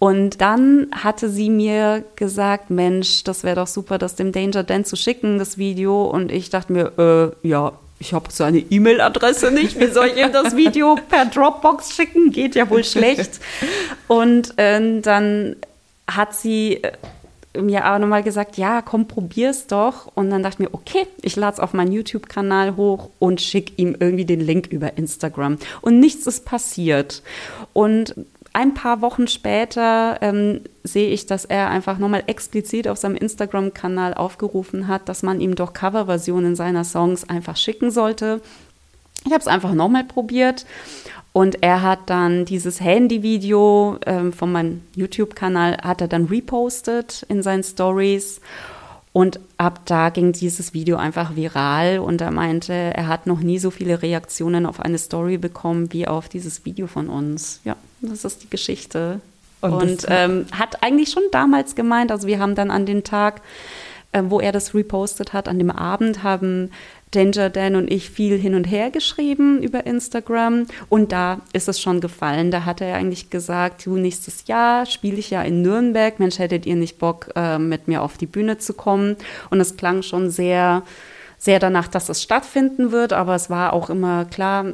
Und 0.00 0.40
dann 0.40 0.88
hatte 0.92 1.28
sie 1.28 1.50
mir 1.50 2.02
gesagt, 2.16 2.70
Mensch, 2.70 3.22
das 3.22 3.44
wäre 3.44 3.56
doch 3.56 3.66
super, 3.66 3.98
das 3.98 4.14
dem 4.16 4.32
Danger 4.32 4.64
Dan 4.64 4.86
zu 4.86 4.96
schicken, 4.96 5.38
das 5.38 5.58
Video. 5.58 6.04
Und 6.04 6.32
ich 6.32 6.48
dachte 6.48 6.72
mir, 6.72 7.34
äh, 7.44 7.46
ja, 7.46 7.72
ich 7.98 8.14
habe 8.14 8.30
seine 8.30 8.60
E-Mail-Adresse 8.60 9.50
nicht. 9.50 9.78
Wie 9.78 9.88
soll 9.88 10.06
ich 10.06 10.16
ihm 10.16 10.32
das 10.32 10.56
Video 10.56 10.96
per 11.10 11.26
Dropbox 11.26 11.94
schicken? 11.94 12.32
Geht 12.32 12.54
ja 12.54 12.70
wohl 12.70 12.82
schlecht. 12.82 13.40
Und 14.08 14.58
äh, 14.58 15.02
dann 15.02 15.56
hat 16.08 16.34
sie 16.34 16.82
äh, 16.82 17.60
mir 17.60 17.84
aber 17.84 17.98
nochmal 17.98 18.22
gesagt, 18.22 18.56
ja, 18.56 18.80
komm, 18.80 19.06
probier's 19.06 19.66
doch. 19.66 20.10
Und 20.14 20.30
dann 20.30 20.42
dachte 20.42 20.62
ich 20.62 20.70
mir, 20.70 20.74
okay, 20.74 21.06
ich 21.20 21.36
lade 21.36 21.52
es 21.52 21.60
auf 21.60 21.74
meinen 21.74 21.92
YouTube-Kanal 21.92 22.76
hoch 22.76 23.10
und 23.18 23.42
schicke 23.42 23.74
ihm 23.76 23.94
irgendwie 24.00 24.24
den 24.24 24.40
Link 24.40 24.68
über 24.68 24.96
Instagram. 24.96 25.58
Und 25.82 26.00
nichts 26.00 26.26
ist 26.26 26.46
passiert. 26.46 27.22
Und 27.74 28.14
ein 28.52 28.74
paar 28.74 29.00
Wochen 29.00 29.28
später 29.28 30.18
ähm, 30.22 30.60
sehe 30.82 31.10
ich, 31.10 31.26
dass 31.26 31.44
er 31.44 31.70
einfach 31.70 31.98
nochmal 31.98 32.24
explizit 32.26 32.88
auf 32.88 32.98
seinem 32.98 33.16
Instagram-Kanal 33.16 34.14
aufgerufen 34.14 34.88
hat, 34.88 35.08
dass 35.08 35.22
man 35.22 35.40
ihm 35.40 35.54
doch 35.54 35.72
Coverversionen 35.72 36.56
seiner 36.56 36.84
Songs 36.84 37.28
einfach 37.28 37.56
schicken 37.56 37.90
sollte. 37.90 38.40
Ich 39.24 39.32
habe 39.32 39.40
es 39.40 39.46
einfach 39.46 39.74
nochmal 39.74 40.04
probiert 40.04 40.66
und 41.32 41.62
er 41.62 41.82
hat 41.82 42.10
dann 42.10 42.44
dieses 42.44 42.80
Handy-Video 42.80 43.98
ähm, 44.04 44.32
von 44.32 44.50
meinem 44.50 44.82
YouTube-Kanal 44.96 45.78
hat 45.82 46.00
er 46.00 46.08
dann 46.08 46.24
repostet 46.24 47.24
in 47.28 47.42
seinen 47.42 47.62
Stories. 47.62 48.40
Und 49.12 49.40
ab 49.56 49.80
da 49.86 50.10
ging 50.10 50.32
dieses 50.32 50.72
Video 50.72 50.96
einfach 50.96 51.34
viral 51.34 51.98
und 51.98 52.20
er 52.20 52.30
meinte, 52.30 52.72
er 52.72 53.08
hat 53.08 53.26
noch 53.26 53.40
nie 53.40 53.58
so 53.58 53.70
viele 53.70 54.02
Reaktionen 54.02 54.66
auf 54.66 54.80
eine 54.80 54.98
Story 54.98 55.36
bekommen 55.36 55.92
wie 55.92 56.06
auf 56.06 56.28
dieses 56.28 56.64
Video 56.64 56.86
von 56.86 57.08
uns. 57.08 57.60
Ja, 57.64 57.76
das 58.00 58.24
ist 58.24 58.42
die 58.42 58.50
Geschichte. 58.50 59.20
Und, 59.60 59.72
und 59.72 60.06
ähm, 60.08 60.46
hat 60.52 60.82
eigentlich 60.82 61.10
schon 61.10 61.24
damals 61.32 61.74
gemeint, 61.74 62.10
also 62.10 62.26
wir 62.26 62.38
haben 62.38 62.54
dann 62.54 62.70
an 62.70 62.86
den 62.86 63.04
Tag, 63.04 63.42
äh, 64.12 64.22
wo 64.24 64.40
er 64.40 64.52
das 64.52 64.74
repostet 64.74 65.32
hat, 65.32 65.48
an 65.48 65.58
dem 65.58 65.70
Abend 65.70 66.22
haben 66.22 66.70
Danger 67.10 67.50
Dan 67.50 67.74
und 67.74 67.90
ich 67.90 68.08
viel 68.08 68.38
hin 68.38 68.54
und 68.54 68.64
her 68.64 68.90
geschrieben 68.90 69.62
über 69.62 69.84
Instagram 69.84 70.66
und 70.88 71.12
da 71.12 71.40
ist 71.52 71.68
es 71.68 71.80
schon 71.80 72.00
gefallen. 72.00 72.50
Da 72.50 72.64
hat 72.64 72.80
er 72.80 72.94
eigentlich 72.94 73.30
gesagt, 73.30 73.84
du, 73.84 73.96
nächstes 73.96 74.46
Jahr 74.46 74.86
spiele 74.86 75.18
ich 75.18 75.30
ja 75.30 75.42
in 75.42 75.60
Nürnberg. 75.62 76.20
Mensch, 76.20 76.38
hättet 76.38 76.66
ihr 76.66 76.76
nicht 76.76 76.98
Bock, 76.98 77.30
äh, 77.34 77.58
mit 77.58 77.88
mir 77.88 78.02
auf 78.02 78.16
die 78.16 78.26
Bühne 78.26 78.58
zu 78.58 78.74
kommen? 78.74 79.16
Und 79.50 79.60
es 79.60 79.76
klang 79.76 80.02
schon 80.02 80.30
sehr, 80.30 80.82
sehr 81.36 81.58
danach, 81.58 81.88
dass 81.88 82.08
es 82.08 82.22
stattfinden 82.22 82.92
wird, 82.92 83.12
aber 83.12 83.34
es 83.34 83.50
war 83.50 83.72
auch 83.72 83.90
immer 83.90 84.24
klar, 84.24 84.66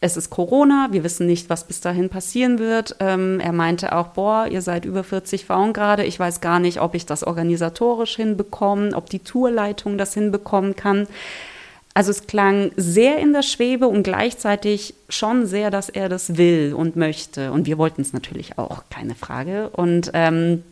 es 0.00 0.16
ist 0.16 0.30
Corona, 0.30 0.88
wir 0.92 1.02
wissen 1.02 1.26
nicht, 1.26 1.50
was 1.50 1.64
bis 1.64 1.80
dahin 1.80 2.08
passieren 2.08 2.60
wird. 2.60 2.96
Ähm, 3.00 3.40
er 3.40 3.52
meinte 3.52 3.96
auch, 3.96 4.08
boah, 4.08 4.46
ihr 4.46 4.62
seid 4.62 4.84
über 4.84 5.02
40 5.02 5.44
Frauen 5.44 5.72
gerade, 5.72 6.04
ich 6.04 6.20
weiß 6.20 6.40
gar 6.40 6.60
nicht, 6.60 6.80
ob 6.80 6.94
ich 6.94 7.04
das 7.04 7.24
organisatorisch 7.24 8.14
hinbekomme, 8.14 8.94
ob 8.94 9.10
die 9.10 9.18
Tourleitung 9.18 9.98
das 9.98 10.14
hinbekommen 10.14 10.76
kann. 10.76 11.08
Also 11.94 12.12
es 12.12 12.28
klang 12.28 12.70
sehr 12.76 13.18
in 13.18 13.32
der 13.32 13.42
Schwebe 13.42 13.88
und 13.88 14.04
gleichzeitig 14.04 14.94
schon 15.08 15.46
sehr, 15.46 15.72
dass 15.72 15.88
er 15.88 16.08
das 16.08 16.36
will 16.36 16.74
und 16.76 16.94
möchte. 16.94 17.50
Und 17.50 17.66
wir 17.66 17.76
wollten 17.76 18.02
es 18.02 18.12
natürlich 18.12 18.56
auch, 18.56 18.84
keine 18.90 19.16
Frage. 19.16 19.70
Und, 19.70 20.12
ähm, 20.14 20.62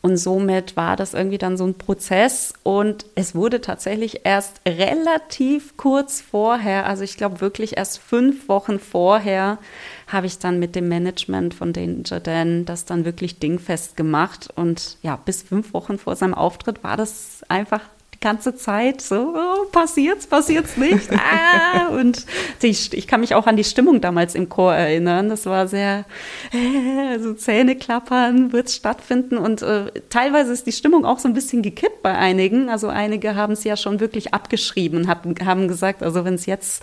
und 0.00 0.16
somit 0.16 0.76
war 0.76 0.96
das 0.96 1.12
irgendwie 1.12 1.38
dann 1.38 1.56
so 1.56 1.64
ein 1.64 1.74
Prozess. 1.74 2.54
Und 2.62 3.06
es 3.16 3.34
wurde 3.34 3.60
tatsächlich 3.60 4.20
erst 4.24 4.60
relativ 4.66 5.76
kurz 5.76 6.20
vorher, 6.20 6.86
also 6.86 7.02
ich 7.02 7.16
glaube 7.16 7.40
wirklich 7.40 7.76
erst 7.76 7.98
fünf 7.98 8.48
Wochen 8.48 8.78
vorher, 8.78 9.58
habe 10.06 10.26
ich 10.26 10.38
dann 10.38 10.58
mit 10.58 10.76
dem 10.76 10.88
Management 10.88 11.54
von 11.54 11.72
Danger 11.72 12.20
Dan 12.20 12.64
das 12.64 12.84
dann 12.84 13.04
wirklich 13.04 13.40
dingfest 13.40 13.96
gemacht. 13.96 14.48
Und 14.54 14.98
ja, 15.02 15.16
bis 15.16 15.42
fünf 15.42 15.74
Wochen 15.74 15.98
vor 15.98 16.14
seinem 16.14 16.34
Auftritt 16.34 16.84
war 16.84 16.96
das 16.96 17.42
einfach 17.48 17.80
ganze 18.20 18.56
Zeit 18.56 19.00
so, 19.00 19.34
oh, 19.36 19.66
passiert's, 19.70 20.26
passiert's 20.26 20.76
nicht. 20.76 21.08
Ah, 21.30 21.88
und 21.88 22.24
die, 22.62 22.68
ich 22.68 23.06
kann 23.06 23.20
mich 23.20 23.34
auch 23.34 23.46
an 23.46 23.56
die 23.56 23.64
Stimmung 23.64 24.00
damals 24.00 24.34
im 24.34 24.48
Chor 24.48 24.74
erinnern. 24.74 25.28
Das 25.28 25.46
war 25.46 25.68
sehr, 25.68 26.04
äh, 26.52 27.18
so 27.18 27.34
Zähne 27.34 27.76
klappern, 27.76 28.52
wird's 28.52 28.74
stattfinden. 28.74 29.36
Und 29.36 29.62
äh, 29.62 29.90
teilweise 30.08 30.52
ist 30.52 30.66
die 30.66 30.72
Stimmung 30.72 31.04
auch 31.04 31.18
so 31.18 31.28
ein 31.28 31.34
bisschen 31.34 31.62
gekippt 31.62 32.02
bei 32.02 32.16
einigen. 32.16 32.70
Also 32.70 32.88
einige 32.88 33.34
haben 33.34 33.52
es 33.52 33.64
ja 33.64 33.76
schon 33.76 34.00
wirklich 34.00 34.32
abgeschrieben 34.32 35.00
und 35.00 35.08
haben, 35.08 35.34
haben 35.44 35.68
gesagt, 35.68 36.02
also 36.02 36.24
wenn 36.24 36.34
es 36.34 36.46
jetzt, 36.46 36.82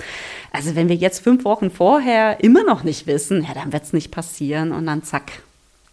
also 0.52 0.76
wenn 0.76 0.89
wir 0.89 0.95
jetzt 0.95 1.24
fünf 1.24 1.43
Wochen 1.43 1.71
vorher 1.71 2.43
immer 2.43 2.63
noch 2.63 2.84
nicht 2.84 3.08
wissen, 3.08 3.43
ja, 3.43 3.54
dann 3.54 3.74
wird's 3.74 3.93
nicht 3.93 4.12
passieren. 4.12 4.71
Und 4.71 4.86
dann 4.86 5.04
zack, 5.04 5.32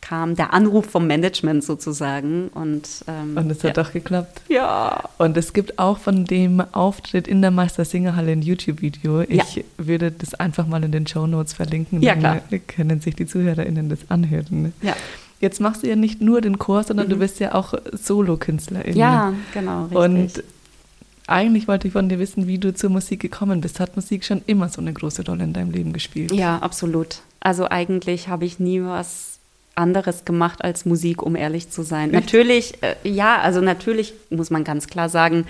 kam 0.02 0.34
der 0.34 0.52
Anruf 0.52 0.86
vom 0.86 1.06
Management 1.06 1.64
sozusagen. 1.64 2.48
Und, 2.48 3.04
ähm, 3.06 3.36
und 3.36 3.50
es 3.50 3.64
hat 3.64 3.76
ja. 3.76 3.82
doch 3.82 3.92
geklappt. 3.92 4.42
Ja. 4.48 5.08
Und 5.16 5.36
es 5.36 5.54
gibt 5.54 5.78
auch 5.78 5.96
von 5.96 6.26
dem 6.26 6.60
Auftritt 6.72 7.26
in 7.26 7.40
der 7.40 7.52
Meistersingerhalle 7.52 8.32
ein 8.32 8.42
YouTube-Video. 8.42 9.22
Ich 9.22 9.54
ja. 9.54 9.62
würde 9.78 10.10
das 10.10 10.34
einfach 10.34 10.66
mal 10.66 10.82
in 10.84 10.92
den 10.92 11.06
Show 11.06 11.26
Notes 11.26 11.54
verlinken. 11.54 12.02
Ja, 12.02 12.16
klar. 12.16 12.42
Dann 12.50 12.66
können 12.66 13.00
sich 13.00 13.14
die 13.14 13.26
ZuhörerInnen 13.26 13.88
das 13.88 14.00
anhören. 14.10 14.74
Ja. 14.82 14.94
Jetzt 15.40 15.60
machst 15.60 15.82
du 15.82 15.88
ja 15.88 15.96
nicht 15.96 16.20
nur 16.20 16.40
den 16.40 16.58
Chor, 16.58 16.82
sondern 16.82 17.06
mhm. 17.06 17.10
du 17.10 17.16
bist 17.18 17.40
ja 17.40 17.54
auch 17.54 17.74
Solo-Künstlerin. 17.92 18.96
Ja, 18.96 19.32
genau. 19.54 19.84
Richtig. 19.84 19.98
Und 19.98 20.44
eigentlich 21.26 21.68
wollte 21.68 21.86
ich 21.86 21.92
von 21.92 22.08
dir 22.08 22.18
wissen, 22.18 22.46
wie 22.48 22.58
du 22.58 22.74
zur 22.74 22.90
Musik 22.90 23.20
gekommen 23.20 23.60
bist. 23.60 23.80
Hat 23.80 23.96
Musik 23.96 24.24
schon 24.24 24.42
immer 24.46 24.68
so 24.68 24.80
eine 24.80 24.92
große 24.92 25.24
Rolle 25.24 25.44
in 25.44 25.52
deinem 25.52 25.70
Leben 25.70 25.92
gespielt? 25.92 26.32
Ja, 26.32 26.58
absolut. 26.58 27.22
Also 27.40 27.68
eigentlich 27.68 28.28
habe 28.28 28.44
ich 28.44 28.58
nie 28.58 28.82
was 28.82 29.31
anderes 29.74 30.24
gemacht 30.24 30.62
als 30.62 30.84
Musik, 30.84 31.22
um 31.22 31.36
ehrlich 31.36 31.70
zu 31.70 31.82
sein. 31.82 32.12
Echt? 32.12 32.24
Natürlich, 32.24 32.82
äh, 32.82 32.94
ja, 33.04 33.38
also 33.40 33.60
natürlich 33.60 34.14
muss 34.30 34.50
man 34.50 34.64
ganz 34.64 34.86
klar 34.86 35.08
sagen, 35.08 35.46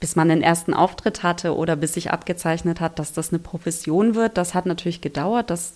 bis 0.00 0.16
man 0.16 0.28
den 0.28 0.42
ersten 0.42 0.74
Auftritt 0.74 1.22
hatte 1.22 1.54
oder 1.56 1.76
bis 1.76 1.94
sich 1.94 2.10
abgezeichnet 2.10 2.80
hat, 2.80 2.98
dass 2.98 3.12
das 3.12 3.30
eine 3.30 3.38
Profession 3.38 4.14
wird, 4.14 4.36
das 4.36 4.54
hat 4.54 4.66
natürlich 4.66 5.00
gedauert. 5.00 5.50
Das 5.50 5.74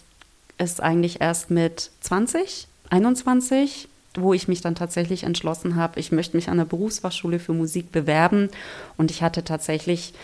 ist 0.59 0.83
eigentlich 0.83 1.21
erst 1.21 1.51
mit 1.51 1.91
20, 2.01 2.67
21, 2.91 3.89
wo 4.15 4.35
ich 4.35 4.49
mich 4.49 4.61
dann 4.61 4.75
tatsächlich 4.75 5.23
entschlossen 5.23 5.77
habe, 5.77 6.01
ich 6.01 6.13
möchte 6.13 6.37
mich 6.37 6.49
an 6.49 6.59
der 6.59 6.65
Berufsfachschule 6.65 7.39
für 7.39 7.53
Musik 7.53 7.93
bewerben. 7.93 8.51
Und 8.97 9.11
ich 9.11 9.23
hatte 9.23 9.45
tatsächlich 9.45 10.15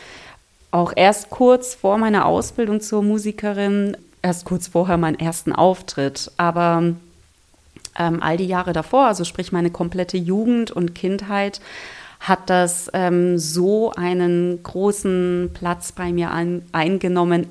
auch 0.70 0.92
erst 0.96 1.30
kurz 1.30 1.74
vor 1.74 1.98
meiner 1.98 2.26
Ausbildung 2.26 2.80
zur 2.80 3.02
Musikerin, 3.02 3.96
erst 4.22 4.44
kurz 4.44 4.66
vorher 4.66 4.96
meinen 4.96 5.18
ersten 5.18 5.52
Auftritt. 5.52 6.32
Aber 6.36 6.94
ähm, 7.98 8.22
all 8.22 8.36
die 8.36 8.46
Jahre 8.46 8.72
davor, 8.72 9.06
also 9.06 9.24
sprich 9.24 9.52
meine 9.52 9.70
komplette 9.70 10.16
Jugend 10.16 10.70
und 10.70 10.94
Kindheit, 10.94 11.60
hat 12.20 12.48
das 12.48 12.90
ähm, 12.94 13.38
so 13.38 13.92
einen 13.92 14.62
großen 14.62 15.50
Platz 15.52 15.92
bei 15.92 16.12
mir 16.12 16.30
an, 16.30 16.62
eingenommen, 16.72 17.46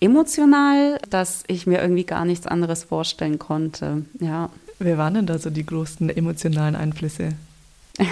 emotional, 0.00 0.98
dass 1.10 1.42
ich 1.48 1.66
mir 1.66 1.80
irgendwie 1.80 2.04
gar 2.04 2.24
nichts 2.24 2.46
anderes 2.46 2.84
vorstellen 2.84 3.38
konnte. 3.38 4.04
Ja. 4.20 4.50
Wer 4.78 4.98
waren 4.98 5.14
denn 5.14 5.26
da 5.26 5.38
so 5.38 5.50
die 5.50 5.66
größten 5.66 6.10
emotionalen 6.10 6.76
Einflüsse? 6.76 7.30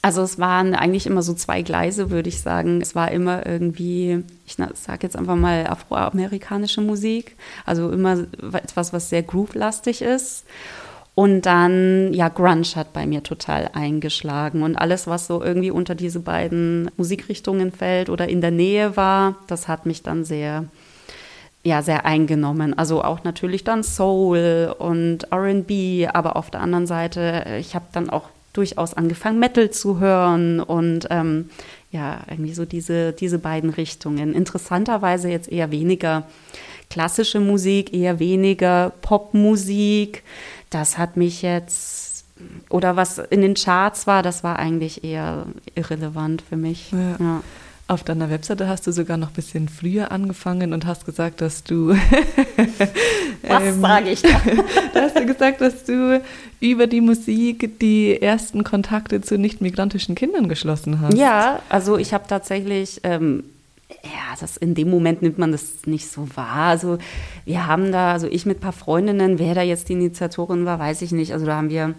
Also 0.00 0.22
es 0.22 0.38
waren 0.38 0.74
eigentlich 0.74 1.06
immer 1.06 1.22
so 1.22 1.34
zwei 1.34 1.62
Gleise, 1.62 2.10
würde 2.10 2.28
ich 2.28 2.40
sagen. 2.40 2.80
Es 2.80 2.94
war 2.94 3.10
immer 3.10 3.46
irgendwie, 3.46 4.22
ich 4.46 4.54
sage 4.54 5.00
jetzt 5.02 5.16
einfach 5.16 5.34
mal 5.34 5.66
afroamerikanische 5.66 6.80
Musik, 6.80 7.36
also 7.66 7.90
immer 7.90 8.24
etwas, 8.52 8.92
was 8.92 9.10
sehr 9.10 9.22
groove-lastig 9.22 10.02
ist. 10.02 10.44
Und 11.16 11.46
dann, 11.46 12.12
ja, 12.14 12.28
Grunge 12.28 12.62
hat 12.76 12.92
bei 12.92 13.04
mir 13.04 13.24
total 13.24 13.70
eingeschlagen. 13.72 14.62
Und 14.62 14.76
alles, 14.76 15.08
was 15.08 15.26
so 15.26 15.42
irgendwie 15.42 15.72
unter 15.72 15.96
diese 15.96 16.20
beiden 16.20 16.92
Musikrichtungen 16.96 17.72
fällt 17.72 18.08
oder 18.08 18.28
in 18.28 18.40
der 18.40 18.52
Nähe 18.52 18.96
war, 18.96 19.34
das 19.48 19.66
hat 19.66 19.84
mich 19.84 20.04
dann 20.04 20.24
sehr, 20.24 20.66
ja, 21.64 21.82
sehr 21.82 22.06
eingenommen. 22.06 22.78
Also 22.78 23.02
auch 23.02 23.24
natürlich 23.24 23.64
dann 23.64 23.82
Soul 23.82 24.72
und 24.78 25.32
RB, 25.32 26.08
aber 26.14 26.36
auf 26.36 26.52
der 26.52 26.60
anderen 26.60 26.86
Seite, 26.86 27.46
ich 27.58 27.74
habe 27.74 27.86
dann 27.90 28.10
auch 28.10 28.28
durchaus 28.58 28.92
angefangen, 28.92 29.38
Metal 29.38 29.70
zu 29.70 30.00
hören 30.00 30.58
und 30.58 31.06
ähm, 31.10 31.48
ja, 31.92 32.22
irgendwie 32.28 32.52
so 32.52 32.64
diese, 32.64 33.12
diese 33.12 33.38
beiden 33.38 33.70
Richtungen. 33.70 34.34
Interessanterweise 34.34 35.30
jetzt 35.30 35.50
eher 35.50 35.70
weniger 35.70 36.24
klassische 36.90 37.38
Musik, 37.38 37.94
eher 37.94 38.18
weniger 38.18 38.92
Popmusik. 39.00 40.24
Das 40.70 40.98
hat 40.98 41.16
mich 41.16 41.42
jetzt, 41.42 42.24
oder 42.68 42.96
was 42.96 43.18
in 43.18 43.42
den 43.42 43.54
Charts 43.54 44.08
war, 44.08 44.24
das 44.24 44.42
war 44.42 44.58
eigentlich 44.58 45.04
eher 45.04 45.46
irrelevant 45.76 46.42
für 46.42 46.56
mich. 46.56 46.90
Ja. 46.90 47.16
ja. 47.20 47.42
Auf 47.88 48.04
deiner 48.04 48.28
Webseite 48.28 48.68
hast 48.68 48.86
du 48.86 48.92
sogar 48.92 49.16
noch 49.16 49.28
ein 49.28 49.32
bisschen 49.32 49.70
früher 49.70 50.12
angefangen 50.12 50.74
und 50.74 50.84
hast 50.84 51.06
gesagt, 51.06 51.40
dass 51.40 51.64
du. 51.64 51.88
Was 53.48 53.62
ähm, 53.62 53.80
sage 53.80 54.10
ich 54.10 54.20
da? 54.20 54.28
da 54.92 55.00
hast 55.00 55.18
du 55.18 55.24
gesagt, 55.24 55.62
dass 55.62 55.84
du 55.84 56.20
über 56.60 56.86
die 56.86 57.00
Musik 57.00 57.78
die 57.80 58.20
ersten 58.20 58.62
Kontakte 58.62 59.22
zu 59.22 59.38
nicht-migrantischen 59.38 60.14
Kindern 60.14 60.50
geschlossen 60.50 61.00
hast. 61.00 61.16
Ja, 61.16 61.62
also 61.70 61.96
ich 61.96 62.12
habe 62.12 62.24
tatsächlich. 62.28 63.00
Ähm, 63.04 63.44
ja, 64.04 64.36
das 64.38 64.58
in 64.58 64.74
dem 64.74 64.90
Moment 64.90 65.22
nimmt 65.22 65.38
man 65.38 65.50
das 65.50 65.86
nicht 65.86 66.10
so 66.10 66.28
wahr. 66.34 66.68
Also 66.68 66.98
wir 67.46 67.66
haben 67.66 67.90
da, 67.90 68.12
also 68.12 68.26
ich 68.26 68.44
mit 68.44 68.58
ein 68.58 68.60
paar 68.60 68.72
Freundinnen, 68.72 69.38
wer 69.38 69.54
da 69.54 69.62
jetzt 69.62 69.88
die 69.88 69.94
Initiatorin 69.94 70.66
war, 70.66 70.78
weiß 70.78 71.00
ich 71.00 71.12
nicht. 71.12 71.32
Also 71.32 71.46
da 71.46 71.56
haben 71.56 71.70
wir 71.70 71.94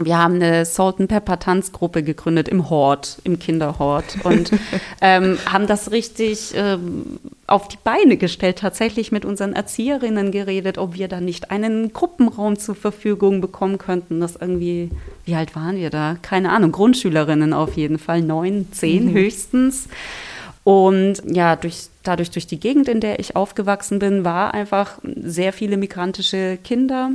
wir 0.00 0.18
haben 0.18 0.36
eine 0.36 0.64
Salt 0.64 0.98
and 0.98 1.08
Pepper 1.08 1.38
Tanzgruppe 1.38 2.02
gegründet 2.02 2.48
im 2.48 2.70
Hort, 2.70 3.18
im 3.24 3.38
Kinderhort 3.38 4.16
und 4.24 4.50
ähm, 5.00 5.38
haben 5.46 5.66
das 5.66 5.90
richtig 5.90 6.52
ähm, 6.54 7.20
auf 7.46 7.68
die 7.68 7.78
Beine 7.82 8.16
gestellt, 8.16 8.58
tatsächlich 8.58 9.12
mit 9.12 9.24
unseren 9.24 9.52
Erzieherinnen 9.52 10.32
geredet, 10.32 10.78
ob 10.78 10.94
wir 10.94 11.08
da 11.08 11.20
nicht 11.20 11.50
einen 11.50 11.92
Gruppenraum 11.92 12.58
zur 12.58 12.74
Verfügung 12.74 13.40
bekommen 13.40 13.78
könnten. 13.78 14.20
Das 14.20 14.36
irgendwie, 14.36 14.90
wie 15.24 15.34
alt 15.34 15.54
waren 15.54 15.76
wir 15.76 15.90
da? 15.90 16.16
Keine 16.22 16.50
Ahnung, 16.50 16.72
Grundschülerinnen 16.72 17.52
auf 17.52 17.74
jeden 17.74 17.98
Fall, 17.98 18.22
neun, 18.22 18.68
zehn 18.72 19.06
mhm. 19.06 19.14
höchstens. 19.14 19.88
Und 20.64 21.22
ja, 21.26 21.56
durch, 21.56 21.88
dadurch 22.02 22.30
durch 22.30 22.46
die 22.46 22.60
Gegend, 22.60 22.88
in 22.88 23.00
der 23.00 23.18
ich 23.18 23.36
aufgewachsen 23.36 23.98
bin, 23.98 24.24
war 24.24 24.54
einfach 24.54 24.98
sehr 25.02 25.52
viele 25.52 25.76
migrantische 25.76 26.58
Kinder, 26.62 27.10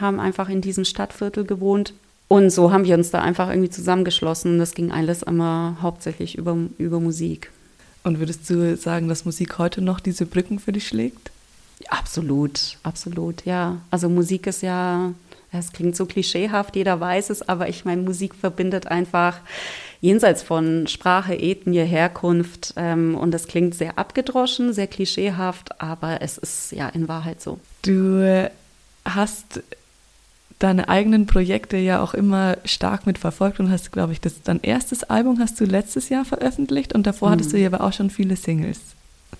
haben 0.00 0.20
einfach 0.20 0.48
in 0.48 0.60
diesem 0.60 0.84
Stadtviertel 0.84 1.44
gewohnt 1.44 1.94
und 2.28 2.50
so 2.50 2.70
haben 2.70 2.84
wir 2.84 2.94
uns 2.94 3.10
da 3.10 3.20
einfach 3.20 3.48
irgendwie 3.48 3.70
zusammengeschlossen. 3.70 4.58
Das 4.58 4.74
ging 4.74 4.92
alles 4.92 5.22
immer 5.22 5.78
hauptsächlich 5.80 6.36
über, 6.36 6.56
über 6.76 7.00
Musik. 7.00 7.50
Und 8.04 8.20
würdest 8.20 8.48
du 8.48 8.76
sagen, 8.76 9.08
dass 9.08 9.24
Musik 9.24 9.58
heute 9.58 9.80
noch 9.80 9.98
diese 9.98 10.26
Brücken 10.26 10.58
für 10.58 10.72
dich 10.72 10.86
schlägt? 10.86 11.30
Absolut, 11.88 12.76
absolut, 12.82 13.44
ja. 13.46 13.78
Also 13.90 14.08
Musik 14.08 14.46
ist 14.46 14.62
ja, 14.62 15.12
es 15.52 15.72
klingt 15.72 15.96
so 15.96 16.06
klischeehaft, 16.06 16.76
jeder 16.76 17.00
weiß 17.00 17.30
es, 17.30 17.48
aber 17.48 17.68
ich 17.68 17.84
meine, 17.84 18.02
Musik 18.02 18.34
verbindet 18.34 18.88
einfach 18.88 19.38
jenseits 20.00 20.42
von 20.42 20.86
Sprache, 20.86 21.34
Ethnie, 21.34 21.84
Herkunft. 21.84 22.74
Ähm, 22.76 23.16
und 23.16 23.30
das 23.30 23.46
klingt 23.46 23.74
sehr 23.74 23.98
abgedroschen, 23.98 24.72
sehr 24.72 24.86
klischeehaft, 24.86 25.80
aber 25.80 26.20
es 26.20 26.36
ist 26.36 26.72
ja 26.72 26.88
in 26.88 27.08
Wahrheit 27.08 27.40
so. 27.40 27.58
Du 27.82 28.50
hast 29.04 29.62
deine 30.58 30.88
eigenen 30.88 31.26
Projekte 31.26 31.76
ja 31.76 32.02
auch 32.02 32.14
immer 32.14 32.56
stark 32.64 33.06
mitverfolgt 33.06 33.60
und 33.60 33.70
hast, 33.70 33.92
glaube 33.92 34.12
ich, 34.12 34.20
das, 34.20 34.42
dein 34.42 34.60
erstes 34.60 35.04
Album 35.04 35.38
hast 35.38 35.60
du 35.60 35.64
letztes 35.64 36.08
Jahr 36.08 36.24
veröffentlicht 36.24 36.94
und 36.94 37.06
davor 37.06 37.28
mhm. 37.28 37.32
hattest 37.32 37.52
du 37.52 37.58
ja 37.58 37.68
aber 37.68 37.82
auch 37.82 37.92
schon 37.92 38.10
viele 38.10 38.36
Singles. 38.36 38.80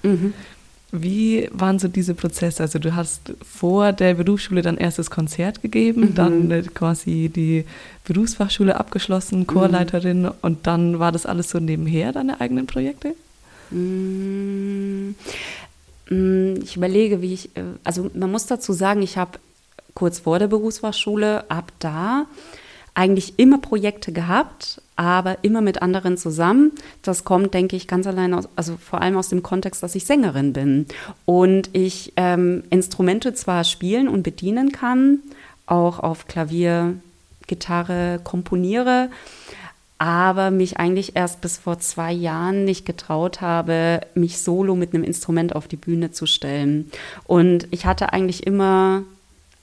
Mhm. 0.02 0.32
Wie 0.90 1.50
waren 1.52 1.78
so 1.78 1.88
diese 1.88 2.14
Prozesse? 2.14 2.62
Also 2.62 2.78
du 2.78 2.94
hast 2.94 3.34
vor 3.42 3.92
der 3.92 4.14
Berufsschule 4.14 4.62
dein 4.62 4.78
erstes 4.78 5.10
Konzert 5.10 5.60
gegeben, 5.60 6.00
mhm. 6.00 6.14
dann 6.14 6.50
äh, 6.50 6.62
quasi 6.62 7.30
die 7.34 7.64
Berufsfachschule 8.04 8.78
abgeschlossen, 8.78 9.46
Chorleiterin 9.46 10.22
mhm. 10.22 10.32
und 10.40 10.66
dann 10.66 10.98
war 10.98 11.12
das 11.12 11.26
alles 11.26 11.50
so 11.50 11.58
nebenher, 11.58 12.12
deine 12.12 12.40
eigenen 12.40 12.66
Projekte? 12.66 13.14
Mhm. 13.70 15.14
Mm, 16.08 16.54
ich 16.62 16.76
überlege, 16.76 17.20
wie 17.20 17.34
ich, 17.34 17.56
äh, 17.56 17.64
also 17.84 18.10
man 18.14 18.30
muss 18.30 18.46
dazu 18.46 18.72
sagen, 18.72 19.02
ich 19.02 19.18
habe 19.18 19.38
kurz 19.98 20.20
vor 20.20 20.38
der 20.38 20.46
Berufsfachschule, 20.46 21.50
ab 21.50 21.72
da 21.80 22.26
eigentlich 22.94 23.38
immer 23.38 23.58
Projekte 23.58 24.12
gehabt, 24.12 24.80
aber 24.94 25.38
immer 25.42 25.60
mit 25.60 25.82
anderen 25.82 26.16
zusammen. 26.16 26.72
Das 27.02 27.24
kommt, 27.24 27.52
denke 27.52 27.74
ich, 27.74 27.88
ganz 27.88 28.06
allein 28.06 28.32
aus, 28.32 28.48
also 28.54 28.76
vor 28.76 29.02
allem 29.02 29.16
aus 29.16 29.28
dem 29.28 29.42
Kontext, 29.42 29.82
dass 29.82 29.96
ich 29.96 30.04
Sängerin 30.04 30.52
bin 30.52 30.86
und 31.24 31.70
ich 31.72 32.12
ähm, 32.16 32.62
Instrumente 32.70 33.34
zwar 33.34 33.64
spielen 33.64 34.08
und 34.08 34.22
bedienen 34.22 34.70
kann, 34.70 35.18
auch 35.66 35.98
auf 35.98 36.28
Klavier, 36.28 36.94
Gitarre 37.48 38.20
komponiere, 38.22 39.10
aber 39.98 40.52
mich 40.52 40.78
eigentlich 40.78 41.16
erst 41.16 41.40
bis 41.40 41.58
vor 41.58 41.80
zwei 41.80 42.12
Jahren 42.12 42.64
nicht 42.64 42.86
getraut 42.86 43.40
habe, 43.40 44.00
mich 44.14 44.38
solo 44.38 44.76
mit 44.76 44.94
einem 44.94 45.02
Instrument 45.02 45.56
auf 45.56 45.66
die 45.66 45.76
Bühne 45.76 46.12
zu 46.12 46.26
stellen. 46.26 46.90
Und 47.24 47.66
ich 47.72 47.84
hatte 47.84 48.12
eigentlich 48.12 48.46
immer 48.46 49.02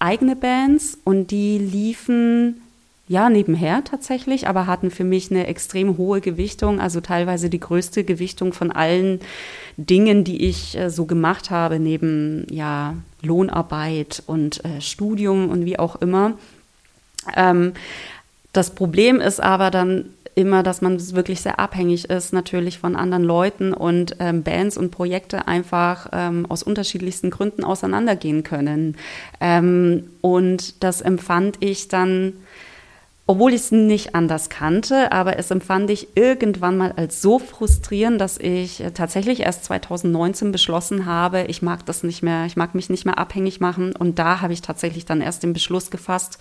eigene 0.05 0.35
Bands 0.35 0.99
und 1.03 1.31
die 1.31 1.57
liefen 1.57 2.61
ja 3.07 3.29
nebenher 3.29 3.83
tatsächlich, 3.83 4.47
aber 4.47 4.67
hatten 4.67 4.91
für 4.91 5.03
mich 5.03 5.31
eine 5.31 5.47
extrem 5.47 5.97
hohe 5.97 6.21
Gewichtung, 6.21 6.79
also 6.79 7.01
teilweise 7.01 7.49
die 7.49 7.59
größte 7.59 8.03
Gewichtung 8.03 8.53
von 8.53 8.71
allen 8.71 9.19
Dingen, 9.77 10.23
die 10.23 10.45
ich 10.45 10.77
äh, 10.77 10.89
so 10.89 11.05
gemacht 11.05 11.49
habe, 11.49 11.79
neben 11.79 12.47
ja 12.49 12.95
Lohnarbeit 13.21 14.23
und 14.27 14.63
äh, 14.63 14.79
Studium 14.79 15.49
und 15.49 15.65
wie 15.65 15.79
auch 15.79 15.97
immer. 15.97 16.33
Ähm, 17.35 17.73
das 18.53 18.69
Problem 18.69 19.19
ist 19.19 19.41
aber 19.41 19.69
dann 19.71 20.05
immer, 20.35 20.63
dass 20.63 20.81
man 20.81 20.99
wirklich 21.15 21.41
sehr 21.41 21.59
abhängig 21.59 22.09
ist, 22.09 22.33
natürlich 22.33 22.77
von 22.77 22.95
anderen 22.95 23.23
Leuten 23.23 23.73
und 23.73 24.17
ähm, 24.19 24.43
Bands 24.43 24.77
und 24.77 24.91
Projekte 24.91 25.47
einfach 25.47 26.09
ähm, 26.11 26.45
aus 26.49 26.61
unterschiedlichsten 26.61 27.31
Gründen 27.31 27.63
auseinandergehen 27.63 28.43
können. 28.43 28.97
Ähm, 29.39 30.09
und 30.19 30.83
das 30.83 30.99
empfand 30.99 31.57
ich 31.61 31.87
dann, 31.87 32.33
obwohl 33.27 33.53
ich 33.53 33.61
es 33.61 33.71
nicht 33.71 34.13
anders 34.13 34.49
kannte, 34.49 35.13
aber 35.13 35.39
es 35.39 35.51
empfand 35.51 35.89
ich 35.89 36.09
irgendwann 36.15 36.77
mal 36.77 36.91
als 36.91 37.21
so 37.21 37.39
frustrierend, 37.39 38.19
dass 38.19 38.37
ich 38.37 38.83
tatsächlich 38.93 39.39
erst 39.39 39.63
2019 39.65 40.51
beschlossen 40.51 41.05
habe, 41.05 41.45
ich 41.47 41.61
mag 41.61 41.85
das 41.85 42.03
nicht 42.03 42.23
mehr, 42.23 42.45
ich 42.45 42.57
mag 42.57 42.75
mich 42.75 42.89
nicht 42.89 43.05
mehr 43.05 43.17
abhängig 43.17 43.61
machen. 43.61 43.95
Und 43.95 44.19
da 44.19 44.41
habe 44.41 44.51
ich 44.51 44.61
tatsächlich 44.61 45.05
dann 45.05 45.21
erst 45.21 45.43
den 45.43 45.53
Beschluss 45.53 45.89
gefasst 45.89 46.39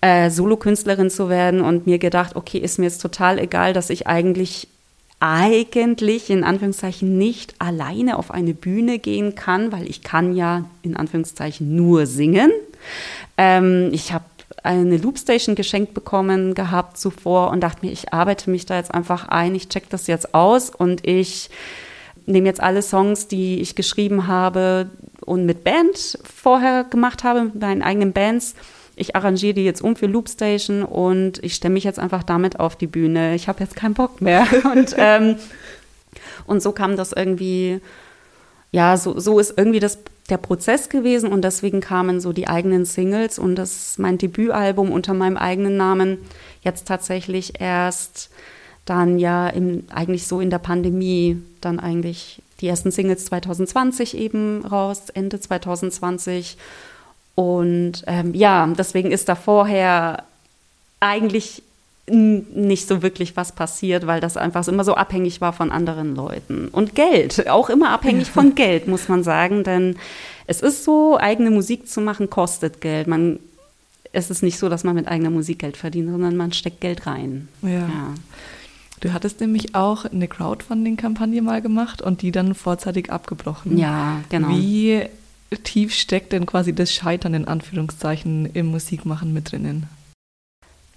äh, 0.00 0.30
Solokünstlerin 0.30 1.10
zu 1.10 1.28
werden 1.28 1.60
und 1.60 1.86
mir 1.86 1.98
gedacht, 1.98 2.36
okay, 2.36 2.58
ist 2.58 2.78
mir 2.78 2.86
jetzt 2.86 3.02
total 3.02 3.38
egal, 3.38 3.72
dass 3.72 3.90
ich 3.90 4.06
eigentlich 4.06 4.68
eigentlich 5.20 6.30
in 6.30 6.44
Anführungszeichen 6.44 7.18
nicht 7.18 7.56
alleine 7.58 8.18
auf 8.18 8.30
eine 8.30 8.54
Bühne 8.54 9.00
gehen 9.00 9.34
kann, 9.34 9.72
weil 9.72 9.88
ich 9.88 10.02
kann 10.02 10.36
ja 10.36 10.64
in 10.82 10.96
Anführungszeichen 10.96 11.74
nur 11.74 12.06
singen. 12.06 12.52
Ähm, 13.36 13.88
ich 13.92 14.12
habe 14.12 14.24
eine 14.62 14.96
Loopstation 14.96 15.54
geschenkt 15.54 15.94
bekommen 15.94 16.54
gehabt 16.54 16.98
zuvor 16.98 17.50
und 17.50 17.60
dachte 17.60 17.84
mir, 17.84 17.92
ich 17.92 18.12
arbeite 18.12 18.50
mich 18.50 18.66
da 18.66 18.76
jetzt 18.76 18.94
einfach 18.94 19.28
ein, 19.28 19.54
ich 19.54 19.68
check 19.68 19.90
das 19.90 20.06
jetzt 20.06 20.34
aus 20.34 20.70
und 20.70 21.06
ich 21.06 21.50
nehme 22.26 22.46
jetzt 22.46 22.62
alle 22.62 22.82
Songs, 22.82 23.26
die 23.26 23.60
ich 23.60 23.74
geschrieben 23.74 24.26
habe 24.26 24.90
und 25.24 25.46
mit 25.46 25.64
Band 25.64 26.18
vorher 26.22 26.84
gemacht 26.84 27.24
habe, 27.24 27.44
mit 27.44 27.60
meinen 27.60 27.82
eigenen 27.82 28.12
Bands 28.12 28.54
ich 28.98 29.14
arrangiere 29.14 29.54
die 29.54 29.64
jetzt 29.64 29.80
um 29.80 29.96
für 29.96 30.06
Loopstation 30.06 30.82
und 30.82 31.42
ich 31.42 31.54
stelle 31.54 31.74
mich 31.74 31.84
jetzt 31.84 31.98
einfach 31.98 32.22
damit 32.22 32.58
auf 32.58 32.76
die 32.76 32.86
Bühne. 32.86 33.34
Ich 33.34 33.48
habe 33.48 33.60
jetzt 33.60 33.76
keinen 33.76 33.94
Bock 33.94 34.20
mehr. 34.20 34.46
Und, 34.72 34.94
ähm, 34.98 35.36
und 36.46 36.62
so 36.62 36.72
kam 36.72 36.96
das 36.96 37.12
irgendwie, 37.12 37.80
ja, 38.72 38.96
so, 38.96 39.18
so 39.18 39.38
ist 39.38 39.54
irgendwie 39.56 39.80
das, 39.80 39.98
der 40.30 40.38
Prozess 40.38 40.88
gewesen 40.88 41.30
und 41.30 41.42
deswegen 41.42 41.80
kamen 41.80 42.20
so 42.20 42.32
die 42.32 42.48
eigenen 42.48 42.84
Singles 42.84 43.38
und 43.38 43.56
das 43.56 43.98
mein 43.98 44.18
Debütalbum 44.18 44.90
unter 44.90 45.14
meinem 45.14 45.36
eigenen 45.36 45.76
Namen 45.76 46.18
jetzt 46.62 46.88
tatsächlich 46.88 47.60
erst 47.60 48.30
dann 48.84 49.18
ja 49.18 49.48
im, 49.48 49.84
eigentlich 49.90 50.26
so 50.26 50.40
in 50.40 50.50
der 50.50 50.58
Pandemie 50.58 51.40
dann 51.60 51.78
eigentlich 51.78 52.42
die 52.60 52.68
ersten 52.68 52.90
Singles 52.90 53.26
2020 53.26 54.16
eben 54.16 54.64
raus, 54.64 55.10
Ende 55.10 55.38
2020 55.38 56.56
und 57.38 58.02
ähm, 58.08 58.34
ja, 58.34 58.66
deswegen 58.66 59.12
ist 59.12 59.28
da 59.28 59.36
vorher 59.36 60.24
eigentlich 60.98 61.62
nicht 62.08 62.88
so 62.88 63.00
wirklich 63.00 63.36
was 63.36 63.52
passiert, 63.52 64.08
weil 64.08 64.20
das 64.20 64.36
einfach 64.36 64.66
immer 64.66 64.82
so 64.82 64.96
abhängig 64.96 65.40
war 65.40 65.52
von 65.52 65.70
anderen 65.70 66.16
Leuten. 66.16 66.66
Und 66.66 66.96
Geld, 66.96 67.48
auch 67.48 67.70
immer 67.70 67.90
abhängig 67.90 68.28
von 68.28 68.54
Geld, 68.56 68.88
muss 68.88 69.08
man 69.08 69.22
sagen, 69.22 69.62
denn 69.62 69.94
es 70.48 70.62
ist 70.62 70.82
so, 70.82 71.16
eigene 71.16 71.52
Musik 71.52 71.88
zu 71.88 72.00
machen 72.00 72.28
kostet 72.28 72.80
Geld. 72.80 73.06
Man, 73.06 73.38
es 74.10 74.30
ist 74.30 74.42
nicht 74.42 74.58
so, 74.58 74.68
dass 74.68 74.82
man 74.82 74.96
mit 74.96 75.06
eigener 75.06 75.30
Musik 75.30 75.60
Geld 75.60 75.76
verdient, 75.76 76.10
sondern 76.10 76.36
man 76.36 76.52
steckt 76.52 76.80
Geld 76.80 77.06
rein. 77.06 77.46
Ja. 77.62 77.70
ja. 77.70 78.14
Du 78.98 79.12
hattest 79.12 79.40
nämlich 79.40 79.76
auch 79.76 80.06
eine 80.06 80.26
Crowdfunding-Kampagne 80.26 81.40
mal 81.40 81.62
gemacht 81.62 82.02
und 82.02 82.20
die 82.20 82.32
dann 82.32 82.56
vorzeitig 82.56 83.12
abgebrochen. 83.12 83.78
Ja, 83.78 84.22
genau. 84.28 84.48
Wie 84.48 85.08
tief 85.56 85.94
steckt 85.94 86.32
denn 86.32 86.46
quasi 86.46 86.74
das 86.74 86.92
Scheitern 86.92 87.34
in 87.34 87.46
Anführungszeichen 87.46 88.46
im 88.46 88.66
Musikmachen 88.66 89.32
mit 89.32 89.52
drinnen? 89.52 89.86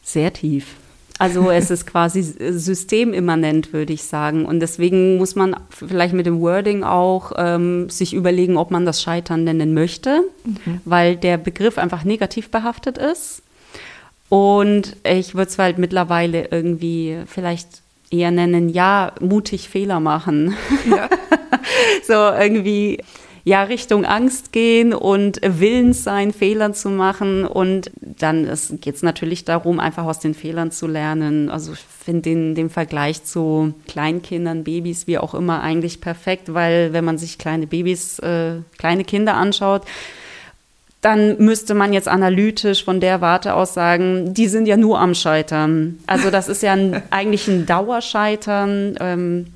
Sehr 0.04 0.34
tief. 0.34 0.76
Also 1.20 1.52
es 1.52 1.70
ist 1.70 1.86
quasi 1.86 2.24
systemimmanent, 2.24 3.74
würde 3.74 3.94
ich 3.94 4.04
sagen. 4.04 4.46
Und 4.46 4.60
deswegen 4.60 5.18
muss 5.18 5.36
man 5.36 5.56
vielleicht 5.70 6.16
mit 6.16 6.26
dem 6.26 6.42
Wording 6.42 6.84
auch 6.84 7.34
ähm, 7.38 7.92
sich 7.92 8.16
überlegen, 8.16 8.58
ob 8.58 8.72
man 8.72 8.88
das 8.88 9.04
Scheitern 9.04 9.44
nennen 9.44 9.76
möchte, 9.76 10.24
mhm. 10.44 10.82
weil 10.84 11.16
der 11.16 11.38
Begriff 11.38 11.78
einfach 11.78 12.04
negativ 12.04 12.50
behaftet 12.50 12.98
ist. 12.98 13.44
Und 14.30 14.96
ich 15.04 15.36
würde 15.36 15.52
es 15.52 15.60
halt 15.60 15.78
mittlerweile 15.78 16.48
irgendwie 16.50 17.20
vielleicht 17.28 17.84
eher 18.10 18.32
nennen, 18.32 18.70
ja, 18.70 19.14
mutig 19.20 19.70
Fehler 19.70 20.00
machen. 20.00 20.56
Ja. 20.90 21.08
so 22.08 22.14
irgendwie 22.14 22.98
ja 23.44 23.64
Richtung 23.64 24.06
Angst 24.06 24.52
gehen 24.52 24.94
und 24.94 25.40
willens 25.44 26.04
sein, 26.04 26.34
Fehler 26.34 26.74
zu 26.74 26.90
machen. 26.90 27.46
Und 27.46 27.92
dann 28.02 28.46
geht 28.82 28.96
es 28.96 29.04
natürlich 29.04 29.46
darum, 29.46 29.80
einfach 29.80 30.06
aus 30.06 30.20
den 30.20 30.34
Fehlern 30.34 30.72
zu 30.72 30.88
lernen. 30.88 31.50
Also 31.50 31.74
ich 31.74 31.80
finde 31.80 32.22
den, 32.22 32.56
den 32.56 32.70
Vergleich 32.70 33.24
zu 33.24 33.74
Kleinkindern, 33.88 34.64
Babys, 34.64 35.08
wie 35.08 35.18
auch 35.18 35.34
immer, 35.34 35.62
eigentlich 35.62 36.02
perfekt, 36.02 36.54
weil 36.54 36.94
wenn 36.94 37.06
man 37.06 37.18
sich 37.18 37.38
kleine 37.38 37.68
Babys, 37.68 38.20
äh, 38.20 38.58
kleine 38.78 39.04
Kinder 39.04 39.36
anschaut, 39.36 39.84
dann 41.02 41.38
müsste 41.40 41.74
man 41.74 41.94
jetzt 41.94 42.08
analytisch 42.08 42.86
von 42.86 43.00
der 43.00 43.22
Warte 43.22 43.56
aus 43.56 43.74
sagen, 43.74 44.36
die 44.36 44.48
sind 44.48 44.68
ja 44.68 44.78
nur 44.78 45.00
am 45.00 45.16
Scheitern. 45.16 45.98
Also 46.06 46.30
das 46.30 46.48
ist 46.48 46.62
ja 46.62 46.74
ein, 46.74 47.02
eigentlich 47.10 47.48
ein 47.48 47.66
Dauerscheitern. 47.66 48.98
Ähm, 49.00 49.48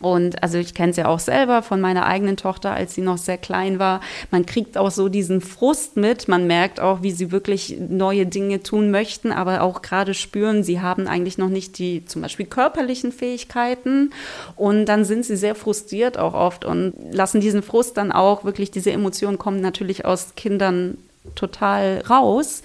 und 0.00 0.42
also 0.44 0.58
ich 0.58 0.74
kenne 0.74 0.90
es 0.90 0.96
ja 0.96 1.06
auch 1.06 1.18
selber 1.18 1.62
von 1.62 1.80
meiner 1.80 2.06
eigenen 2.06 2.36
Tochter, 2.36 2.72
als 2.72 2.94
sie 2.94 3.00
noch 3.00 3.18
sehr 3.18 3.38
klein 3.38 3.80
war. 3.80 4.00
Man 4.30 4.46
kriegt 4.46 4.78
auch 4.78 4.92
so 4.92 5.08
diesen 5.08 5.40
Frust 5.40 5.96
mit. 5.96 6.28
Man 6.28 6.46
merkt 6.46 6.78
auch, 6.78 7.02
wie 7.02 7.10
sie 7.10 7.32
wirklich 7.32 7.76
neue 7.80 8.24
Dinge 8.24 8.62
tun 8.62 8.92
möchten, 8.92 9.32
aber 9.32 9.62
auch 9.62 9.82
gerade 9.82 10.14
spüren, 10.14 10.62
sie 10.62 10.80
haben 10.80 11.08
eigentlich 11.08 11.36
noch 11.36 11.48
nicht 11.48 11.78
die 11.78 12.04
zum 12.04 12.22
Beispiel 12.22 12.46
körperlichen 12.46 13.10
Fähigkeiten. 13.10 14.12
Und 14.54 14.86
dann 14.86 15.04
sind 15.04 15.24
sie 15.24 15.36
sehr 15.36 15.56
frustriert 15.56 16.16
auch 16.16 16.34
oft 16.34 16.64
und 16.64 16.94
lassen 17.10 17.40
diesen 17.40 17.62
Frust 17.62 17.96
dann 17.96 18.12
auch 18.12 18.44
wirklich, 18.44 18.70
diese 18.70 18.92
Emotionen 18.92 19.38
kommen 19.38 19.60
natürlich 19.60 20.04
aus 20.04 20.34
Kindern 20.36 20.98
total 21.34 22.04
raus. 22.08 22.62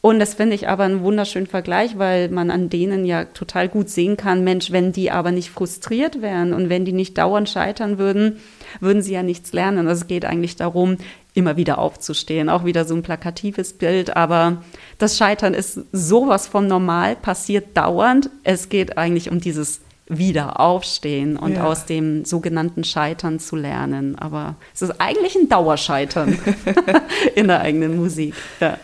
Und 0.00 0.20
das 0.20 0.34
finde 0.34 0.54
ich 0.54 0.68
aber 0.68 0.84
einen 0.84 1.02
wunderschönen 1.02 1.48
Vergleich, 1.48 1.98
weil 1.98 2.28
man 2.28 2.52
an 2.52 2.70
denen 2.70 3.04
ja 3.04 3.24
total 3.24 3.68
gut 3.68 3.88
sehen 3.88 4.16
kann, 4.16 4.44
Mensch, 4.44 4.70
wenn 4.70 4.92
die 4.92 5.10
aber 5.10 5.32
nicht 5.32 5.50
frustriert 5.50 6.22
wären 6.22 6.52
und 6.52 6.68
wenn 6.68 6.84
die 6.84 6.92
nicht 6.92 7.18
dauernd 7.18 7.48
scheitern 7.48 7.98
würden, 7.98 8.36
würden 8.78 9.02
sie 9.02 9.14
ja 9.14 9.24
nichts 9.24 9.52
lernen. 9.52 9.88
Also 9.88 10.02
es 10.02 10.06
geht 10.06 10.24
eigentlich 10.24 10.54
darum, 10.54 10.98
immer 11.34 11.56
wieder 11.56 11.78
aufzustehen. 11.78 12.48
Auch 12.48 12.64
wieder 12.64 12.84
so 12.84 12.94
ein 12.94 13.02
plakatives 13.02 13.72
Bild, 13.72 14.16
aber 14.16 14.62
das 14.98 15.18
Scheitern 15.18 15.52
ist 15.52 15.80
sowas 15.92 16.46
von 16.46 16.68
normal, 16.68 17.16
passiert 17.16 17.76
dauernd. 17.76 18.30
Es 18.44 18.68
geht 18.68 18.98
eigentlich 18.98 19.30
um 19.30 19.40
dieses 19.40 19.80
Wiederaufstehen 20.08 21.36
und 21.36 21.54
ja. 21.54 21.64
aus 21.64 21.86
dem 21.86 22.24
sogenannten 22.24 22.84
Scheitern 22.84 23.40
zu 23.40 23.56
lernen. 23.56 24.16
Aber 24.16 24.54
es 24.74 24.82
ist 24.82 25.00
eigentlich 25.00 25.34
ein 25.34 25.48
Dauerscheitern 25.48 26.38
in 27.34 27.48
der 27.48 27.60
eigenen 27.60 27.96
Musik. 27.96 28.34
Ja. 28.60 28.78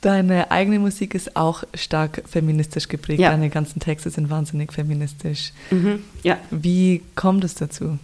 Deine 0.00 0.52
eigene 0.52 0.78
Musik 0.78 1.14
ist 1.14 1.34
auch 1.34 1.64
stark 1.74 2.22
feministisch 2.28 2.86
geprägt. 2.88 3.20
Ja. 3.20 3.30
Deine 3.30 3.50
ganzen 3.50 3.80
Texte 3.80 4.10
sind 4.10 4.30
wahnsinnig 4.30 4.72
feministisch. 4.72 5.52
Mhm. 5.70 6.04
Ja. 6.22 6.38
Wie 6.50 7.02
kommt 7.16 7.42
es 7.42 7.54
dazu? 7.56 7.98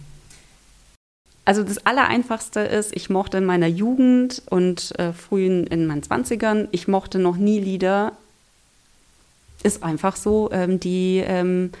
Also 1.45 1.63
das 1.63 1.85
Allereinfachste 1.85 2.61
ist, 2.61 2.93
ich 2.95 3.09
mochte 3.09 3.37
in 3.37 3.45
meiner 3.45 3.67
Jugend 3.67 4.41
und 4.49 4.97
äh, 4.99 5.13
frühen 5.13 5.67
in 5.67 5.85
meinen 5.85 6.03
Zwanzigern, 6.03 6.67
ich 6.71 6.87
mochte 6.87 7.19
noch 7.19 7.37
nie 7.37 7.59
Lieder. 7.59 8.13
Ist 9.63 9.83
einfach 9.83 10.15
so, 10.15 10.49
ähm, 10.51 10.79
die 10.79 11.23
ähm, 11.25 11.71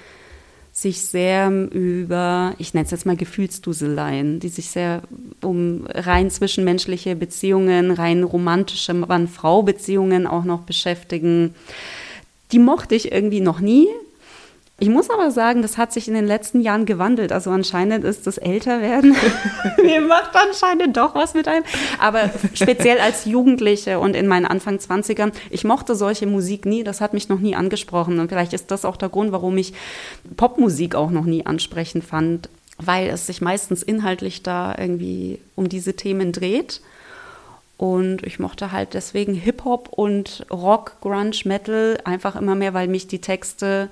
sich 0.77 1.01
sehr 1.03 1.49
über, 1.71 2.53
ich 2.57 2.73
nenne 2.73 2.83
es 2.83 2.91
jetzt 2.91 3.05
mal 3.05 3.15
Gefühlsduseleien, 3.15 4.41
die 4.41 4.49
sich 4.49 4.69
sehr 4.69 5.03
um 5.41 5.87
rein 5.87 6.29
zwischenmenschliche 6.29 7.15
Beziehungen, 7.15 7.91
rein 7.91 8.23
romantische 8.23 8.93
Mann-Frau-Beziehungen 8.93 10.27
auch 10.27 10.43
noch 10.43 10.63
beschäftigen. 10.63 11.55
Die 12.51 12.59
mochte 12.59 12.93
ich 12.93 13.13
irgendwie 13.13 13.39
noch 13.39 13.61
nie. 13.61 13.87
Ich 14.77 14.89
muss 14.89 15.09
aber 15.09 15.31
sagen, 15.31 15.61
das 15.61 15.77
hat 15.77 15.93
sich 15.93 16.09
in 16.09 16.15
den 16.15 16.27
letzten 16.27 16.59
Jahren 16.59 16.85
gewandelt. 16.85 17.31
Also 17.31 17.49
anscheinend 17.49 18.03
ist 18.03 18.27
das 18.27 18.37
Älterwerden, 18.37 19.15
mir 19.83 20.01
macht 20.01 20.31
anscheinend 20.35 20.97
doch 20.97 21.15
was 21.15 21.33
mit 21.33 21.47
einem. 21.47 21.63
Aber 21.97 22.29
speziell 22.53 22.99
als 22.99 23.23
Jugendliche 23.23 23.99
und 23.99 24.17
in 24.17 24.27
meinen 24.27 24.45
Anfang 24.45 24.75
20ern, 24.75 25.31
ich 25.49 25.63
mochte 25.63 25.95
solche 25.95 26.27
Musik 26.27 26.65
nie, 26.65 26.83
das 26.83 26.99
hat 26.99 27.13
mich 27.13 27.29
noch 27.29 27.39
nie 27.39 27.55
angesprochen. 27.55 28.19
Und 28.19 28.27
vielleicht 28.27 28.51
ist 28.51 28.69
das 28.69 28.83
auch 28.83 28.97
der 28.97 29.07
Grund, 29.07 29.31
warum 29.31 29.57
ich 29.57 29.73
Popmusik 30.35 30.95
auch 30.95 31.09
noch 31.09 31.25
nie 31.25 31.45
ansprechend 31.45 32.03
fand, 32.03 32.49
weil 32.77 33.07
es 33.07 33.27
sich 33.27 33.39
meistens 33.39 33.81
inhaltlich 33.81 34.43
da 34.43 34.75
irgendwie 34.77 35.39
um 35.55 35.69
diese 35.69 35.95
Themen 35.95 36.33
dreht. 36.33 36.81
Und 37.77 38.25
ich 38.25 38.39
mochte 38.39 38.73
halt 38.73 38.93
deswegen 38.93 39.33
Hip-Hop 39.35 39.89
und 39.91 40.45
Rock, 40.51 40.97
Grunge, 40.99 41.35
Metal 41.45 41.97
einfach 42.03 42.35
immer 42.35 42.55
mehr, 42.55 42.73
weil 42.73 42.87
mich 42.89 43.07
die 43.07 43.19
Texte 43.19 43.89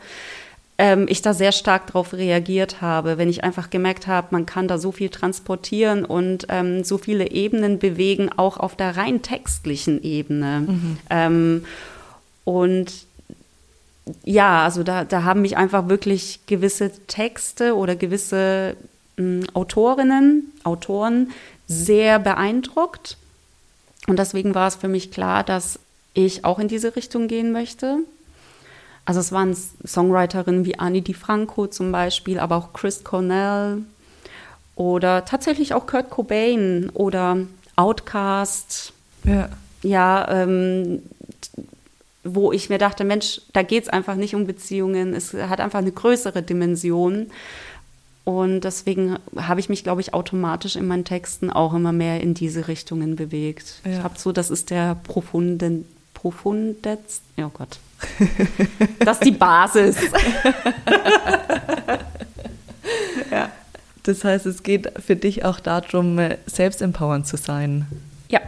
ähm, 0.78 1.06
ich 1.08 1.22
da 1.22 1.34
sehr 1.34 1.52
stark 1.52 1.88
darauf 1.88 2.14
reagiert 2.14 2.82
habe, 2.82 3.18
wenn 3.18 3.30
ich 3.30 3.44
einfach 3.44 3.70
gemerkt 3.70 4.08
habe, 4.08 4.28
man 4.32 4.46
kann 4.46 4.68
da 4.68 4.78
so 4.78 4.92
viel 4.92 5.10
transportieren 5.10 6.04
und 6.06 6.48
ähm, 6.50 6.84
so 6.84 6.98
viele 6.98 7.32
Ebenen 7.32 7.80
bewegen, 7.80 8.30
auch 8.36 8.58
auf 8.58 8.76
der 8.76 8.98
rein 8.98 9.22
textlichen 9.22 10.02
Ebene. 10.04 10.62
Mhm. 10.68 10.98
Ähm, 11.10 11.66
und 12.44 12.92
ja, 14.24 14.64
also 14.64 14.84
da, 14.84 15.06
da 15.06 15.24
haben 15.24 15.42
mich 15.42 15.58
einfach 15.58 15.88
wirklich 15.88 16.42
gewisse 16.48 16.92
Texte 17.08 17.76
oder 17.76 17.96
gewisse 17.96 18.76
äh, 19.18 19.40
Autorinnen, 19.54 20.52
Autoren 20.64 21.32
sehr 21.68 22.20
beeindruckt. 22.20 23.18
Und 24.08 24.20
deswegen 24.20 24.54
war 24.54 24.68
es 24.68 24.76
für 24.76 24.90
mich 24.90 25.12
klar, 25.12 25.44
dass 25.44 25.80
ich 26.14 26.44
auch 26.46 26.60
in 26.60 26.68
diese 26.68 26.96
Richtung 26.96 27.28
gehen 27.28 27.52
möchte. 27.52 28.00
Also 29.06 29.20
es 29.20 29.32
waren 29.32 29.56
Songwriterinnen 29.86 30.66
wie 30.66 30.80
Annie 30.80 31.02
DiFranco 31.02 31.68
zum 31.68 31.92
Beispiel, 31.92 32.40
aber 32.40 32.56
auch 32.56 32.74
Chris 32.74 33.04
Cornell 33.04 33.80
oder 34.76 35.26
tatsächlich 35.26 35.74
auch 35.74 35.86
Kurt 35.86 36.10
Cobain 36.10 36.90
oder 36.94 37.38
Outcast. 37.76 38.94
Ja. 39.26 39.50
Ja, 39.82 40.28
ähm, 40.30 41.04
wo 42.24 42.54
ich 42.54 42.70
mir 42.70 42.78
dachte, 42.78 43.04
Mensch, 43.04 43.42
da 43.52 43.64
geht 43.64 43.84
es 43.84 43.90
einfach 43.90 44.16
nicht 44.16 44.34
um 44.34 44.48
Beziehungen, 44.48 45.14
es 45.14 45.34
hat 45.34 45.60
einfach 45.60 45.80
eine 45.80 45.92
größere 45.92 46.42
Dimension. 46.42 47.28
Und 48.24 48.62
deswegen 48.62 49.18
habe 49.36 49.60
ich 49.60 49.68
mich, 49.68 49.84
glaube 49.84 50.00
ich, 50.00 50.14
automatisch 50.14 50.78
in 50.78 50.88
meinen 50.88 51.04
Texten 51.04 51.50
auch 51.50 51.74
immer 51.74 51.92
mehr 51.92 52.22
in 52.22 52.34
diese 52.34 52.70
Richtungen 52.70 53.18
bewegt. 53.18 53.82
Ja. 53.84 53.92
Ich 53.92 54.04
habe 54.04 54.18
so, 54.18 54.32
das 54.32 54.50
ist 54.50 54.70
der 54.70 54.96
profunden, 54.96 55.86
profundetzt, 56.24 57.22
oh 57.38 57.50
Gott, 57.54 57.80
das 59.00 59.18
ist 59.18 59.26
die 59.26 59.32
Basis. 59.32 59.98
ja. 63.30 63.52
Das 64.04 64.24
heißt, 64.24 64.46
es 64.46 64.64
geht 64.64 64.90
für 65.06 65.18
dich 65.18 65.44
auch 65.44 65.60
darum, 65.60 66.18
selbstempowernd 66.46 67.28
zu 67.28 67.36
sein. 67.36 67.88
Ja, 68.30 68.40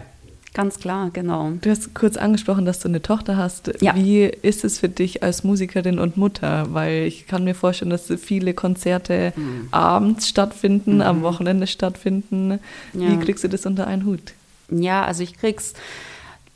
ganz 0.54 0.80
klar, 0.80 1.10
genau. 1.12 1.52
Du 1.62 1.70
hast 1.70 1.94
kurz 1.94 2.16
angesprochen, 2.16 2.64
dass 2.64 2.80
du 2.80 2.88
eine 2.88 3.02
Tochter 3.02 3.36
hast. 3.36 3.74
Ja. 3.82 3.94
Wie 3.94 4.24
ist 4.24 4.64
es 4.64 4.80
für 4.80 4.90
dich 4.90 5.22
als 5.22 5.44
Musikerin 5.44 6.00
und 6.00 6.16
Mutter? 6.16 6.68
Weil 6.74 7.04
ich 7.04 7.28
kann 7.28 7.44
mir 7.44 7.56
vorstellen, 7.56 7.92
dass 7.92 8.08
viele 8.22 8.54
Konzerte 8.54 9.34
mhm. 9.36 9.68
abends 9.72 10.30
stattfinden, 10.30 10.96
mhm. 10.96 11.02
am 11.02 11.22
Wochenende 11.24 11.68
stattfinden. 11.68 12.60
Ja. 12.94 13.12
Wie 13.12 13.18
kriegst 13.18 13.44
du 13.44 13.50
das 13.50 13.66
unter 13.66 13.86
einen 13.86 14.06
Hut? 14.06 14.34
Ja, 14.70 15.04
also 15.04 15.24
ich 15.24 15.38
krieg's 15.38 15.74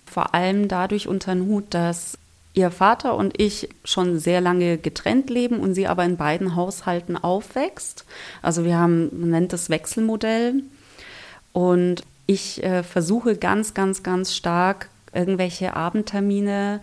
vor 0.09 0.33
allem 0.33 0.67
dadurch 0.67 1.07
unter 1.07 1.33
den 1.33 1.45
Hut, 1.45 1.65
dass 1.69 2.17
ihr 2.53 2.71
Vater 2.71 3.15
und 3.15 3.39
ich 3.39 3.69
schon 3.83 4.19
sehr 4.19 4.41
lange 4.41 4.77
getrennt 4.77 5.29
leben 5.29 5.59
und 5.59 5.75
sie 5.75 5.87
aber 5.87 6.03
in 6.03 6.17
beiden 6.17 6.55
Haushalten 6.55 7.15
aufwächst. 7.15 8.05
Also 8.41 8.65
wir 8.65 8.77
haben, 8.77 9.09
man 9.19 9.29
nennt 9.29 9.53
das 9.53 9.69
Wechselmodell. 9.69 10.63
Und 11.53 12.03
ich 12.25 12.63
äh, 12.63 12.83
versuche 12.83 13.35
ganz, 13.35 13.73
ganz, 13.73 14.03
ganz 14.03 14.35
stark 14.35 14.89
irgendwelche 15.13 15.75
Abendtermine 15.75 16.81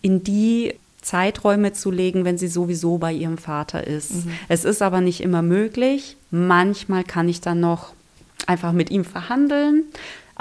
in 0.00 0.24
die 0.24 0.74
Zeiträume 1.00 1.72
zu 1.72 1.90
legen, 1.90 2.24
wenn 2.24 2.38
sie 2.38 2.48
sowieso 2.48 2.98
bei 2.98 3.12
ihrem 3.12 3.38
Vater 3.38 3.86
ist. 3.86 4.26
Mhm. 4.26 4.32
Es 4.48 4.64
ist 4.64 4.82
aber 4.82 5.00
nicht 5.00 5.20
immer 5.20 5.42
möglich. 5.42 6.16
Manchmal 6.30 7.04
kann 7.04 7.28
ich 7.28 7.40
dann 7.40 7.60
noch 7.60 7.92
einfach 8.46 8.72
mit 8.72 8.90
ihm 8.90 9.04
verhandeln, 9.04 9.84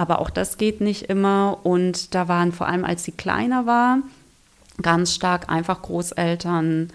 aber 0.02 0.18
auch 0.18 0.32
das 0.32 0.58
geht 0.58 0.82
nicht 0.82 1.04
immer. 1.04 1.60
Und 1.62 2.16
da 2.16 2.28
waren 2.28 2.52
vor 2.52 2.68
allem, 2.68 2.84
als 2.84 3.04
sie 3.04 3.12
kleiner 3.12 3.68
war, 3.68 3.99
ganz 4.82 5.14
stark 5.14 5.47
einfach 5.47 5.84
Großeltern 5.84 6.91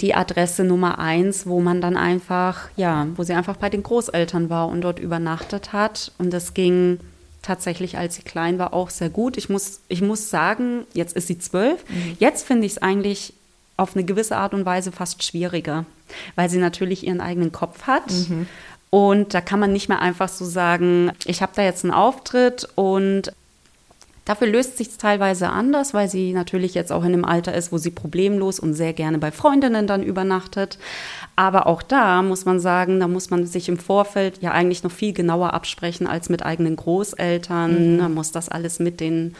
die 0.00 0.14
Adresse 0.14 0.64
Nummer 0.64 0.98
eins, 0.98 1.46
wo 1.46 1.60
man 1.60 1.80
dann 1.80 1.96
einfach, 1.96 2.68
ja, 2.76 3.06
wo 3.16 3.22
sie 3.22 3.32
einfach 3.32 3.56
bei 3.56 3.70
den 3.70 3.82
Großeltern 3.82 4.50
war 4.50 4.68
und 4.68 4.82
dort 4.82 4.98
übernachtet 4.98 5.72
hat. 5.72 6.12
Und 6.18 6.32
das 6.32 6.52
ging 6.52 7.00
tatsächlich, 7.40 7.96
als 7.96 8.16
sie 8.16 8.22
klein 8.22 8.58
war, 8.58 8.74
auch 8.74 8.90
sehr 8.90 9.08
gut. 9.10 9.38
Ich 9.38 9.48
muss, 9.48 9.80
ich 9.88 10.02
muss 10.02 10.28
sagen, 10.28 10.84
jetzt 10.92 11.16
ist 11.16 11.26
sie 11.26 11.38
zwölf. 11.38 11.84
Mhm. 11.88 12.16
Jetzt 12.18 12.46
finde 12.46 12.66
ich 12.66 12.72
es 12.72 12.78
eigentlich 12.78 13.32
auf 13.78 13.96
eine 13.96 14.04
gewisse 14.04 14.36
Art 14.36 14.52
und 14.52 14.66
Weise 14.66 14.92
fast 14.92 15.22
schwieriger, 15.22 15.86
weil 16.34 16.50
sie 16.50 16.58
natürlich 16.58 17.06
ihren 17.06 17.22
eigenen 17.22 17.50
Kopf 17.50 17.86
hat. 17.86 18.10
Und 18.90 19.34
da 19.34 19.40
kann 19.40 19.60
man 19.60 19.72
nicht 19.72 19.88
mehr 19.88 20.00
einfach 20.00 20.28
so 20.28 20.44
sagen, 20.44 21.12
ich 21.24 21.42
habe 21.42 21.52
da 21.54 21.62
jetzt 21.62 21.84
einen 21.84 21.94
Auftritt 21.94 22.68
und 22.74 23.32
Dafür 24.30 24.46
löst 24.46 24.76
sich 24.76 24.96
teilweise 24.96 25.48
anders, 25.48 25.92
weil 25.92 26.08
sie 26.08 26.32
natürlich 26.32 26.74
jetzt 26.74 26.92
auch 26.92 27.02
in 27.02 27.14
einem 27.14 27.24
Alter 27.24 27.52
ist, 27.52 27.72
wo 27.72 27.78
sie 27.78 27.90
problemlos 27.90 28.60
und 28.60 28.74
sehr 28.74 28.92
gerne 28.92 29.18
bei 29.18 29.32
Freundinnen 29.32 29.88
dann 29.88 30.04
übernachtet. 30.04 30.78
Aber 31.34 31.66
auch 31.66 31.82
da 31.82 32.22
muss 32.22 32.44
man 32.44 32.60
sagen, 32.60 33.00
da 33.00 33.08
muss 33.08 33.30
man 33.30 33.44
sich 33.44 33.68
im 33.68 33.76
Vorfeld 33.76 34.40
ja 34.40 34.52
eigentlich 34.52 34.84
noch 34.84 34.92
viel 34.92 35.14
genauer 35.14 35.52
absprechen 35.52 36.06
als 36.06 36.28
mit 36.28 36.44
eigenen 36.44 36.76
Großeltern. 36.76 37.94
Mhm. 37.94 37.98
Da 37.98 38.08
muss 38.08 38.30
das 38.30 38.48
alles 38.48 38.78
mit 38.78 39.00
den 39.00 39.34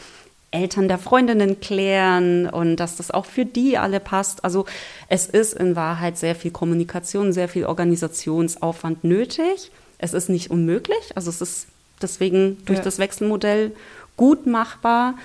Eltern 0.51 0.87
der 0.87 0.97
Freundinnen 0.97 1.61
klären 1.61 2.47
und 2.47 2.75
dass 2.75 2.97
das 2.97 3.09
auch 3.09 3.25
für 3.25 3.45
die 3.45 3.77
alle 3.77 3.99
passt. 3.99 4.43
Also 4.43 4.65
es 5.07 5.27
ist 5.27 5.53
in 5.53 5.75
Wahrheit 5.75 6.17
sehr 6.17 6.35
viel 6.35 6.51
Kommunikation, 6.51 7.31
sehr 7.31 7.47
viel 7.47 7.65
Organisationsaufwand 7.65 9.03
nötig. 9.03 9.71
Es 9.97 10.13
ist 10.13 10.29
nicht 10.29 10.51
unmöglich, 10.51 11.15
also 11.15 11.29
es 11.29 11.41
ist 11.41 11.67
deswegen 12.01 12.57
durch 12.65 12.79
ja. 12.79 12.83
das 12.83 12.99
Wechselmodell 12.99 13.71
gut 14.17 14.45
machbar, 14.45 15.15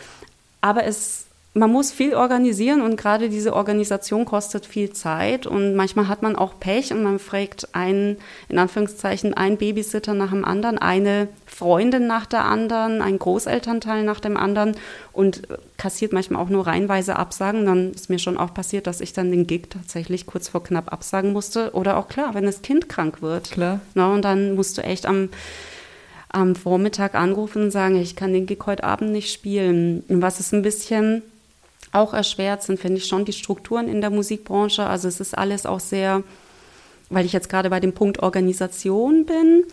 aber 0.60 0.84
es 0.84 1.25
man 1.56 1.72
muss 1.72 1.90
viel 1.90 2.14
organisieren 2.14 2.82
und 2.82 2.96
gerade 2.96 3.30
diese 3.30 3.54
Organisation 3.54 4.26
kostet 4.26 4.66
viel 4.66 4.92
Zeit 4.92 5.46
und 5.46 5.74
manchmal 5.74 6.06
hat 6.06 6.20
man 6.20 6.36
auch 6.36 6.60
Pech 6.60 6.92
und 6.92 7.02
man 7.02 7.18
fragt 7.18 7.74
einen, 7.74 8.18
in 8.50 8.58
Anführungszeichen, 8.58 9.32
einen 9.32 9.56
Babysitter 9.56 10.12
nach 10.12 10.30
dem 10.30 10.44
anderen, 10.44 10.76
eine 10.76 11.28
Freundin 11.46 12.06
nach 12.06 12.26
der 12.26 12.44
anderen, 12.44 13.00
ein 13.00 13.18
Großelternteil 13.18 14.04
nach 14.04 14.20
dem 14.20 14.36
anderen 14.36 14.76
und 15.14 15.48
kassiert 15.78 16.12
manchmal 16.12 16.42
auch 16.42 16.50
nur 16.50 16.66
reihenweise 16.66 17.16
Absagen. 17.16 17.64
Dann 17.64 17.92
ist 17.92 18.10
mir 18.10 18.18
schon 18.18 18.36
auch 18.36 18.52
passiert, 18.52 18.86
dass 18.86 19.00
ich 19.00 19.14
dann 19.14 19.30
den 19.30 19.46
Gig 19.46 19.70
tatsächlich 19.70 20.26
kurz 20.26 20.48
vor 20.48 20.62
knapp 20.62 20.92
absagen 20.92 21.32
musste 21.32 21.70
oder 21.72 21.96
auch 21.96 22.08
klar, 22.08 22.34
wenn 22.34 22.44
das 22.44 22.60
Kind 22.60 22.90
krank 22.90 23.22
wird. 23.22 23.50
Klar. 23.50 23.80
Na, 23.94 24.12
und 24.12 24.22
dann 24.22 24.56
musst 24.56 24.76
du 24.76 24.82
echt 24.82 25.06
am 25.06 25.30
am 26.28 26.54
Vormittag 26.54 27.14
anrufen 27.14 27.62
und 27.62 27.70
sagen, 27.70 27.96
ich 27.96 28.14
kann 28.14 28.34
den 28.34 28.44
Gig 28.44 28.58
heute 28.66 28.84
Abend 28.84 29.10
nicht 29.10 29.32
spielen. 29.32 30.04
Was 30.08 30.38
ist 30.38 30.52
ein 30.52 30.60
bisschen 30.60 31.22
auch 31.96 32.14
erschwert 32.14 32.62
sind, 32.62 32.78
finde 32.78 32.98
ich 32.98 33.06
schon 33.06 33.24
die 33.24 33.32
Strukturen 33.32 33.88
in 33.88 34.00
der 34.00 34.10
Musikbranche. 34.10 34.84
Also 34.86 35.08
es 35.08 35.20
ist 35.20 35.36
alles 35.36 35.66
auch 35.66 35.80
sehr, 35.80 36.22
weil 37.10 37.26
ich 37.26 37.32
jetzt 37.32 37.48
gerade 37.48 37.70
bei 37.70 37.80
dem 37.80 37.92
Punkt 37.92 38.22
Organisation 38.22 39.26
bin, 39.26 39.64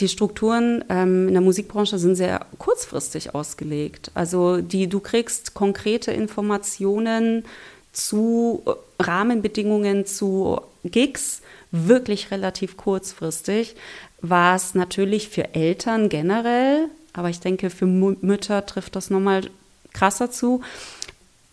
die 0.00 0.08
Strukturen 0.08 0.84
ähm, 0.88 1.28
in 1.28 1.34
der 1.34 1.42
Musikbranche 1.42 1.98
sind 1.98 2.16
sehr 2.16 2.46
kurzfristig 2.58 3.34
ausgelegt. 3.34 4.10
Also 4.14 4.60
die, 4.60 4.88
du 4.88 5.00
kriegst 5.00 5.54
konkrete 5.54 6.10
Informationen 6.10 7.44
zu 7.92 8.62
Rahmenbedingungen, 8.98 10.04
zu 10.04 10.60
Gigs 10.84 11.42
wirklich 11.70 12.30
relativ 12.30 12.76
kurzfristig, 12.76 13.76
was 14.20 14.74
natürlich 14.74 15.28
für 15.28 15.54
Eltern 15.54 16.08
generell, 16.08 16.88
aber 17.12 17.30
ich 17.30 17.40
denke 17.40 17.70
für 17.70 17.86
Mütter 17.86 18.66
trifft 18.66 18.96
das 18.96 19.10
nochmal 19.10 19.50
krasser 19.92 20.30
zu, 20.30 20.62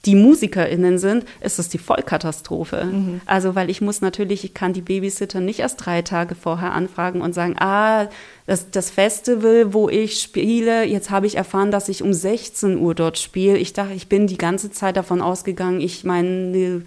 die 0.06 0.16
MusikerInnen 0.16 0.98
sind, 0.98 1.26
ist 1.42 1.60
es 1.60 1.70
die 1.70 1.78
Vollkatastrophe. 1.78 2.86
Mhm. 2.86 3.22
Also, 3.26 3.56
weil 3.56 3.70
ich 3.70 3.82
muss 3.82 4.02
natürlich, 4.02 4.44
ich 4.44 4.54
kann 4.54 4.74
die 4.74 4.82
Babysitter 4.82 5.40
nicht 5.40 5.60
erst 5.60 5.86
drei 5.86 6.02
Tage 6.02 6.36
vorher 6.36 6.74
anfragen 6.74 7.22
und 7.22 7.34
sagen, 7.34 7.56
ah, 7.60 8.08
das, 8.52 8.70
das 8.70 8.90
Festival, 8.90 9.74
wo 9.74 9.88
ich 9.88 10.20
spiele, 10.20 10.84
jetzt 10.84 11.10
habe 11.10 11.26
ich 11.26 11.38
erfahren, 11.38 11.72
dass 11.72 11.88
ich 11.88 12.04
um 12.04 12.12
16 12.12 12.78
Uhr 12.80 12.94
dort 12.94 13.18
spiele. 13.18 13.58
Ich 13.58 13.72
dachte, 13.72 13.94
ich 13.94 14.10
bin 14.10 14.28
die 14.28 14.38
ganze 14.38 14.70
Zeit 14.72 14.98
davon 14.98 15.22
ausgegangen, 15.22 15.80
ich 15.80 16.04
meine 16.04 16.82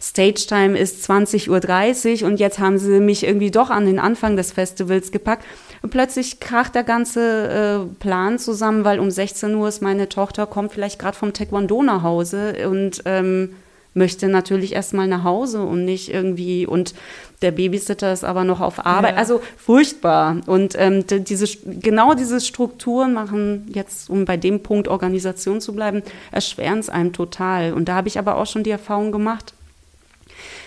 Stage-Time 0.00 0.78
ist 0.78 1.10
20.30 1.10 2.22
Uhr 2.22 2.26
und 2.26 2.40
jetzt 2.40 2.58
haben 2.58 2.78
sie 2.78 3.00
mich 3.00 3.24
irgendwie 3.24 3.50
doch 3.50 3.68
an 3.68 3.84
den 3.84 3.98
Anfang 3.98 4.38
des 4.38 4.52
Festivals 4.52 5.12
gepackt. 5.12 5.44
Und 5.82 5.90
plötzlich 5.90 6.40
kracht 6.40 6.74
der 6.74 6.84
ganze 6.84 7.82
äh, 7.82 7.94
Plan 8.00 8.38
zusammen, 8.38 8.84
weil 8.84 8.98
um 8.98 9.10
16 9.10 9.54
Uhr 9.54 9.68
ist 9.68 9.82
meine 9.82 10.08
Tochter, 10.08 10.46
kommt 10.46 10.72
vielleicht 10.72 10.98
gerade 10.98 11.18
vom 11.18 11.34
Taekwondo 11.34 11.82
nach 11.82 12.02
Hause 12.02 12.66
und 12.66 13.02
ähm, 13.04 13.56
möchte 13.94 14.28
natürlich 14.28 14.74
erstmal 14.74 15.08
nach 15.08 15.24
Hause 15.24 15.62
und 15.62 15.84
nicht 15.84 16.12
irgendwie 16.12 16.66
und 16.66 16.94
der 17.42 17.52
Babysitter 17.52 18.12
ist 18.12 18.24
aber 18.24 18.44
noch 18.44 18.60
auf 18.60 18.84
Arbeit. 18.84 19.12
Ja. 19.12 19.18
Also 19.18 19.40
furchtbar. 19.56 20.36
Und 20.46 20.74
ähm, 20.78 21.04
diese, 21.08 21.46
genau 21.64 22.14
diese 22.14 22.40
Strukturen 22.40 23.14
machen 23.14 23.66
jetzt, 23.72 24.10
um 24.10 24.26
bei 24.26 24.36
dem 24.36 24.62
Punkt 24.62 24.88
Organisation 24.88 25.60
zu 25.60 25.72
bleiben, 25.72 26.02
erschweren 26.32 26.78
es 26.78 26.90
einem 26.90 27.12
total. 27.12 27.72
Und 27.72 27.88
da 27.88 27.94
habe 27.94 28.08
ich 28.08 28.18
aber 28.18 28.36
auch 28.36 28.46
schon 28.46 28.62
die 28.62 28.70
Erfahrung 28.70 29.10
gemacht, 29.10 29.54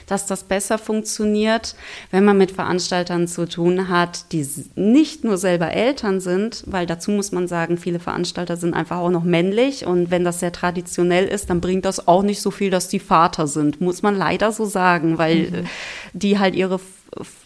dass 0.07 0.25
das 0.25 0.43
besser 0.43 0.77
funktioniert, 0.77 1.75
wenn 2.11 2.25
man 2.25 2.37
mit 2.37 2.51
Veranstaltern 2.51 3.27
zu 3.27 3.47
tun 3.47 3.89
hat, 3.89 4.31
die 4.31 4.47
nicht 4.75 5.23
nur 5.23 5.37
selber 5.37 5.71
Eltern 5.71 6.19
sind, 6.19 6.63
weil 6.67 6.85
dazu 6.85 7.11
muss 7.11 7.31
man 7.31 7.47
sagen, 7.47 7.77
viele 7.77 7.99
Veranstalter 7.99 8.57
sind 8.57 8.73
einfach 8.73 8.97
auch 8.97 9.09
noch 9.09 9.23
männlich 9.23 9.85
und 9.85 10.11
wenn 10.11 10.23
das 10.23 10.39
sehr 10.39 10.51
traditionell 10.51 11.25
ist, 11.25 11.49
dann 11.49 11.61
bringt 11.61 11.85
das 11.85 12.07
auch 12.07 12.23
nicht 12.23 12.41
so 12.41 12.51
viel, 12.51 12.69
dass 12.69 12.87
die 12.87 12.99
Vater 12.99 13.47
sind, 13.47 13.81
muss 13.81 14.01
man 14.01 14.15
leider 14.15 14.51
so 14.51 14.65
sagen, 14.65 15.17
weil 15.17 15.51
mhm. 15.51 15.67
die 16.13 16.39
halt 16.39 16.55
ihre 16.55 16.79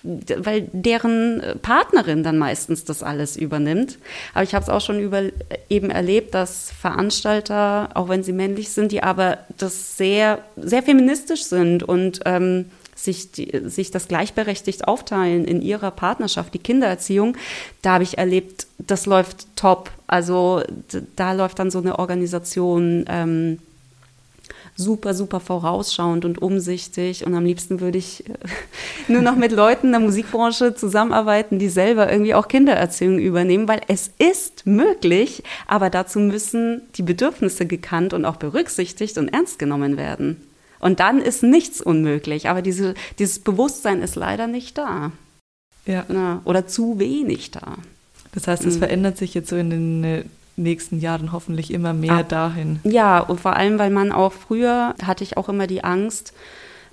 weil 0.03 0.68
deren 0.72 1.41
Partnerin 1.61 2.24
dann 2.24 2.38
meistens 2.38 2.86
das 2.86 3.03
alles 3.03 3.38
übernimmt. 3.38 3.97
Aber 4.34 4.43
ich 4.43 4.53
habe 4.55 4.63
es 4.63 4.70
auch 4.70 4.82
schon 4.82 4.99
über, 4.99 5.24
eben 5.70 5.89
erlebt, 5.89 6.34
dass 6.34 6.72
Veranstalter, 6.72 7.89
auch 7.93 8.09
wenn 8.09 8.24
sie 8.24 8.34
männlich 8.34 8.70
sind, 8.70 8.91
die 8.91 9.03
aber 9.03 9.39
das 9.57 9.97
sehr, 9.97 10.39
sehr 10.55 10.84
feministisch 10.84 11.43
sind 11.43 11.84
und 11.84 12.22
ähm, 12.26 12.65
sich, 12.95 13.32
die, 13.32 13.61
sich 13.65 13.91
das 13.91 14.07
gleichberechtigt 14.07 14.88
aufteilen 14.88 15.45
in 15.45 15.61
ihrer 15.61 15.91
Partnerschaft, 15.91 16.53
die 16.53 16.59
Kindererziehung, 16.59 17.38
da 17.82 17.93
habe 17.93 18.03
ich 18.03 18.18
erlebt, 18.18 18.68
das 18.80 19.05
läuft 19.05 19.47
top. 19.55 19.91
Also 20.07 20.63
da 21.15 21.34
läuft 21.34 21.59
dann 21.59 21.72
so 21.72 21.80
eine 21.80 21.99
Organisation. 21.99 23.05
Ähm, 23.07 23.59
super, 24.78 25.13
super 25.13 25.39
vorausschauend 25.39 26.23
und 26.23 26.41
umsichtig. 26.41 27.25
Und 27.25 27.34
am 27.34 27.43
liebsten 27.43 27.82
würde 27.82 27.97
ich 27.97 28.30
äh, 28.30 28.34
nur 29.11 29.21
noch 29.21 29.36
mit 29.36 29.51
Leuten 29.51 29.88
in 29.88 29.91
der 29.93 30.01
Musikbranche 30.01 30.75
zusammenarbeiten, 30.75 31.59
die 31.59 31.69
selber 31.69 32.09
irgendwie 32.09 32.36
auch 32.36 32.47
Kindererziehung 32.47 33.19
übernehmen, 33.19 33.67
weil 33.67 33.82
es 33.88 34.11
ist 34.19 34.65
möglich, 34.65 35.43
aber 35.67 35.89
dazu 35.89 36.19
müssen 36.19 36.84
die 36.95 37.03
Bedürfnisse 37.03 37.65
gekannt 37.65 38.13
und 38.13 38.23
auch 38.23 38.38
berücksichtigt 38.38 39.17
und 39.17 39.30
ernst 39.30 39.59
genommen 39.59 39.97
werden. 39.97 40.41
Und 40.80 40.99
dann 40.99 41.19
ist 41.19 41.41
nichts 41.41 41.82
unmöglich, 41.82 42.47
aber 42.47 42.61
diese, 42.61 42.93
dieses 43.17 43.39
Bewusstsein 43.39 44.03
ist 44.03 44.15
leider 44.15 44.45
nicht 44.45 44.78
da. 44.78 45.11
Ja. 45.88 46.41
oder 46.43 46.67
zu 46.67 46.99
wenig 46.99 47.51
da. 47.51 47.78
Das 48.34 48.45
heißt, 48.47 48.65
es 48.65 48.75
mhm. 48.75 48.80
verändert 48.80 49.17
sich 49.17 49.34
jetzt 49.34 49.49
so 49.49 49.55
in 49.55 49.69
den 49.69 50.03
äh, 50.03 50.23
nächsten 50.58 50.99
Jahren 50.99 51.32
hoffentlich 51.32 51.72
immer 51.72 51.93
mehr 51.93 52.14
ah, 52.14 52.24
dahin. 52.24 52.80
Ja, 52.84 53.20
und 53.20 53.39
vor 53.39 53.55
allem, 53.55 53.80
weil 53.80 53.91
man 53.91 54.12
auch 54.12 54.34
früher 54.34 54.93
hatte 55.03 55.24
ich 55.24 55.38
auch 55.38 55.49
immer 55.49 55.68
die 55.68 55.84
Angst, 55.84 56.34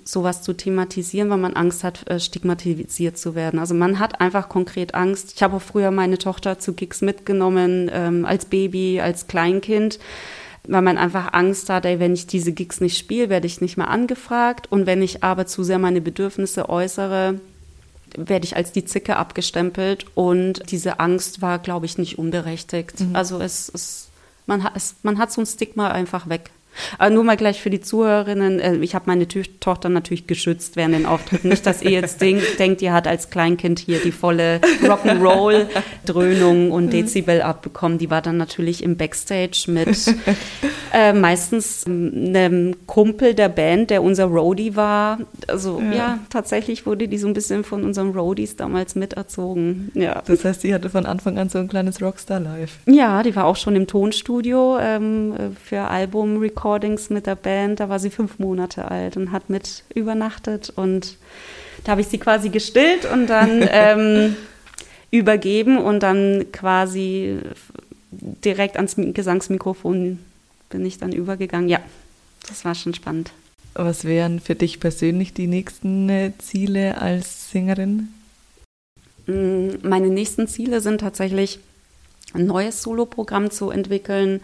sowas 0.03 0.43
zu 0.43 0.53
thematisieren, 0.53 1.29
weil 1.31 1.39
man 1.39 1.55
Angst 1.55 1.83
hat, 1.83 2.07
äh, 2.09 2.19
stigmatisiert 2.19 3.17
zu 3.17 3.33
werden. 3.33 3.59
Also 3.59 3.73
man 3.73 3.99
hat 3.99 4.21
einfach 4.21 4.49
konkret 4.49 4.93
Angst. 4.93 5.33
Ich 5.35 5.43
habe 5.43 5.57
auch 5.57 5.61
früher 5.61 5.89
meine 5.89 6.19
Tochter 6.19 6.59
zu 6.59 6.73
Gigs 6.73 7.01
mitgenommen, 7.01 7.89
ähm, 7.91 8.23
als 8.23 8.45
Baby, 8.45 9.01
als 9.01 9.25
Kleinkind, 9.27 9.99
weil 10.67 10.83
man 10.83 10.99
einfach 10.99 11.33
Angst 11.33 11.69
hat, 11.71 11.85
ey, 11.85 11.99
wenn 11.99 12.13
ich 12.13 12.27
diese 12.27 12.53
Gigs 12.53 12.81
nicht 12.81 12.97
spiele, 12.97 13.29
werde 13.29 13.47
ich 13.47 13.61
nicht 13.61 13.77
mehr 13.77 13.89
angefragt. 13.89 14.71
Und 14.71 14.85
wenn 14.85 15.01
ich 15.01 15.23
aber 15.23 15.47
zu 15.47 15.63
sehr 15.63 15.79
meine 15.79 16.01
Bedürfnisse 16.01 16.69
äußere, 16.69 17.39
werde 18.17 18.45
ich 18.45 18.55
als 18.55 18.71
die 18.71 18.85
Zicke 18.85 19.17
abgestempelt 19.17 20.05
und 20.15 20.71
diese 20.71 20.99
Angst 20.99 21.41
war, 21.41 21.59
glaube 21.59 21.85
ich, 21.85 21.97
nicht 21.97 22.17
unberechtigt. 22.17 22.99
Mhm. 22.99 23.15
Also 23.15 23.39
es, 23.39 23.69
es, 23.73 24.09
man, 24.45 24.63
hat, 24.63 24.73
es, 24.75 24.95
man 25.03 25.17
hat 25.17 25.31
so 25.31 25.41
ein 25.41 25.45
Stigma 25.45 25.89
einfach 25.89 26.29
weg. 26.29 26.51
Aber 26.97 27.09
nur 27.09 27.23
mal 27.23 27.37
gleich 27.37 27.61
für 27.61 27.69
die 27.69 27.81
Zuhörerinnen, 27.81 28.59
äh, 28.59 28.75
ich 28.77 28.95
habe 28.95 29.05
meine 29.07 29.27
Tochter 29.27 29.89
natürlich 29.89 30.27
geschützt 30.27 30.75
während 30.75 30.95
den 30.95 31.05
Auftritten. 31.05 31.49
Nicht, 31.49 31.65
dass 31.65 31.81
ihr 31.81 31.91
jetzt 31.91 32.21
denkt, 32.59 32.81
ihr 32.81 32.93
hat 32.93 33.07
als 33.07 33.29
Kleinkind 33.29 33.79
hier 33.79 33.99
die 33.99 34.11
volle 34.11 34.59
Rock'n'Roll-Dröhnung 34.83 36.71
und 36.71 36.87
mhm. 36.87 36.89
Dezibel 36.89 37.41
abbekommen. 37.41 37.97
Die 37.97 38.09
war 38.09 38.21
dann 38.21 38.37
natürlich 38.37 38.83
im 38.83 38.97
Backstage 38.97 39.65
mit 39.67 40.15
äh, 40.93 41.13
meistens 41.13 41.85
einem 41.85 42.75
Kumpel 42.87 43.33
der 43.33 43.49
Band, 43.49 43.89
der 43.89 44.03
unser 44.03 44.25
Roadie 44.25 44.75
war. 44.75 45.19
Also 45.47 45.81
ja. 45.81 45.95
ja. 45.95 46.19
tatsächlich 46.29 46.85
wurde 46.85 47.07
die 47.07 47.17
so 47.17 47.27
ein 47.27 47.33
bisschen 47.33 47.63
von 47.63 47.83
unseren 47.83 48.11
Roadies 48.11 48.55
damals 48.55 48.95
miterzogen. 48.95 49.91
Ja. 49.93 50.21
Das 50.25 50.43
heißt, 50.43 50.61
sie 50.61 50.73
hatte 50.73 50.89
von 50.89 51.05
Anfang 51.05 51.37
an 51.37 51.49
so 51.49 51.59
ein 51.59 51.67
kleines 51.67 52.01
Rockstar-Life. 52.01 52.79
Ja, 52.85 53.23
die 53.23 53.35
war 53.35 53.45
auch 53.45 53.55
schon 53.55 53.75
im 53.75 53.87
Tonstudio 53.87 54.77
ähm, 54.79 55.33
für 55.63 55.81
Album-Recording 55.81 56.64
Recordings 56.65 57.11
mit 57.11 57.27
der 57.27 57.35
Band. 57.35 57.79
Da 57.79 57.89
war 57.89 57.99
sie 57.99 58.09
fünf 58.09 58.39
Monate 58.39 58.89
alt 58.89 59.17
und 59.17 59.31
hat 59.31 59.51
mit 59.51 59.83
übernachtet. 59.93 60.73
Und 60.75 61.17
da 61.83 61.91
habe 61.91 62.01
ich 62.01 62.07
sie 62.07 62.17
quasi 62.17 62.49
gestillt 62.49 63.05
und 63.05 63.27
dann 63.27 63.63
ähm, 63.71 64.35
übergeben 65.11 65.77
und 65.77 66.01
dann 66.01 66.47
quasi 66.51 67.37
direkt 68.11 68.77
ans 68.77 68.95
Gesangsmikrofon 68.97 70.19
bin 70.69 70.85
ich 70.85 70.97
dann 70.97 71.11
übergegangen. 71.11 71.69
Ja, 71.69 71.79
das 72.47 72.65
war 72.65 72.73
schon 72.73 72.95
spannend. 72.95 73.31
Was 73.75 74.05
wären 74.05 74.39
für 74.39 74.55
dich 74.55 74.79
persönlich 74.79 75.33
die 75.33 75.47
nächsten 75.47 76.09
äh, 76.09 76.31
Ziele 76.39 76.99
als 76.99 77.51
Sängerin? 77.51 78.07
Mm, 79.27 79.69
meine 79.83 80.07
nächsten 80.07 80.47
Ziele 80.47 80.81
sind 80.81 81.01
tatsächlich 81.01 81.59
ein 82.33 82.47
neues 82.47 82.81
Soloprogramm 82.81 83.51
zu 83.51 83.69
entwickeln, 83.69 84.41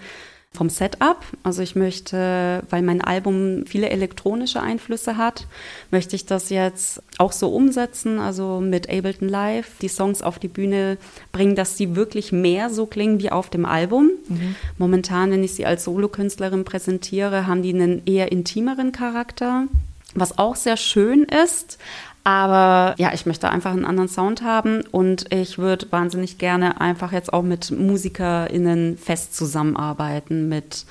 vom 0.54 0.70
Setup. 0.70 1.18
Also 1.44 1.62
ich 1.62 1.76
möchte, 1.76 2.64
weil 2.70 2.82
mein 2.82 3.02
Album 3.02 3.66
viele 3.66 3.90
elektronische 3.90 4.62
Einflüsse 4.62 5.16
hat, 5.16 5.48
möchte 5.92 6.16
ich 6.16 6.26
das 6.26 6.50
jetzt 6.50 7.02
auch 7.18 7.32
so 7.32 7.50
umsetzen, 7.50 8.20
also 8.20 8.60
mit 8.60 8.90
Ableton 8.90 9.30
Live 9.30 9.78
die 9.82 9.88
Songs 9.88 10.22
auf 10.22 10.40
die 10.40 10.50
Bühne 10.50 10.98
bringen, 11.32 11.56
dass 11.56 11.78
sie 11.78 11.96
wirklich 11.96 12.34
mehr 12.34 12.70
so 12.70 12.86
klingen 12.86 13.20
wie 13.22 13.32
auf 13.32 13.50
dem 13.50 13.66
Album. 13.66 14.12
Mhm. 14.28 14.56
Momentan, 14.78 15.32
wenn 15.32 15.44
ich 15.44 15.54
sie 15.54 15.66
als 15.66 15.86
Solokünstlerin 15.86 16.66
präsentiere, 16.66 17.48
haben 17.48 17.64
die 17.64 17.74
einen 17.74 18.06
eher 18.06 18.32
intimeren 18.32 18.92
Charakter, 18.92 19.68
was 20.16 20.38
auch 20.38 20.58
sehr 20.58 20.76
schön 20.76 21.24
ist, 21.24 21.78
aber 22.24 22.94
ja, 22.98 23.12
ich 23.14 23.26
möchte 23.26 23.50
einfach 23.50 23.72
einen 23.72 23.86
anderen 23.86 24.10
Sound 24.10 24.44
haben 24.44 24.84
und 24.92 25.34
ich 25.34 25.58
würde 25.58 25.88
wahnsinnig 25.92 26.38
gerne 26.38 26.80
einfach 26.80 27.12
jetzt 27.12 27.34
auch 27.34 27.42
mit 27.42 27.72
MusikerInnen 27.72 28.98
fest 28.98 29.36
zusammenarbeiten, 29.36 30.48
mit 30.48 30.86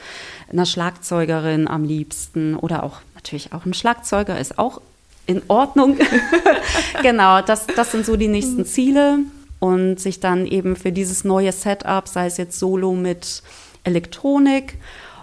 einer 0.51 0.67
Schlagzeugerin 0.67 1.69
am 1.69 1.85
liebsten 1.85 2.57
oder 2.57 2.83
auch 2.83 3.01
natürlich 3.15 3.53
auch 3.53 3.65
ein 3.65 3.75
Schlagzeuger 3.75 4.39
ist 4.41 4.59
auch 4.59 4.81
in 5.27 5.43
Ordnung. 5.47 5.99
genau, 7.03 7.41
das, 7.43 7.67
das 7.69 7.93
sind 7.93 8.05
so 8.05 8.17
die 8.17 8.29
nächsten 8.29 8.65
Ziele 8.65 9.21
und 9.61 10.01
sich 10.01 10.19
dann 10.19 10.47
eben 10.47 10.75
für 10.75 10.91
dieses 10.91 11.23
neue 11.23 11.53
Setup, 11.53 12.09
sei 12.09 12.27
es 12.27 12.39
jetzt 12.39 12.59
Solo 12.59 12.95
mit 12.95 13.43
Elektronik 13.85 14.79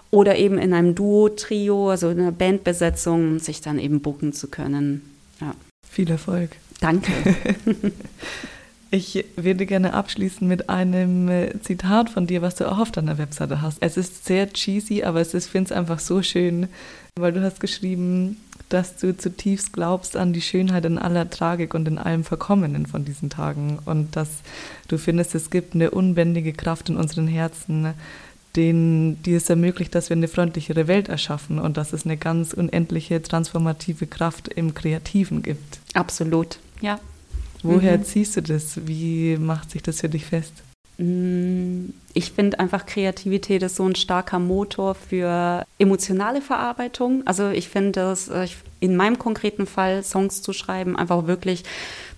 oder 0.09 0.37
eben 0.37 0.57
in 0.57 0.73
einem 0.73 0.95
Duo, 0.95 1.27
Trio, 1.29 1.89
also 1.89 2.09
in 2.09 2.21
einer 2.21 2.31
Bandbesetzung, 2.31 3.39
sich 3.39 3.59
dann 3.59 3.77
eben 3.77 3.99
buchen 3.99 4.31
zu 4.31 4.47
können. 4.47 5.01
Ja. 5.41 5.53
Viel 5.97 6.11
Erfolg. 6.11 6.51
Danke. 6.79 7.11
Ich 8.89 9.25
würde 9.35 9.65
gerne 9.65 9.93
abschließen 9.93 10.47
mit 10.47 10.69
einem 10.69 11.27
äh, 11.27 11.59
Zitat 11.59 12.09
von 12.09 12.25
dir, 12.25 12.41
was 12.41 12.55
du 12.55 12.71
auch 12.71 12.77
auf 12.77 12.89
deiner 12.89 13.17
Webseite 13.17 13.61
hast. 13.61 13.79
Es 13.81 13.97
ist 13.97 14.23
sehr 14.23 14.53
cheesy, 14.53 15.03
aber 15.03 15.19
es 15.19 15.33
ist, 15.33 15.47
finde 15.47 15.65
es 15.65 15.71
einfach 15.77 15.99
so 15.99 16.21
schön, 16.21 16.69
weil 17.17 17.33
du 17.33 17.43
hast 17.43 17.59
geschrieben, 17.59 18.37
dass 18.69 18.95
du 18.95 19.17
zutiefst 19.17 19.73
glaubst 19.73 20.15
an 20.15 20.31
die 20.31 20.41
Schönheit 20.41 20.85
in 20.85 20.97
aller 20.97 21.29
Tragik 21.29 21.73
und 21.73 21.85
in 21.85 21.97
allem 21.97 22.23
Verkommenen 22.23 22.85
von 22.85 23.03
diesen 23.03 23.29
Tagen 23.29 23.79
und 23.83 24.15
dass 24.15 24.29
du 24.87 24.97
findest, 24.97 25.35
es 25.35 25.49
gibt 25.49 25.75
eine 25.75 25.91
unbändige 25.91 26.53
Kraft 26.53 26.87
in 26.87 26.95
unseren 26.95 27.27
Herzen, 27.27 27.93
den, 28.57 29.21
die 29.23 29.35
es 29.35 29.49
ermöglicht, 29.49 29.95
dass 29.95 30.09
wir 30.09 30.17
eine 30.17 30.27
freundlichere 30.27 30.87
Welt 30.87 31.07
erschaffen 31.07 31.59
und 31.59 31.77
dass 31.77 31.93
es 31.93 32.05
eine 32.05 32.17
ganz 32.17 32.53
unendliche 32.53 33.21
transformative 33.21 34.07
Kraft 34.07 34.47
im 34.49 34.73
Kreativen 34.73 35.43
gibt. 35.43 35.79
Absolut, 35.93 36.59
ja. 36.81 36.99
Woher 37.63 37.97
mhm. 37.97 38.03
ziehst 38.03 38.35
du 38.35 38.41
das? 38.41 38.87
Wie 38.87 39.37
macht 39.37 39.71
sich 39.71 39.83
das 39.83 40.01
für 40.01 40.09
dich 40.09 40.25
fest? 40.25 40.53
Mm, 40.97 41.89
ich 42.13 42.31
finde 42.31 42.59
einfach 42.59 42.85
Kreativität 42.85 43.61
ist 43.61 43.75
so 43.75 43.85
ein 43.85 43.95
starker 43.95 44.39
Motor 44.39 44.95
für 44.95 45.65
emotionale 45.77 46.41
Verarbeitung. 46.41 47.25
Also 47.25 47.49
ich 47.49 47.69
finde 47.69 47.91
das 47.93 48.29
äh, 48.29 48.47
in 48.79 48.95
meinem 48.95 49.19
konkreten 49.19 49.67
Fall 49.67 50.03
Songs 50.03 50.41
zu 50.41 50.53
schreiben 50.53 50.95
einfach 50.95 51.27
wirklich 51.27 51.63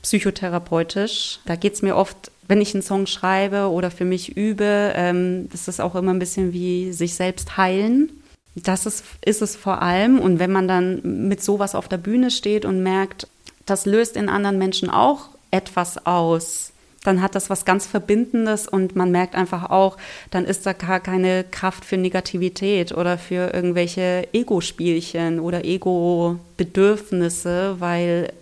psychotherapeutisch. 0.02 1.40
Da 1.46 1.56
geht 1.56 1.74
es 1.74 1.82
mir 1.82 1.96
oft 1.96 2.32
wenn 2.50 2.60
ich 2.62 2.74
einen 2.74 2.82
Song 2.82 3.06
schreibe 3.06 3.70
oder 3.70 3.92
für 3.92 4.06
mich 4.06 4.36
übe, 4.36 4.92
ähm, 4.96 5.48
ist 5.54 5.68
das 5.68 5.80
auch 5.80 5.94
immer 5.96 6.12
ein 6.12 6.20
bisschen 6.20 6.52
wie 6.52 6.92
sich 6.92 7.14
selbst 7.14 7.58
heilen. 7.58 8.10
Das 8.56 8.88
ist, 8.88 9.06
ist 9.24 9.44
es 9.44 9.56
vor 9.56 9.84
allem. 9.84 10.20
Und 10.20 10.40
wenn 10.40 10.52
man 10.52 10.68
dann 10.68 11.28
mit 11.30 11.44
sowas 11.44 11.76
auf 11.76 11.88
der 11.88 12.00
Bühne 12.00 12.32
steht 12.32 12.66
und 12.66 12.82
merkt, 12.82 13.28
das 13.68 13.86
löst 13.86 14.18
in 14.18 14.30
anderen 14.30 14.58
Menschen 14.58 14.90
auch 14.90 15.30
etwas 15.52 16.08
aus, 16.08 16.72
dann 17.04 17.22
hat 17.22 17.36
das 17.36 17.52
was 17.52 17.66
ganz 17.66 17.86
Verbindendes 17.86 18.68
und 18.68 18.96
man 18.96 19.12
merkt 19.12 19.36
einfach 19.36 19.70
auch, 19.70 19.98
dann 20.32 20.46
ist 20.46 20.66
da 20.66 20.74
gar 20.74 21.00
keine 21.00 21.44
Kraft 21.44 21.86
für 21.86 21.98
Negativität 21.98 22.92
oder 22.92 23.20
für 23.20 23.54
irgendwelche 23.54 24.28
Ego-Spielchen 24.34 25.40
oder 25.40 25.66
Ego-Bedürfnisse, 25.66 27.76
weil, 27.80 28.34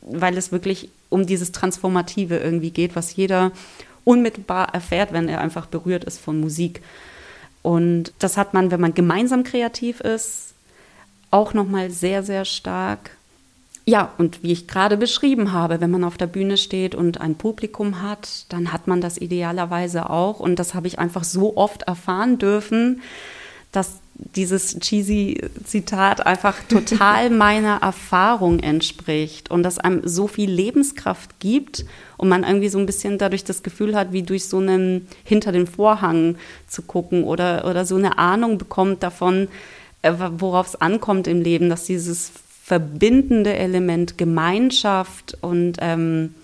weil 0.00 0.38
es 0.38 0.50
wirklich 0.50 0.88
um 1.10 1.26
dieses 1.26 1.52
Transformative 1.52 2.38
irgendwie 2.38 2.70
geht, 2.70 2.96
was 2.96 3.14
jeder 3.14 3.52
unmittelbar 4.04 4.72
erfährt, 4.74 5.12
wenn 5.12 5.28
er 5.28 5.40
einfach 5.40 5.66
berührt 5.66 6.04
ist 6.04 6.18
von 6.18 6.40
Musik. 6.40 6.80
Und 7.62 8.12
das 8.18 8.36
hat 8.36 8.54
man, 8.54 8.70
wenn 8.70 8.80
man 8.80 8.94
gemeinsam 8.94 9.44
kreativ 9.44 10.00
ist, 10.00 10.54
auch 11.30 11.52
nochmal 11.52 11.90
sehr, 11.90 12.22
sehr 12.22 12.44
stark. 12.44 13.10
Ja, 13.84 14.12
und 14.18 14.42
wie 14.42 14.52
ich 14.52 14.68
gerade 14.68 14.96
beschrieben 14.96 15.52
habe, 15.52 15.80
wenn 15.80 15.90
man 15.90 16.04
auf 16.04 16.16
der 16.16 16.26
Bühne 16.26 16.56
steht 16.56 16.94
und 16.94 17.20
ein 17.20 17.34
Publikum 17.34 18.02
hat, 18.02 18.46
dann 18.48 18.72
hat 18.72 18.86
man 18.86 19.00
das 19.00 19.18
idealerweise 19.18 20.08
auch. 20.10 20.40
Und 20.40 20.58
das 20.58 20.74
habe 20.74 20.86
ich 20.86 20.98
einfach 20.98 21.24
so 21.24 21.56
oft 21.56 21.82
erfahren 21.82 22.38
dürfen, 22.38 23.02
dass 23.72 23.98
dieses 24.36 24.78
cheesy 24.78 25.40
Zitat 25.64 26.26
einfach 26.26 26.56
total 26.68 27.30
meiner 27.30 27.82
Erfahrung 27.82 28.60
entspricht 28.60 29.50
und 29.50 29.62
das 29.62 29.78
einem 29.78 30.06
so 30.06 30.26
viel 30.26 30.50
Lebenskraft 30.50 31.40
gibt 31.40 31.84
und 32.16 32.28
man 32.28 32.44
irgendwie 32.44 32.68
so 32.68 32.78
ein 32.78 32.86
bisschen 32.86 33.18
dadurch 33.18 33.44
das 33.44 33.62
Gefühl 33.62 33.94
hat, 33.94 34.12
wie 34.12 34.22
durch 34.22 34.46
so 34.46 34.58
einen 34.58 35.08
hinter 35.24 35.52
den 35.52 35.66
Vorhang 35.66 36.36
zu 36.66 36.82
gucken 36.82 37.24
oder, 37.24 37.64
oder 37.66 37.84
so 37.84 37.96
eine 37.96 38.18
Ahnung 38.18 38.58
bekommt 38.58 39.02
davon, 39.02 39.48
äh, 40.02 40.12
worauf 40.38 40.68
es 40.68 40.80
ankommt 40.80 41.26
im 41.26 41.42
Leben, 41.42 41.68
dass 41.68 41.84
dieses 41.84 42.30
verbindende 42.62 43.54
Element 43.54 44.16
Gemeinschaft 44.18 45.36
und 45.40 45.78
ähm, 45.80 46.34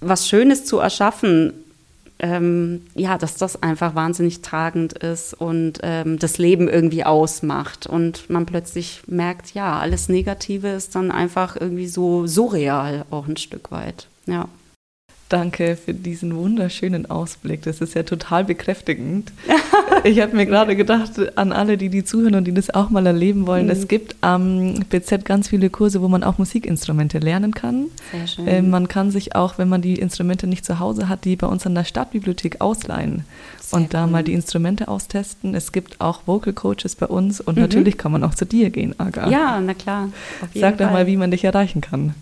was 0.00 0.28
Schönes 0.28 0.64
zu 0.64 0.78
erschaffen 0.78 1.52
ähm, 2.18 2.82
ja, 2.94 3.18
dass 3.18 3.36
das 3.36 3.62
einfach 3.62 3.94
wahnsinnig 3.94 4.42
tragend 4.42 4.92
ist 4.94 5.34
und 5.34 5.80
ähm, 5.82 6.18
das 6.18 6.38
Leben 6.38 6.68
irgendwie 6.68 7.04
ausmacht. 7.04 7.86
Und 7.86 8.28
man 8.28 8.46
plötzlich 8.46 9.02
merkt, 9.06 9.54
ja, 9.54 9.78
alles 9.78 10.08
Negative 10.08 10.68
ist 10.68 10.94
dann 10.94 11.10
einfach 11.10 11.56
irgendwie 11.58 11.86
so 11.86 12.26
surreal 12.26 13.04
auch 13.10 13.28
ein 13.28 13.36
Stück 13.36 13.70
weit. 13.70 14.08
Ja. 14.26 14.48
Danke 15.28 15.76
für 15.76 15.92
diesen 15.92 16.34
wunderschönen 16.34 17.10
Ausblick. 17.10 17.60
Das 17.62 17.82
ist 17.82 17.94
ja 17.94 18.02
total 18.02 18.44
bekräftigend. 18.44 19.30
ich 20.04 20.20
habe 20.20 20.34
mir 20.34 20.46
gerade 20.46 20.74
gedacht, 20.74 21.36
an 21.36 21.52
alle, 21.52 21.76
die 21.76 21.90
die 21.90 22.02
zuhören 22.02 22.34
und 22.34 22.44
die 22.44 22.54
das 22.54 22.70
auch 22.70 22.88
mal 22.88 23.04
erleben 23.06 23.46
wollen, 23.46 23.66
mhm. 23.66 23.72
es 23.72 23.88
gibt 23.88 24.16
am 24.22 24.76
BZ 24.88 25.26
ganz 25.26 25.48
viele 25.48 25.68
Kurse, 25.68 26.00
wo 26.00 26.08
man 26.08 26.24
auch 26.24 26.38
Musikinstrumente 26.38 27.18
lernen 27.18 27.52
kann. 27.52 27.86
Sehr 28.10 28.26
schön. 28.26 28.46
Äh, 28.48 28.62
man 28.62 28.88
kann 28.88 29.10
sich 29.10 29.34
auch, 29.34 29.58
wenn 29.58 29.68
man 29.68 29.82
die 29.82 29.96
Instrumente 29.96 30.46
nicht 30.46 30.64
zu 30.64 30.78
Hause 30.78 31.10
hat, 31.10 31.26
die 31.26 31.36
bei 31.36 31.46
uns 31.46 31.66
an 31.66 31.74
der 31.74 31.84
Stadtbibliothek 31.84 32.62
ausleihen 32.62 33.24
Sehr 33.60 33.78
und 33.78 33.92
da 33.92 34.04
cool. 34.04 34.10
mal 34.10 34.24
die 34.24 34.32
Instrumente 34.32 34.88
austesten. 34.88 35.54
Es 35.54 35.72
gibt 35.72 36.00
auch 36.00 36.22
Vocal 36.24 36.54
Coaches 36.54 36.96
bei 36.96 37.06
uns 37.06 37.42
und 37.42 37.56
mhm. 37.56 37.62
natürlich 37.62 37.98
kann 37.98 38.12
man 38.12 38.24
auch 38.24 38.34
zu 38.34 38.46
dir 38.46 38.70
gehen, 38.70 38.98
Aga. 38.98 39.28
Ja, 39.28 39.60
na 39.60 39.74
klar. 39.74 40.08
Sag 40.54 40.78
doch 40.78 40.90
mal, 40.90 41.06
wie 41.06 41.18
man 41.18 41.30
dich 41.30 41.44
erreichen 41.44 41.82
kann. 41.82 42.14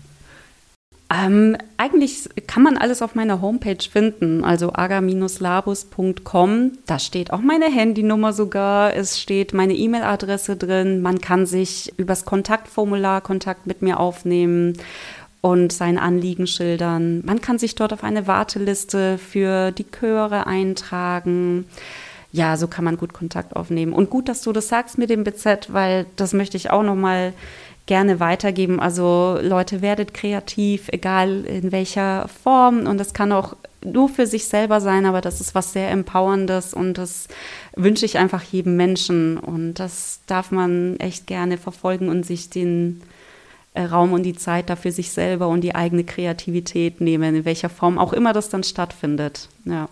Ähm, 1.09 1.55
eigentlich 1.77 2.27
kann 2.47 2.63
man 2.63 2.75
alles 2.77 3.01
auf 3.01 3.15
meiner 3.15 3.41
Homepage 3.41 3.77
finden, 3.89 4.43
also 4.43 4.73
aga-labus.com. 4.73 6.71
Da 6.85 6.99
steht 6.99 7.31
auch 7.31 7.39
meine 7.39 7.67
Handynummer 7.67 8.33
sogar, 8.33 8.93
es 8.93 9.17
steht 9.17 9.53
meine 9.53 9.73
E-Mail-Adresse 9.73 10.57
drin. 10.57 11.01
Man 11.01 11.21
kann 11.21 11.45
sich 11.45 11.93
übers 11.97 12.25
Kontaktformular 12.25 13.21
Kontakt 13.21 13.67
mit 13.67 13.81
mir 13.81 14.01
aufnehmen 14.01 14.73
und 15.39 15.71
sein 15.71 15.97
Anliegen 15.97 16.45
schildern. 16.45 17.21
Man 17.25 17.39
kann 17.39 17.57
sich 17.57 17.75
dort 17.75 17.93
auf 17.93 18.03
eine 18.03 18.27
Warteliste 18.27 19.17
für 19.17 19.71
die 19.71 19.85
Chöre 19.89 20.45
eintragen. 20.45 21.67
Ja, 22.33 22.57
so 22.57 22.67
kann 22.67 22.83
man 22.83 22.97
gut 22.97 23.13
Kontakt 23.13 23.55
aufnehmen. 23.55 23.93
Und 23.93 24.09
gut, 24.09 24.27
dass 24.27 24.41
du 24.41 24.51
das 24.51 24.67
sagst 24.67 24.97
mit 24.97 25.09
dem 25.09 25.23
BZ, 25.23 25.71
weil 25.71 26.05
das 26.17 26.33
möchte 26.33 26.57
ich 26.57 26.69
auch 26.69 26.83
noch 26.83 26.95
mal 26.95 27.31
gerne 27.87 28.19
weitergeben. 28.19 28.79
Also 28.79 29.39
Leute, 29.41 29.81
werdet 29.81 30.13
kreativ, 30.13 30.89
egal 30.89 31.45
in 31.45 31.71
welcher 31.71 32.27
Form. 32.27 32.85
Und 32.85 32.99
das 32.99 33.13
kann 33.13 33.31
auch 33.31 33.55
nur 33.83 34.09
für 34.09 34.27
sich 34.27 34.45
selber 34.45 34.79
sein, 34.81 35.05
aber 35.05 35.21
das 35.21 35.41
ist 35.41 35.55
was 35.55 35.73
sehr 35.73 35.89
Empowerndes 35.89 36.73
und 36.73 36.97
das 36.97 37.27
wünsche 37.75 38.05
ich 38.05 38.17
einfach 38.17 38.43
jedem 38.43 38.75
Menschen. 38.75 39.37
Und 39.37 39.75
das 39.75 40.19
darf 40.27 40.51
man 40.51 40.97
echt 40.97 41.25
gerne 41.25 41.57
verfolgen 41.57 42.09
und 42.09 42.25
sich 42.25 42.49
den 42.49 43.01
äh, 43.73 43.83
Raum 43.83 44.13
und 44.13 44.23
die 44.23 44.35
Zeit 44.35 44.69
dafür 44.69 44.91
sich 44.91 45.11
selber 45.11 45.47
und 45.47 45.61
die 45.61 45.75
eigene 45.75 46.03
Kreativität 46.03 47.01
nehmen, 47.01 47.35
in 47.35 47.45
welcher 47.45 47.69
Form 47.69 47.97
auch 47.97 48.13
immer 48.13 48.33
das 48.33 48.49
dann 48.49 48.63
stattfindet. 48.63 49.47
Ja. 49.65 49.89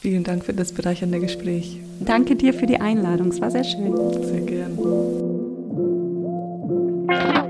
Vielen 0.00 0.24
Dank 0.24 0.44
für 0.44 0.52
das 0.52 0.72
bereichernde 0.72 1.20
Gespräch. 1.20 1.78
Danke 2.00 2.36
dir 2.36 2.54
für 2.54 2.66
die 2.66 2.80
Einladung. 2.80 3.28
Es 3.28 3.40
war 3.40 3.50
sehr 3.50 3.64
schön. 3.64 3.94
Sehr 4.24 4.40
gern. 4.40 5.41
Thank 7.08 7.36
you. 7.36 7.41